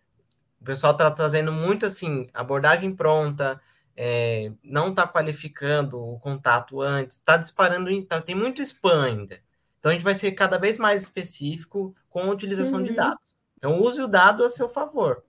O 0.60 0.64
pessoal 0.64 0.92
está 0.92 1.10
trazendo 1.10 1.50
muito 1.50 1.86
assim, 1.86 2.26
abordagem 2.34 2.94
pronta, 2.94 3.58
é, 4.02 4.50
não 4.64 4.88
está 4.88 5.06
qualificando 5.06 6.00
o 6.00 6.18
contato 6.18 6.80
antes, 6.80 7.18
está 7.18 7.36
disparando, 7.36 8.02
tá, 8.06 8.18
tem 8.18 8.34
muito 8.34 8.62
spam 8.62 9.04
ainda. 9.04 9.42
Então 9.78 9.90
a 9.90 9.92
gente 9.92 10.02
vai 10.02 10.14
ser 10.14 10.32
cada 10.32 10.56
vez 10.56 10.78
mais 10.78 11.02
específico 11.02 11.94
com 12.08 12.22
a 12.22 12.30
utilização 12.30 12.78
uhum. 12.78 12.84
de 12.84 12.94
dados. 12.94 13.36
Então 13.58 13.78
use 13.78 14.00
o 14.00 14.08
dado 14.08 14.42
a 14.42 14.48
seu 14.48 14.70
favor. 14.70 15.22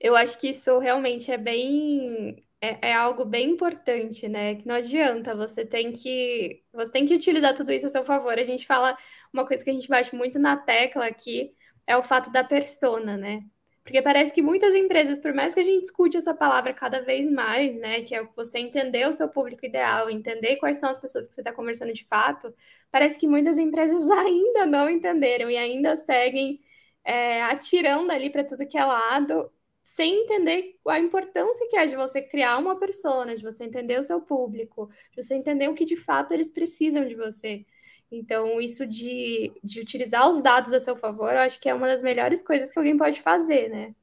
Eu 0.00 0.16
acho 0.16 0.40
que 0.40 0.48
isso 0.48 0.78
realmente 0.78 1.30
é 1.30 1.36
bem 1.36 2.42
é, 2.62 2.88
é 2.92 2.94
algo 2.94 3.26
bem 3.26 3.50
importante, 3.50 4.26
né? 4.26 4.54
Que 4.54 4.66
não 4.66 4.76
adianta, 4.76 5.36
você 5.36 5.66
tem 5.66 5.92
que 5.92 6.62
você 6.72 6.90
tem 6.90 7.04
que 7.04 7.14
utilizar 7.14 7.54
tudo 7.54 7.72
isso 7.72 7.84
a 7.84 7.90
seu 7.90 8.06
favor. 8.06 8.38
A 8.38 8.42
gente 8.42 8.66
fala 8.66 8.96
uma 9.30 9.46
coisa 9.46 9.62
que 9.62 9.68
a 9.68 9.74
gente 9.74 9.88
bate 9.88 10.14
muito 10.14 10.38
na 10.38 10.56
tecla 10.56 11.04
aqui 11.04 11.52
é 11.86 11.94
o 11.94 12.02
fato 12.02 12.32
da 12.32 12.42
persona, 12.42 13.18
né? 13.18 13.44
Porque 13.84 14.00
parece 14.00 14.32
que 14.32 14.40
muitas 14.42 14.74
empresas, 14.74 15.18
por 15.18 15.34
mais 15.34 15.54
que 15.54 15.60
a 15.60 15.62
gente 15.62 15.84
escute 15.84 16.16
essa 16.16 16.32
palavra 16.32 16.72
cada 16.72 17.00
vez 17.02 17.28
mais, 17.30 17.74
né, 17.76 18.02
que 18.02 18.14
é 18.14 18.24
você 18.36 18.58
entender 18.60 19.08
o 19.08 19.12
seu 19.12 19.28
público 19.28 19.66
ideal, 19.66 20.08
entender 20.08 20.56
quais 20.56 20.76
são 20.78 20.88
as 20.90 20.98
pessoas 20.98 21.26
que 21.26 21.34
você 21.34 21.40
está 21.40 21.52
conversando 21.52 21.92
de 21.92 22.04
fato, 22.06 22.54
parece 22.92 23.18
que 23.18 23.26
muitas 23.26 23.58
empresas 23.58 24.08
ainda 24.10 24.66
não 24.66 24.88
entenderam 24.88 25.50
e 25.50 25.56
ainda 25.56 25.96
seguem 25.96 26.60
é, 27.04 27.42
atirando 27.42 28.12
ali 28.12 28.30
para 28.30 28.44
tudo 28.44 28.66
que 28.66 28.78
é 28.78 28.84
lado 28.84 29.50
sem 29.82 30.22
entender 30.24 30.78
a 30.86 30.98
importância 30.98 31.66
que 31.68 31.76
é 31.76 31.86
de 31.86 31.96
você 31.96 32.22
criar 32.22 32.58
uma 32.58 32.78
persona, 32.78 33.34
de 33.34 33.42
você 33.42 33.64
entender 33.64 33.98
o 33.98 34.02
seu 34.02 34.20
público, 34.20 34.88
de 35.10 35.22
você 35.22 35.34
entender 35.34 35.68
o 35.68 35.74
que 35.74 35.84
de 35.84 35.96
fato 35.96 36.32
eles 36.32 36.50
precisam 36.50 37.04
de 37.06 37.16
você. 37.16 37.66
Então, 38.12 38.60
isso 38.60 38.86
de, 38.86 39.50
de 39.64 39.80
utilizar 39.80 40.28
os 40.28 40.42
dados 40.42 40.70
a 40.74 40.78
seu 40.78 40.94
favor, 40.94 41.32
eu 41.32 41.38
acho 41.38 41.58
que 41.58 41.66
é 41.66 41.74
uma 41.74 41.86
das 41.86 42.02
melhores 42.02 42.42
coisas 42.42 42.70
que 42.70 42.78
alguém 42.78 42.94
pode 42.94 43.22
fazer, 43.22 43.70
né? 43.70 43.94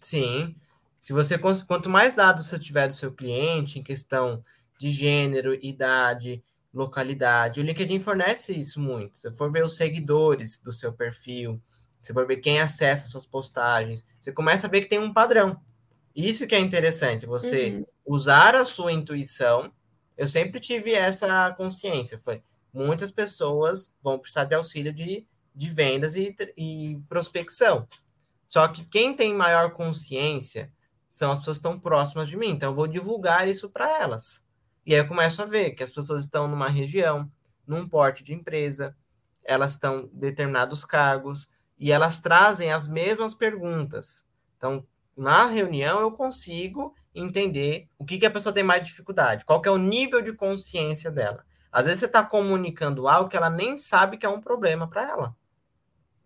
Sim. 0.00 0.56
Se 0.98 1.12
você 1.12 1.38
quanto 1.38 1.88
mais 1.88 2.14
dados 2.14 2.46
você 2.46 2.58
tiver 2.58 2.88
do 2.88 2.94
seu 2.94 3.12
cliente 3.12 3.78
em 3.78 3.82
questão 3.82 4.44
de 4.78 4.90
gênero, 4.90 5.54
idade, 5.64 6.42
localidade, 6.74 7.60
o 7.60 7.62
LinkedIn 7.62 8.00
fornece 8.00 8.52
isso 8.52 8.80
muito. 8.80 9.16
Se 9.16 9.30
for 9.32 9.50
ver 9.50 9.64
os 9.64 9.76
seguidores 9.76 10.58
do 10.58 10.72
seu 10.72 10.92
perfil, 10.92 11.60
você 12.00 12.12
vai 12.12 12.24
ver 12.24 12.38
quem 12.38 12.60
acessa 12.60 13.06
suas 13.06 13.24
postagens. 13.24 14.04
Você 14.18 14.32
começa 14.32 14.66
a 14.66 14.70
ver 14.70 14.80
que 14.80 14.88
tem 14.88 14.98
um 14.98 15.12
padrão. 15.12 15.60
Isso 16.16 16.48
que 16.48 16.54
é 16.54 16.58
interessante, 16.58 17.26
você 17.26 17.70
uhum. 17.70 17.86
usar 18.04 18.56
a 18.56 18.64
sua 18.64 18.92
intuição. 18.92 19.72
Eu 20.16 20.26
sempre 20.26 20.58
tive 20.58 20.92
essa 20.92 21.52
consciência. 21.52 22.18
Foi 22.18 22.42
muitas 22.72 23.10
pessoas 23.10 23.94
vão 24.02 24.18
precisar 24.18 24.44
de 24.44 24.54
auxílio 24.54 24.92
de, 24.92 25.26
de 25.54 25.68
vendas 25.68 26.16
e, 26.16 26.34
e 26.56 27.00
prospecção. 27.08 27.86
Só 28.48 28.66
que 28.68 28.84
quem 28.84 29.14
tem 29.14 29.34
maior 29.34 29.72
consciência 29.72 30.72
são 31.08 31.30
as 31.30 31.38
pessoas 31.38 31.58
que 31.58 31.66
estão 31.66 31.78
próximas 31.78 32.28
de 32.28 32.36
mim. 32.36 32.50
Então, 32.50 32.70
eu 32.70 32.74
vou 32.74 32.86
divulgar 32.86 33.48
isso 33.48 33.68
para 33.68 34.00
elas. 34.00 34.42
E 34.84 34.94
aí 34.94 35.00
eu 35.00 35.08
começo 35.08 35.42
a 35.42 35.46
ver 35.46 35.72
que 35.72 35.82
as 35.82 35.90
pessoas 35.90 36.24
estão 36.24 36.48
numa 36.48 36.68
região, 36.68 37.30
num 37.66 37.88
porte 37.88 38.24
de 38.24 38.34
empresa, 38.34 38.96
elas 39.44 39.72
estão 39.72 40.00
em 40.00 40.18
determinados 40.18 40.84
cargos, 40.84 41.48
e 41.78 41.90
elas 41.90 42.20
trazem 42.20 42.72
as 42.72 42.86
mesmas 42.86 43.34
perguntas. 43.34 44.26
Então, 44.56 44.86
na 45.16 45.46
reunião 45.46 46.00
eu 46.00 46.12
consigo 46.12 46.94
entender 47.14 47.88
o 47.98 48.04
que, 48.04 48.18
que 48.18 48.26
a 48.26 48.30
pessoa 48.30 48.52
tem 48.52 48.62
mais 48.62 48.84
dificuldade, 48.84 49.44
qual 49.44 49.60
é 49.64 49.70
o 49.70 49.78
nível 49.78 50.22
de 50.22 50.32
consciência 50.32 51.10
dela. 51.10 51.44
Às 51.72 51.86
vezes 51.86 52.00
você 52.00 52.06
está 52.06 52.22
comunicando 52.22 53.08
algo 53.08 53.30
que 53.30 53.36
ela 53.36 53.48
nem 53.48 53.78
sabe 53.78 54.18
que 54.18 54.26
é 54.26 54.28
um 54.28 54.40
problema 54.40 54.86
para 54.86 55.08
ela. 55.08 55.36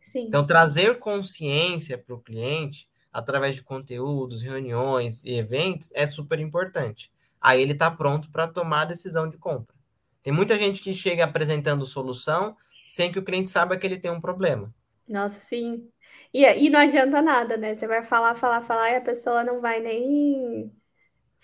Sim. 0.00 0.26
Então, 0.26 0.46
trazer 0.46 0.98
consciência 0.98 1.96
para 1.96 2.14
o 2.14 2.20
cliente 2.20 2.88
através 3.12 3.54
de 3.54 3.62
conteúdos, 3.62 4.42
reuniões 4.42 5.24
e 5.24 5.34
eventos 5.34 5.90
é 5.94 6.06
super 6.06 6.38
importante. 6.40 7.12
Aí 7.40 7.62
ele 7.62 7.72
está 7.72 7.90
pronto 7.90 8.30
para 8.30 8.48
tomar 8.48 8.82
a 8.82 8.86
decisão 8.86 9.28
de 9.28 9.38
compra. 9.38 9.74
Tem 10.22 10.32
muita 10.32 10.56
gente 10.56 10.82
que 10.82 10.92
chega 10.92 11.24
apresentando 11.24 11.86
solução 11.86 12.56
sem 12.88 13.10
que 13.12 13.18
o 13.18 13.24
cliente 13.24 13.50
saiba 13.50 13.76
que 13.76 13.86
ele 13.86 13.98
tem 13.98 14.10
um 14.10 14.20
problema. 14.20 14.74
Nossa, 15.08 15.38
sim. 15.38 15.88
E, 16.34 16.44
e 16.44 16.68
não 16.68 16.80
adianta 16.80 17.22
nada, 17.22 17.56
né? 17.56 17.74
Você 17.74 17.86
vai 17.86 18.02
falar, 18.02 18.34
falar, 18.34 18.60
falar 18.60 18.90
e 18.90 18.96
a 18.96 19.00
pessoa 19.00 19.44
não 19.44 19.60
vai 19.60 19.80
nem 19.80 20.72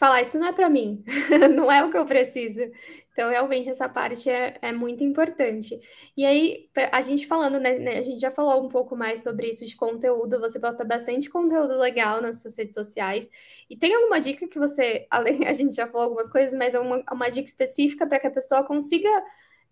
falar 0.03 0.21
isso 0.21 0.37
não 0.37 0.49
é 0.49 0.53
para 0.53 0.69
mim, 0.69 1.05
não 1.55 1.71
é 1.71 1.85
o 1.85 1.89
que 1.89 1.97
eu 1.97 2.05
preciso. 2.05 2.61
Então, 3.13 3.31
realmente, 3.31 3.71
essa 3.71 3.89
parte 3.89 4.29
é, 4.29 4.59
é 4.61 4.73
muito 4.73 5.05
importante. 5.05 5.79
E 6.17 6.25
aí, 6.27 6.69
a 6.91 7.01
gente 7.01 7.25
falando, 7.25 7.61
né, 7.61 7.79
né, 7.79 7.99
a 7.99 8.03
gente 8.03 8.21
já 8.21 8.33
falou 8.33 8.67
um 8.67 8.69
pouco 8.69 8.97
mais 8.97 9.23
sobre 9.23 9.49
isso 9.49 9.65
de 9.65 9.77
conteúdo, 9.77 10.41
você 10.41 10.59
posta 10.59 10.85
bastante 10.85 11.31
conteúdo 11.31 11.79
legal 11.79 12.21
nas 12.21 12.43
suas 12.43 12.59
redes 12.59 12.75
sociais. 12.75 13.31
E 13.71 13.77
tem 13.77 13.95
alguma 13.95 14.19
dica 14.21 14.49
que 14.49 14.59
você, 14.59 15.07
além, 15.11 15.47
a 15.47 15.53
gente 15.53 15.77
já 15.77 15.87
falou 15.87 16.07
algumas 16.07 16.29
coisas, 16.29 16.53
mas 16.59 16.75
é 16.75 16.81
uma, 16.81 17.05
uma 17.13 17.29
dica 17.31 17.49
específica 17.49 18.05
para 18.05 18.19
que 18.19 18.27
a 18.27 18.31
pessoa 18.33 18.65
consiga 18.65 19.09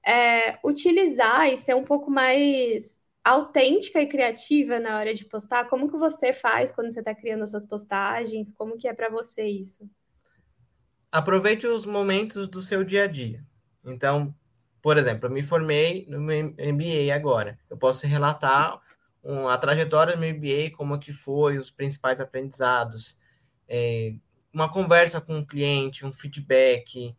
é, 0.06 0.60
utilizar 0.64 1.52
e 1.52 1.56
ser 1.56 1.74
um 1.74 1.82
pouco 1.84 2.08
mais 2.08 3.02
autêntica 3.24 4.00
e 4.00 4.06
criativa 4.06 4.78
na 4.78 4.96
hora 4.96 5.12
de 5.12 5.24
postar? 5.24 5.68
Como 5.68 5.90
que 5.90 5.96
você 5.96 6.32
faz 6.32 6.70
quando 6.70 6.92
você 6.92 7.00
está 7.00 7.14
criando 7.16 7.48
suas 7.48 7.66
postagens? 7.66 8.52
Como 8.52 8.78
que 8.78 8.86
é 8.86 8.94
para 8.94 9.08
você 9.08 9.44
isso? 9.44 9.90
Aproveite 11.12 11.66
os 11.66 11.84
momentos 11.84 12.48
do 12.48 12.62
seu 12.62 12.84
dia 12.84 13.04
a 13.04 13.06
dia. 13.06 13.44
Então, 13.84 14.34
por 14.80 14.96
exemplo, 14.96 15.26
eu 15.26 15.30
me 15.30 15.42
formei 15.42 16.06
no 16.08 16.20
MBA 16.20 17.14
agora. 17.14 17.58
Eu 17.68 17.76
posso 17.76 18.06
relatar 18.06 18.80
um, 19.22 19.48
a 19.48 19.58
trajetória 19.58 20.14
do 20.14 20.20
meu 20.20 20.34
MBA, 20.34 20.70
como 20.76 20.98
que 20.98 21.12
foi, 21.12 21.58
os 21.58 21.70
principais 21.70 22.20
aprendizados, 22.20 23.18
é, 23.68 24.14
uma 24.52 24.68
conversa 24.68 25.20
com 25.20 25.36
um 25.38 25.44
cliente, 25.44 26.04
um 26.04 26.12
feedback, 26.12 27.14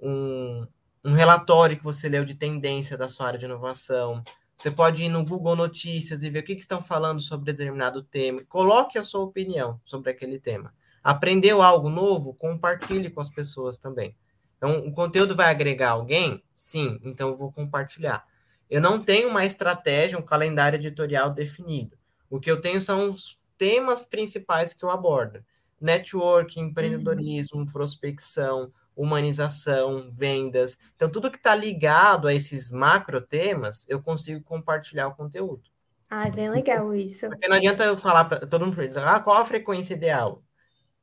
um, 0.00 0.66
um 1.04 1.12
relatório 1.12 1.76
que 1.76 1.84
você 1.84 2.08
leu 2.08 2.24
de 2.24 2.34
tendência 2.34 2.96
da 2.96 3.08
sua 3.08 3.28
área 3.28 3.38
de 3.38 3.44
inovação. 3.44 4.22
Você 4.56 4.70
pode 4.70 5.02
ir 5.04 5.08
no 5.08 5.24
Google 5.24 5.56
Notícias 5.56 6.22
e 6.22 6.30
ver 6.30 6.40
o 6.40 6.42
que, 6.42 6.54
que 6.54 6.62
estão 6.62 6.80
falando 6.82 7.20
sobre 7.20 7.52
determinado 7.52 8.02
tema. 8.02 8.42
Coloque 8.48 8.98
a 8.98 9.02
sua 9.02 9.22
opinião 9.22 9.80
sobre 9.84 10.10
aquele 10.10 10.38
tema. 10.38 10.74
Aprendeu 11.06 11.62
algo 11.62 11.88
novo? 11.88 12.34
Compartilhe 12.34 13.08
com 13.08 13.20
as 13.20 13.30
pessoas 13.30 13.78
também. 13.78 14.16
Então, 14.56 14.80
o 14.80 14.92
conteúdo 14.92 15.36
vai 15.36 15.48
agregar 15.48 15.90
alguém? 15.90 16.42
Sim, 16.52 16.98
então 17.04 17.28
eu 17.28 17.36
vou 17.36 17.52
compartilhar. 17.52 18.26
Eu 18.68 18.80
não 18.80 19.00
tenho 19.00 19.28
uma 19.28 19.44
estratégia, 19.44 20.18
um 20.18 20.22
calendário 20.22 20.78
editorial 20.78 21.30
definido. 21.30 21.96
O 22.28 22.40
que 22.40 22.50
eu 22.50 22.60
tenho 22.60 22.80
são 22.80 23.12
os 23.12 23.38
temas 23.56 24.04
principais 24.04 24.74
que 24.74 24.84
eu 24.84 24.90
abordo: 24.90 25.44
networking, 25.80 26.62
empreendedorismo, 26.62 27.60
uhum. 27.60 27.66
prospecção, 27.66 28.72
humanização, 28.96 30.10
vendas. 30.10 30.76
Então, 30.96 31.08
tudo 31.08 31.30
que 31.30 31.36
está 31.36 31.54
ligado 31.54 32.26
a 32.26 32.34
esses 32.34 32.68
macro 32.68 33.20
temas, 33.20 33.86
eu 33.88 34.02
consigo 34.02 34.42
compartilhar 34.42 35.06
o 35.06 35.14
conteúdo. 35.14 35.70
Ah, 36.10 36.28
bem 36.28 36.50
legal 36.50 36.92
isso. 36.92 37.28
Porque 37.28 37.46
não 37.46 37.56
adianta 37.56 37.84
eu 37.84 37.96
falar 37.96 38.24
para 38.24 38.44
todo 38.44 38.66
mundo, 38.66 38.76
ah, 39.04 39.20
qual 39.20 39.36
a 39.36 39.44
frequência 39.44 39.94
ideal? 39.94 40.42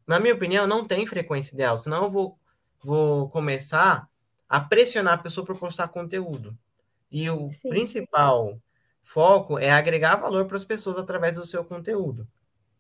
Na 0.06 0.20
minha 0.20 0.34
opinião, 0.34 0.68
não 0.68 0.86
tem 0.86 1.06
frequência 1.06 1.54
ideal, 1.54 1.78
senão 1.78 2.04
eu 2.04 2.12
vou, 2.12 2.40
vou 2.84 3.30
começar 3.30 4.10
a 4.48 4.60
pressionar 4.60 5.14
a 5.14 5.18
pessoa 5.18 5.46
para 5.46 5.56
postar 5.56 5.88
conteúdo. 5.88 6.58
E 7.12 7.30
o 7.30 7.50
Sim. 7.52 7.70
principal 7.70 8.60
foco 9.02 9.60
é 9.60 9.70
agregar 9.70 10.16
valor 10.16 10.46
para 10.46 10.58
as 10.58 10.64
pessoas 10.64 10.98
através 10.98 11.36
do 11.36 11.46
seu 11.46 11.64
conteúdo. 11.64 12.28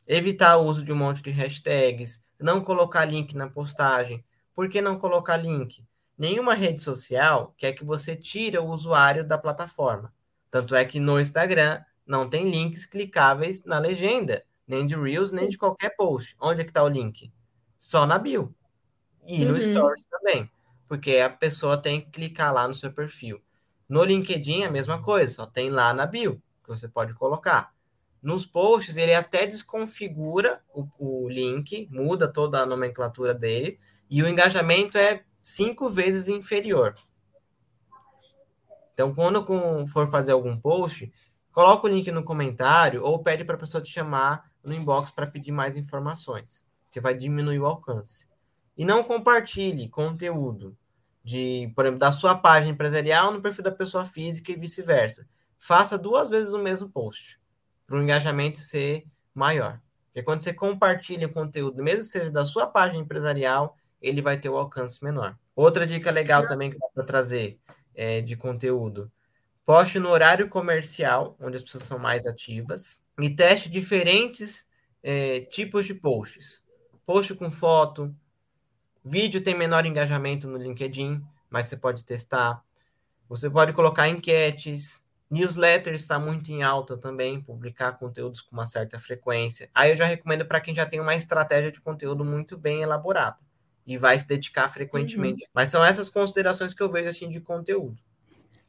Evitar 0.07 0.57
o 0.57 0.65
uso 0.65 0.83
de 0.83 0.91
um 0.91 0.95
monte 0.95 1.21
de 1.21 1.31
hashtags, 1.31 2.21
não 2.39 2.61
colocar 2.61 3.05
link 3.05 3.35
na 3.35 3.49
postagem, 3.49 4.23
por 4.53 4.69
que 4.69 4.81
não 4.81 4.99
colocar 4.99 5.37
link? 5.37 5.85
Nenhuma 6.17 6.53
rede 6.53 6.81
social 6.81 7.53
quer 7.57 7.73
que 7.73 7.83
você 7.83 8.15
tire 8.15 8.57
o 8.57 8.67
usuário 8.67 9.25
da 9.25 9.37
plataforma. 9.37 10.13
Tanto 10.51 10.75
é 10.75 10.85
que 10.85 10.99
no 10.99 11.19
Instagram 11.19 11.81
não 12.05 12.29
tem 12.29 12.49
links 12.49 12.85
clicáveis 12.85 13.63
na 13.65 13.79
legenda, 13.79 14.43
nem 14.67 14.85
de 14.85 14.95
Reels, 14.95 15.31
nem 15.31 15.49
de 15.49 15.57
qualquer 15.57 15.95
post. 15.95 16.35
Onde 16.39 16.61
é 16.61 16.63
que 16.63 16.69
está 16.69 16.83
o 16.83 16.89
link? 16.89 17.31
Só 17.77 18.05
na 18.05 18.17
bio. 18.17 18.53
E 19.25 19.45
uhum. 19.45 19.51
no 19.51 19.61
Stories 19.61 20.05
também. 20.05 20.49
Porque 20.87 21.17
a 21.17 21.29
pessoa 21.29 21.77
tem 21.77 22.01
que 22.01 22.11
clicar 22.11 22.53
lá 22.53 22.67
no 22.67 22.73
seu 22.73 22.91
perfil. 22.91 23.41
No 23.87 24.03
LinkedIn, 24.03 24.63
a 24.63 24.71
mesma 24.71 25.01
coisa, 25.01 25.33
só 25.33 25.45
tem 25.45 25.69
lá 25.69 25.93
na 25.93 26.05
bio 26.05 26.41
que 26.63 26.69
você 26.69 26.87
pode 26.87 27.13
colocar. 27.13 27.73
Nos 28.21 28.45
posts, 28.45 28.95
ele 28.95 29.13
até 29.13 29.45
desconfigura 29.45 30.63
o, 30.73 30.87
o 30.97 31.29
link, 31.29 31.89
muda 31.91 32.31
toda 32.31 32.61
a 32.61 32.65
nomenclatura 32.65 33.33
dele, 33.33 33.77
e 34.09 34.23
o 34.23 34.27
engajamento 34.27 34.97
é 34.97 35.25
cinco 35.41 35.89
vezes 35.89 36.29
inferior. 36.29 36.95
Então, 38.93 39.13
quando 39.13 39.45
for 39.87 40.09
fazer 40.09 40.31
algum 40.31 40.57
post, 40.57 41.11
coloca 41.51 41.85
o 41.85 41.89
link 41.89 42.09
no 42.11 42.23
comentário 42.23 43.03
ou 43.03 43.21
pede 43.21 43.43
para 43.43 43.55
a 43.55 43.59
pessoa 43.59 43.83
te 43.83 43.91
chamar 43.91 44.52
no 44.63 44.73
inbox 44.73 45.11
para 45.11 45.27
pedir 45.27 45.51
mais 45.51 45.75
informações. 45.75 46.65
Você 46.89 46.99
vai 46.99 47.13
diminuir 47.13 47.59
o 47.59 47.65
alcance. 47.65 48.27
E 48.77 48.85
não 48.85 49.03
compartilhe 49.03 49.89
conteúdo 49.89 50.77
de, 51.23 51.71
por 51.75 51.85
exemplo, 51.85 51.99
da 51.99 52.11
sua 52.11 52.35
página 52.35 52.71
empresarial 52.71 53.31
no 53.31 53.41
perfil 53.41 53.63
da 53.63 53.71
pessoa 53.71 54.05
física 54.05 54.51
e 54.51 54.55
vice-versa. 54.55 55.27
Faça 55.57 55.97
duas 55.97 56.29
vezes 56.29 56.53
o 56.53 56.59
mesmo 56.59 56.89
post 56.89 57.39
para 57.85 57.97
o 57.97 58.01
engajamento 58.01 58.59
ser 58.59 59.05
maior. 59.33 59.79
Porque 60.07 60.23
quando 60.23 60.39
você 60.39 60.53
compartilha 60.53 61.27
o 61.27 61.33
conteúdo, 61.33 61.83
mesmo 61.83 62.01
que 62.01 62.11
seja 62.11 62.31
da 62.31 62.45
sua 62.45 62.67
página 62.67 63.01
empresarial, 63.01 63.77
ele 64.01 64.21
vai 64.21 64.39
ter 64.39 64.49
o 64.49 64.57
alcance 64.57 65.03
menor. 65.03 65.37
Outra 65.55 65.87
dica 65.87 66.11
legal 66.11 66.45
também 66.45 66.69
que 66.69 66.77
dá 66.77 66.87
para 66.93 67.03
trazer 67.03 67.59
é, 67.95 68.21
de 68.21 68.35
conteúdo. 68.35 69.11
Poste 69.65 69.99
no 69.99 70.09
horário 70.09 70.49
comercial, 70.49 71.37
onde 71.39 71.57
as 71.57 71.63
pessoas 71.63 71.83
são 71.83 71.97
mais 71.97 72.25
ativas, 72.25 73.02
e 73.19 73.29
teste 73.29 73.69
diferentes 73.69 74.67
é, 75.01 75.41
tipos 75.41 75.85
de 75.85 75.93
posts. 75.93 76.63
Post 77.05 77.33
com 77.35 77.51
foto, 77.51 78.15
vídeo 79.03 79.41
tem 79.41 79.55
menor 79.55 79.85
engajamento 79.85 80.47
no 80.47 80.57
LinkedIn, 80.57 81.21
mas 81.49 81.67
você 81.67 81.77
pode 81.77 82.05
testar. 82.05 82.63
Você 83.27 83.49
pode 83.49 83.73
colocar 83.73 84.07
enquetes, 84.07 85.03
newsletter 85.29 85.93
está 85.93 86.19
muito 86.19 86.51
em 86.51 86.63
alta 86.63 86.97
também, 86.97 87.41
publicar 87.41 87.93
conteúdos 87.93 88.41
com 88.41 88.55
uma 88.55 88.67
certa 88.67 88.99
frequência. 88.99 89.69
Aí 89.73 89.91
eu 89.91 89.97
já 89.97 90.05
recomendo 90.05 90.45
para 90.45 90.61
quem 90.61 90.75
já 90.75 90.85
tem 90.85 90.99
uma 90.99 91.15
estratégia 91.15 91.71
de 91.71 91.81
conteúdo 91.81 92.23
muito 92.23 92.57
bem 92.57 92.81
elaborada 92.81 93.37
e 93.85 93.97
vai 93.97 94.17
se 94.17 94.27
dedicar 94.27 94.69
frequentemente. 94.69 95.43
Uhum. 95.43 95.49
Mas 95.53 95.69
são 95.69 95.83
essas 95.83 96.09
considerações 96.09 96.73
que 96.73 96.81
eu 96.81 96.91
vejo 96.91 97.09
assim 97.09 97.27
de 97.27 97.41
conteúdo. 97.41 97.97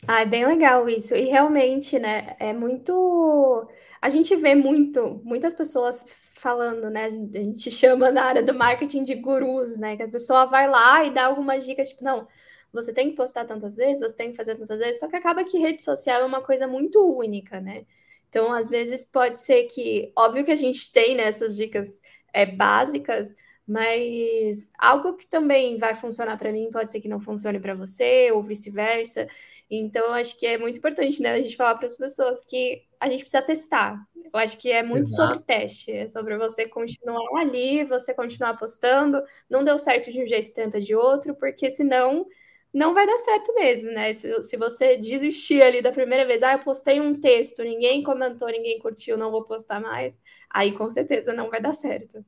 Ah, 0.06 0.20
é 0.22 0.26
bem 0.26 0.46
legal 0.46 0.88
isso. 0.88 1.14
E 1.14 1.22
realmente, 1.24 1.98
né, 1.98 2.36
é 2.38 2.52
muito. 2.52 3.68
A 4.00 4.08
gente 4.10 4.36
vê 4.36 4.54
muito, 4.54 5.20
muitas 5.24 5.54
pessoas 5.54 6.04
falando, 6.34 6.90
né? 6.90 7.06
A 7.06 7.08
gente 7.10 7.70
chama 7.70 8.10
na 8.10 8.24
área 8.24 8.42
do 8.42 8.52
marketing 8.54 9.02
de 9.02 9.14
gurus, 9.14 9.78
né? 9.78 9.96
Que 9.96 10.02
a 10.02 10.08
pessoa 10.08 10.44
vai 10.46 10.68
lá 10.68 11.04
e 11.04 11.10
dá 11.12 11.24
alguma 11.26 11.58
dica, 11.58 11.82
tipo, 11.84 12.04
não, 12.04 12.28
você 12.72 12.92
tem 12.92 13.10
que 13.10 13.16
postar 13.16 13.46
tantas 13.46 13.76
vezes, 13.76 14.00
você 14.00 14.16
tem 14.16 14.30
que 14.30 14.36
fazer 14.36 14.56
tantas 14.56 14.78
vezes, 14.78 15.00
só 15.00 15.08
que 15.08 15.16
acaba 15.16 15.44
que 15.44 15.58
rede 15.58 15.82
social 15.82 16.20
é 16.22 16.24
uma 16.24 16.42
coisa 16.42 16.66
muito 16.66 17.00
única, 17.02 17.60
né? 17.60 17.86
Então, 18.28 18.52
às 18.52 18.68
vezes, 18.68 19.04
pode 19.04 19.38
ser 19.38 19.64
que, 19.64 20.12
óbvio 20.16 20.44
que 20.44 20.50
a 20.50 20.56
gente 20.56 20.92
tem 20.92 21.16
né, 21.16 21.30
dicas 21.56 22.00
é, 22.32 22.44
básicas, 22.44 23.34
mas 23.66 24.70
algo 24.78 25.14
que 25.16 25.26
também 25.26 25.78
vai 25.78 25.94
funcionar 25.94 26.36
para 26.36 26.52
mim 26.52 26.70
pode 26.70 26.90
ser 26.90 27.00
que 27.00 27.08
não 27.08 27.18
funcione 27.18 27.58
para 27.58 27.74
você 27.74 28.30
ou 28.32 28.42
vice-versa. 28.42 29.26
Então, 29.70 30.12
acho 30.12 30.38
que 30.38 30.46
é 30.46 30.58
muito 30.58 30.78
importante, 30.78 31.22
né, 31.22 31.32
a 31.32 31.38
gente 31.40 31.56
falar 31.56 31.76
para 31.76 31.86
as 31.86 31.96
pessoas 31.96 32.42
que 32.44 32.82
a 33.00 33.08
gente 33.08 33.20
precisa 33.20 33.42
testar. 33.42 33.98
Eu 34.32 34.38
acho 34.38 34.58
que 34.58 34.70
é 34.70 34.82
muito 34.82 35.04
Exato. 35.04 35.34
sobre 35.34 35.44
teste, 35.44 35.92
é 35.92 36.08
sobre 36.08 36.36
você 36.36 36.68
continuar 36.68 37.40
ali, 37.40 37.84
você 37.84 38.12
continuar 38.12 38.50
apostando. 38.50 39.22
Não 39.48 39.64
deu 39.64 39.78
certo 39.78 40.10
de 40.12 40.22
um 40.22 40.26
jeito, 40.26 40.52
tenta 40.52 40.80
de 40.80 40.94
outro, 40.94 41.34
porque 41.34 41.70
senão 41.70 42.26
não 42.72 42.92
vai 42.92 43.06
dar 43.06 43.16
certo 43.18 43.54
mesmo, 43.54 43.92
né? 43.92 44.12
Se, 44.12 44.42
se 44.42 44.56
você 44.56 44.96
desistir 44.96 45.62
ali 45.62 45.80
da 45.80 45.92
primeira 45.92 46.26
vez, 46.26 46.42
ah, 46.42 46.54
eu 46.54 46.58
postei 46.58 47.00
um 47.00 47.18
texto, 47.20 47.62
ninguém 47.62 48.02
comentou, 48.02 48.48
ninguém 48.48 48.80
curtiu, 48.80 49.16
não 49.16 49.30
vou 49.30 49.44
postar 49.44 49.80
mais, 49.80 50.18
aí 50.50 50.72
com 50.72 50.90
certeza 50.90 51.32
não 51.32 51.48
vai 51.48 51.62
dar 51.62 51.72
certo. 51.72 52.24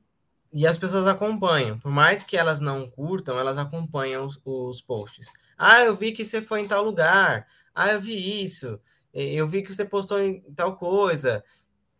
E 0.51 0.65
as 0.65 0.77
pessoas 0.77 1.05
acompanham, 1.05 1.77
por 1.77 1.91
mais 1.91 2.23
que 2.23 2.37
elas 2.37 2.59
não 2.59 2.89
curtam, 2.89 3.37
elas 3.37 3.57
acompanham 3.57 4.25
os, 4.25 4.39
os 4.45 4.81
posts. 4.81 5.31
Ah, 5.57 5.81
eu 5.83 5.95
vi 5.95 6.11
que 6.11 6.23
você 6.23 6.41
foi 6.41 6.61
em 6.61 6.67
tal 6.67 6.83
lugar. 6.83 7.45
Ah, 7.75 7.91
eu 7.91 8.01
vi 8.01 8.43
isso. 8.43 8.79
Eu 9.13 9.47
vi 9.47 9.61
que 9.61 9.73
você 9.73 9.83
postou 9.83 10.19
em 10.19 10.41
tal 10.55 10.75
coisa. 10.77 11.43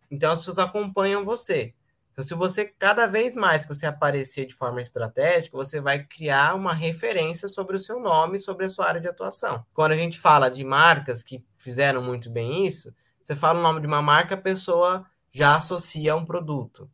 Então 0.10 0.32
as 0.32 0.40
pessoas 0.40 0.60
acompanham 0.60 1.26
você. 1.26 1.74
Então, 2.12 2.26
se 2.26 2.34
você, 2.34 2.66
cada 2.66 3.06
vez 3.06 3.36
mais 3.36 3.64
que 3.64 3.76
você 3.76 3.86
aparecer 3.86 4.48
de 4.48 4.56
forma 4.56 4.82
estratégica, 4.82 5.56
você 5.56 5.80
vai 5.80 6.04
criar 6.04 6.56
uma 6.56 6.74
referência 6.74 7.48
sobre 7.48 7.76
o 7.76 7.80
seu 7.80 8.00
nome, 8.00 8.40
sobre 8.40 8.66
a 8.66 8.70
sua 8.70 8.88
área 8.88 9.02
de 9.02 9.08
atuação. 9.08 9.64
Quando 9.72 9.92
a 9.92 9.98
gente 9.98 10.20
fala 10.20 10.50
de 10.50 10.64
marcas 10.64 11.22
que 11.22 11.46
fizeram 11.58 12.02
muito 12.02 12.28
bem 12.32 12.66
isso, 12.66 12.92
você 13.22 13.36
fala 13.36 13.60
o 13.60 13.62
nome 13.62 13.82
de 13.82 13.88
uma 13.88 14.02
marca, 14.02 14.34
a 14.34 14.42
pessoa 14.42 15.06
já 15.32 15.58
associa 15.58 16.14
a 16.14 16.16
um 16.16 16.26
produto 16.26 16.90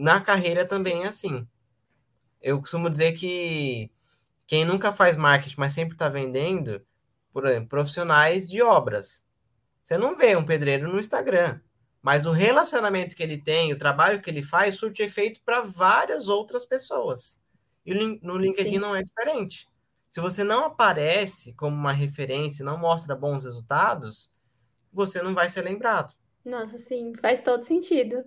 na 0.00 0.20
carreira 0.20 0.64
também 0.64 1.04
é 1.04 1.08
assim. 1.08 1.46
Eu 2.40 2.58
costumo 2.58 2.88
dizer 2.88 3.12
que 3.12 3.90
quem 4.46 4.64
nunca 4.64 4.92
faz 4.92 5.16
marketing, 5.16 5.56
mas 5.58 5.74
sempre 5.74 5.94
está 5.94 6.08
vendendo, 6.08 6.84
por 7.32 7.46
exemplo, 7.46 7.68
profissionais 7.68 8.48
de 8.48 8.62
obras. 8.62 9.24
Você 9.82 9.98
não 9.98 10.16
vê 10.16 10.34
um 10.36 10.44
pedreiro 10.44 10.90
no 10.90 10.98
Instagram, 10.98 11.60
mas 12.00 12.24
o 12.24 12.32
relacionamento 12.32 13.14
que 13.14 13.22
ele 13.22 13.36
tem, 13.36 13.72
o 13.72 13.78
trabalho 13.78 14.22
que 14.22 14.30
ele 14.30 14.42
faz, 14.42 14.76
surte 14.76 15.02
efeito 15.02 15.42
para 15.44 15.60
várias 15.60 16.28
outras 16.28 16.64
pessoas. 16.64 17.38
E 17.84 17.94
no 17.94 18.36
LinkedIn 18.36 18.72
Sim. 18.72 18.78
não 18.78 18.96
é 18.96 19.02
diferente. 19.02 19.68
Se 20.10 20.20
você 20.20 20.42
não 20.42 20.64
aparece 20.64 21.52
como 21.54 21.76
uma 21.76 21.92
referência, 21.92 22.64
não 22.64 22.78
mostra 22.78 23.14
bons 23.14 23.44
resultados, 23.44 24.30
você 24.92 25.22
não 25.22 25.34
vai 25.34 25.48
ser 25.48 25.62
lembrado. 25.62 26.14
Nossa, 26.44 26.78
sim, 26.78 27.12
faz 27.20 27.40
todo 27.40 27.62
sentido. 27.62 28.24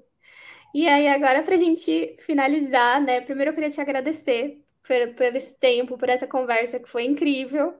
E 0.73 0.87
aí, 0.87 1.07
agora, 1.07 1.43
para 1.43 1.55
a 1.55 1.57
gente 1.57 2.15
finalizar, 2.19 3.01
né? 3.01 3.21
Primeiro 3.21 3.51
eu 3.51 3.55
queria 3.55 3.69
te 3.69 3.79
agradecer 3.79 4.59
por, 4.81 5.15
por 5.15 5.35
esse 5.35 5.57
tempo, 5.59 5.97
por 5.97 6.09
essa 6.09 6.27
conversa 6.27 6.79
que 6.79 6.89
foi 6.89 7.03
incrível. 7.03 7.77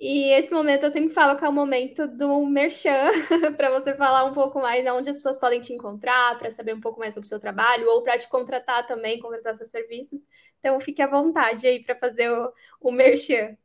E 0.00 0.32
esse 0.32 0.52
momento 0.52 0.82
eu 0.84 0.90
sempre 0.90 1.14
falo 1.14 1.38
que 1.38 1.44
é 1.44 1.48
o 1.48 1.52
momento 1.52 2.08
do 2.08 2.44
merchan, 2.44 3.10
para 3.56 3.70
você 3.70 3.94
falar 3.94 4.24
um 4.24 4.32
pouco 4.32 4.60
mais 4.60 4.84
onde 4.88 5.10
as 5.10 5.16
pessoas 5.16 5.38
podem 5.38 5.60
te 5.60 5.72
encontrar, 5.72 6.36
para 6.38 6.50
saber 6.50 6.74
um 6.74 6.80
pouco 6.80 6.98
mais 6.98 7.14
sobre 7.14 7.26
o 7.26 7.28
seu 7.28 7.38
trabalho, 7.38 7.88
ou 7.88 8.02
para 8.02 8.18
te 8.18 8.28
contratar 8.28 8.84
também, 8.84 9.20
contratar 9.20 9.54
seus 9.54 9.70
serviços. 9.70 10.20
Então, 10.58 10.80
fique 10.80 11.00
à 11.00 11.06
vontade 11.06 11.64
aí 11.68 11.80
para 11.84 11.94
fazer 11.94 12.28
o, 12.32 12.52
o 12.80 12.90
merchan. 12.90 13.56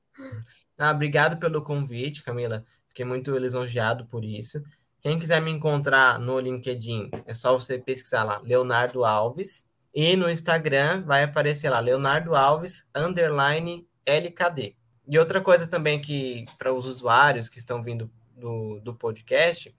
Ah, 0.77 0.91
obrigado 0.91 1.39
pelo 1.39 1.63
convite, 1.63 2.23
Camila. 2.23 2.63
Fiquei 2.89 3.03
muito 3.03 3.35
lisonjeado 3.35 4.05
por 4.05 4.23
isso. 4.23 4.61
Quem 5.07 5.17
quiser 5.17 5.41
me 5.41 5.49
encontrar 5.49 6.19
no 6.19 6.37
LinkedIn, 6.37 7.09
é 7.25 7.33
só 7.33 7.57
você 7.57 7.79
pesquisar 7.79 8.25
lá, 8.25 8.41
Leonardo 8.43 9.05
Alves. 9.05 9.63
E 9.95 10.17
no 10.17 10.29
Instagram 10.29 11.01
vai 11.05 11.23
aparecer 11.23 11.69
lá, 11.69 11.79
Leonardo 11.79 12.35
Alves, 12.35 12.85
underline 12.93 13.87
LKD. 14.05 14.75
E 15.07 15.17
outra 15.17 15.39
coisa 15.39 15.65
também 15.65 16.01
que, 16.01 16.43
para 16.57 16.73
os 16.73 16.85
usuários 16.85 17.47
que 17.47 17.57
estão 17.57 17.81
vindo 17.81 18.11
do, 18.35 18.81
do 18.81 18.93
podcast, 18.93 19.73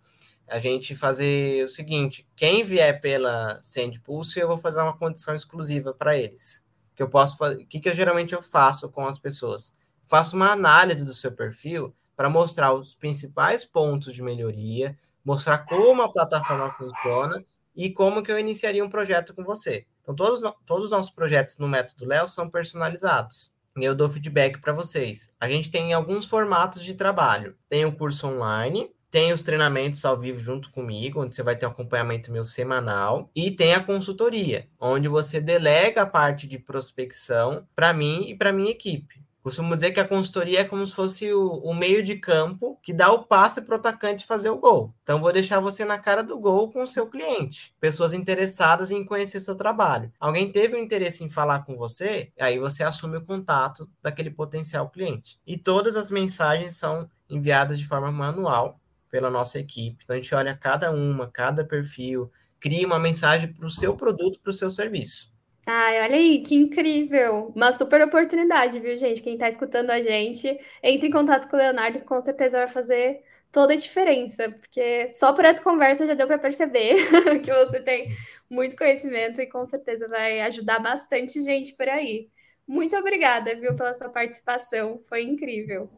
a 0.48 0.58
gente 0.58 0.94
fazer 0.94 1.62
o 1.62 1.68
seguinte: 1.68 2.26
quem 2.34 2.64
vier 2.64 2.98
pela 2.98 3.60
SendPulse, 3.60 4.40
eu 4.40 4.48
vou 4.48 4.56
fazer 4.56 4.80
uma 4.80 4.96
condição 4.96 5.34
exclusiva 5.34 5.92
para 5.92 6.16
eles. 6.16 6.64
Que 6.96 7.02
eu 7.02 7.10
posso 7.10 7.36
fazer. 7.36 7.64
O 7.64 7.66
que, 7.66 7.80
que 7.80 7.90
eu 7.90 7.94
geralmente 7.94 8.32
eu 8.32 8.40
faço 8.40 8.88
com 8.88 9.04
as 9.06 9.18
pessoas? 9.18 9.76
Faço 10.06 10.36
uma 10.36 10.52
análise 10.52 11.04
do 11.04 11.12
seu 11.12 11.32
perfil 11.32 11.94
para 12.16 12.30
mostrar 12.30 12.72
os 12.72 12.94
principais 12.94 13.62
pontos 13.62 14.14
de 14.14 14.22
melhoria, 14.22 14.96
mostrar 15.28 15.58
como 15.58 16.00
a 16.00 16.10
plataforma 16.10 16.70
funciona 16.70 17.44
e 17.76 17.90
como 17.90 18.22
que 18.22 18.32
eu 18.32 18.38
iniciaria 18.38 18.82
um 18.82 18.88
projeto 18.88 19.34
com 19.34 19.44
você. 19.44 19.86
Então, 20.00 20.14
todos, 20.14 20.40
todos 20.64 20.86
os 20.86 20.90
nossos 20.90 21.12
projetos 21.12 21.58
no 21.58 21.68
Método 21.68 22.06
Léo 22.06 22.26
são 22.26 22.48
personalizados 22.48 23.52
e 23.76 23.84
eu 23.84 23.94
dou 23.94 24.08
feedback 24.08 24.58
para 24.58 24.72
vocês. 24.72 25.28
A 25.38 25.46
gente 25.46 25.70
tem 25.70 25.92
alguns 25.92 26.24
formatos 26.24 26.82
de 26.82 26.94
trabalho. 26.94 27.54
Tem 27.68 27.84
o 27.84 27.94
curso 27.94 28.26
online, 28.26 28.90
tem 29.10 29.30
os 29.30 29.42
treinamentos 29.42 30.02
ao 30.02 30.18
vivo 30.18 30.40
junto 30.40 30.70
comigo, 30.72 31.22
onde 31.22 31.36
você 31.36 31.42
vai 31.42 31.56
ter 31.56 31.66
um 31.66 31.70
acompanhamento 31.70 32.32
meu 32.32 32.42
semanal, 32.42 33.30
e 33.36 33.50
tem 33.50 33.74
a 33.74 33.84
consultoria, 33.84 34.66
onde 34.80 35.08
você 35.08 35.42
delega 35.42 36.02
a 36.02 36.06
parte 36.06 36.46
de 36.46 36.58
prospecção 36.58 37.68
para 37.76 37.92
mim 37.92 38.30
e 38.30 38.34
para 38.34 38.50
minha 38.50 38.70
equipe. 38.70 39.22
Costumo 39.48 39.74
dizer 39.74 39.92
que 39.92 40.00
a 40.00 40.06
consultoria 40.06 40.60
é 40.60 40.64
como 40.64 40.86
se 40.86 40.94
fosse 40.94 41.32
o, 41.32 41.54
o 41.54 41.72
meio 41.72 42.02
de 42.02 42.16
campo 42.16 42.78
que 42.82 42.92
dá 42.92 43.10
o 43.10 43.24
passe 43.24 43.62
para 43.62 43.76
o 43.76 43.78
atacante 43.78 44.26
fazer 44.26 44.50
o 44.50 44.58
gol. 44.58 44.94
Então, 45.02 45.22
vou 45.22 45.32
deixar 45.32 45.58
você 45.58 45.86
na 45.86 45.96
cara 45.96 46.22
do 46.22 46.38
gol 46.38 46.70
com 46.70 46.82
o 46.82 46.86
seu 46.86 47.06
cliente. 47.06 47.74
Pessoas 47.80 48.12
interessadas 48.12 48.90
em 48.90 49.02
conhecer 49.06 49.40
seu 49.40 49.54
trabalho. 49.54 50.12
Alguém 50.20 50.52
teve 50.52 50.76
um 50.76 50.78
interesse 50.78 51.24
em 51.24 51.30
falar 51.30 51.64
com 51.64 51.78
você, 51.78 52.30
aí 52.38 52.58
você 52.58 52.82
assume 52.82 53.16
o 53.16 53.24
contato 53.24 53.88
daquele 54.02 54.30
potencial 54.30 54.90
cliente. 54.90 55.40
E 55.46 55.56
todas 55.56 55.96
as 55.96 56.10
mensagens 56.10 56.76
são 56.76 57.08
enviadas 57.26 57.78
de 57.78 57.86
forma 57.86 58.12
manual 58.12 58.78
pela 59.10 59.30
nossa 59.30 59.58
equipe. 59.58 60.04
Então, 60.04 60.14
a 60.14 60.20
gente 60.20 60.34
olha 60.34 60.54
cada 60.54 60.90
uma, 60.90 61.26
cada 61.26 61.64
perfil, 61.64 62.30
cria 62.60 62.86
uma 62.86 62.98
mensagem 62.98 63.50
para 63.50 63.64
o 63.64 63.70
seu 63.70 63.96
produto, 63.96 64.40
para 64.40 64.50
o 64.50 64.52
seu 64.52 64.70
serviço. 64.70 65.32
Ai, 65.70 66.00
olha 66.00 66.16
aí, 66.16 66.42
que 66.42 66.54
incrível! 66.54 67.52
Uma 67.54 67.72
super 67.72 68.00
oportunidade, 68.00 68.80
viu, 68.80 68.96
gente? 68.96 69.22
Quem 69.22 69.34
está 69.34 69.50
escutando 69.50 69.90
a 69.90 70.00
gente, 70.00 70.58
entre 70.82 71.08
em 71.08 71.10
contato 71.10 71.46
com 71.46 71.56
o 71.56 71.58
Leonardo, 71.58 71.98
que 71.98 72.06
com 72.06 72.24
certeza 72.24 72.56
vai 72.56 72.68
fazer 72.68 73.22
toda 73.52 73.74
a 73.74 73.76
diferença, 73.76 74.50
porque 74.50 75.12
só 75.12 75.34
por 75.34 75.44
essa 75.44 75.62
conversa 75.62 76.06
já 76.06 76.14
deu 76.14 76.26
para 76.26 76.38
perceber 76.38 76.96
que 77.44 77.52
você 77.52 77.80
tem 77.80 78.08
muito 78.48 78.78
conhecimento 78.78 79.42
e 79.42 79.46
com 79.46 79.66
certeza 79.66 80.08
vai 80.08 80.40
ajudar 80.40 80.78
bastante 80.78 81.42
gente 81.42 81.74
por 81.74 81.86
aí. 81.86 82.30
Muito 82.66 82.96
obrigada, 82.96 83.54
viu, 83.54 83.76
pela 83.76 83.92
sua 83.92 84.08
participação, 84.08 85.02
foi 85.06 85.22
incrível. 85.22 85.90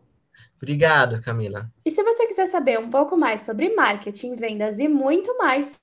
Obrigado, 0.56 1.22
Camila. 1.22 1.70
E 1.86 1.92
se 1.92 2.02
você 2.02 2.26
quiser 2.26 2.48
saber 2.48 2.76
um 2.80 2.90
pouco 2.90 3.16
mais 3.16 3.42
sobre 3.42 3.72
marketing, 3.72 4.34
vendas 4.34 4.80
e 4.80 4.88
muito 4.88 5.38
mais, 5.38 5.79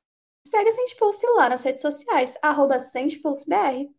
Segue 0.47 0.69
a 0.69 0.71
Sente 0.71 0.95
Pulse 0.95 1.27
lá 1.35 1.49
nas 1.49 1.63
redes 1.63 1.81
sociais, 1.81 2.37
arroba 2.41 2.79
SentePulseBR. 2.79 3.89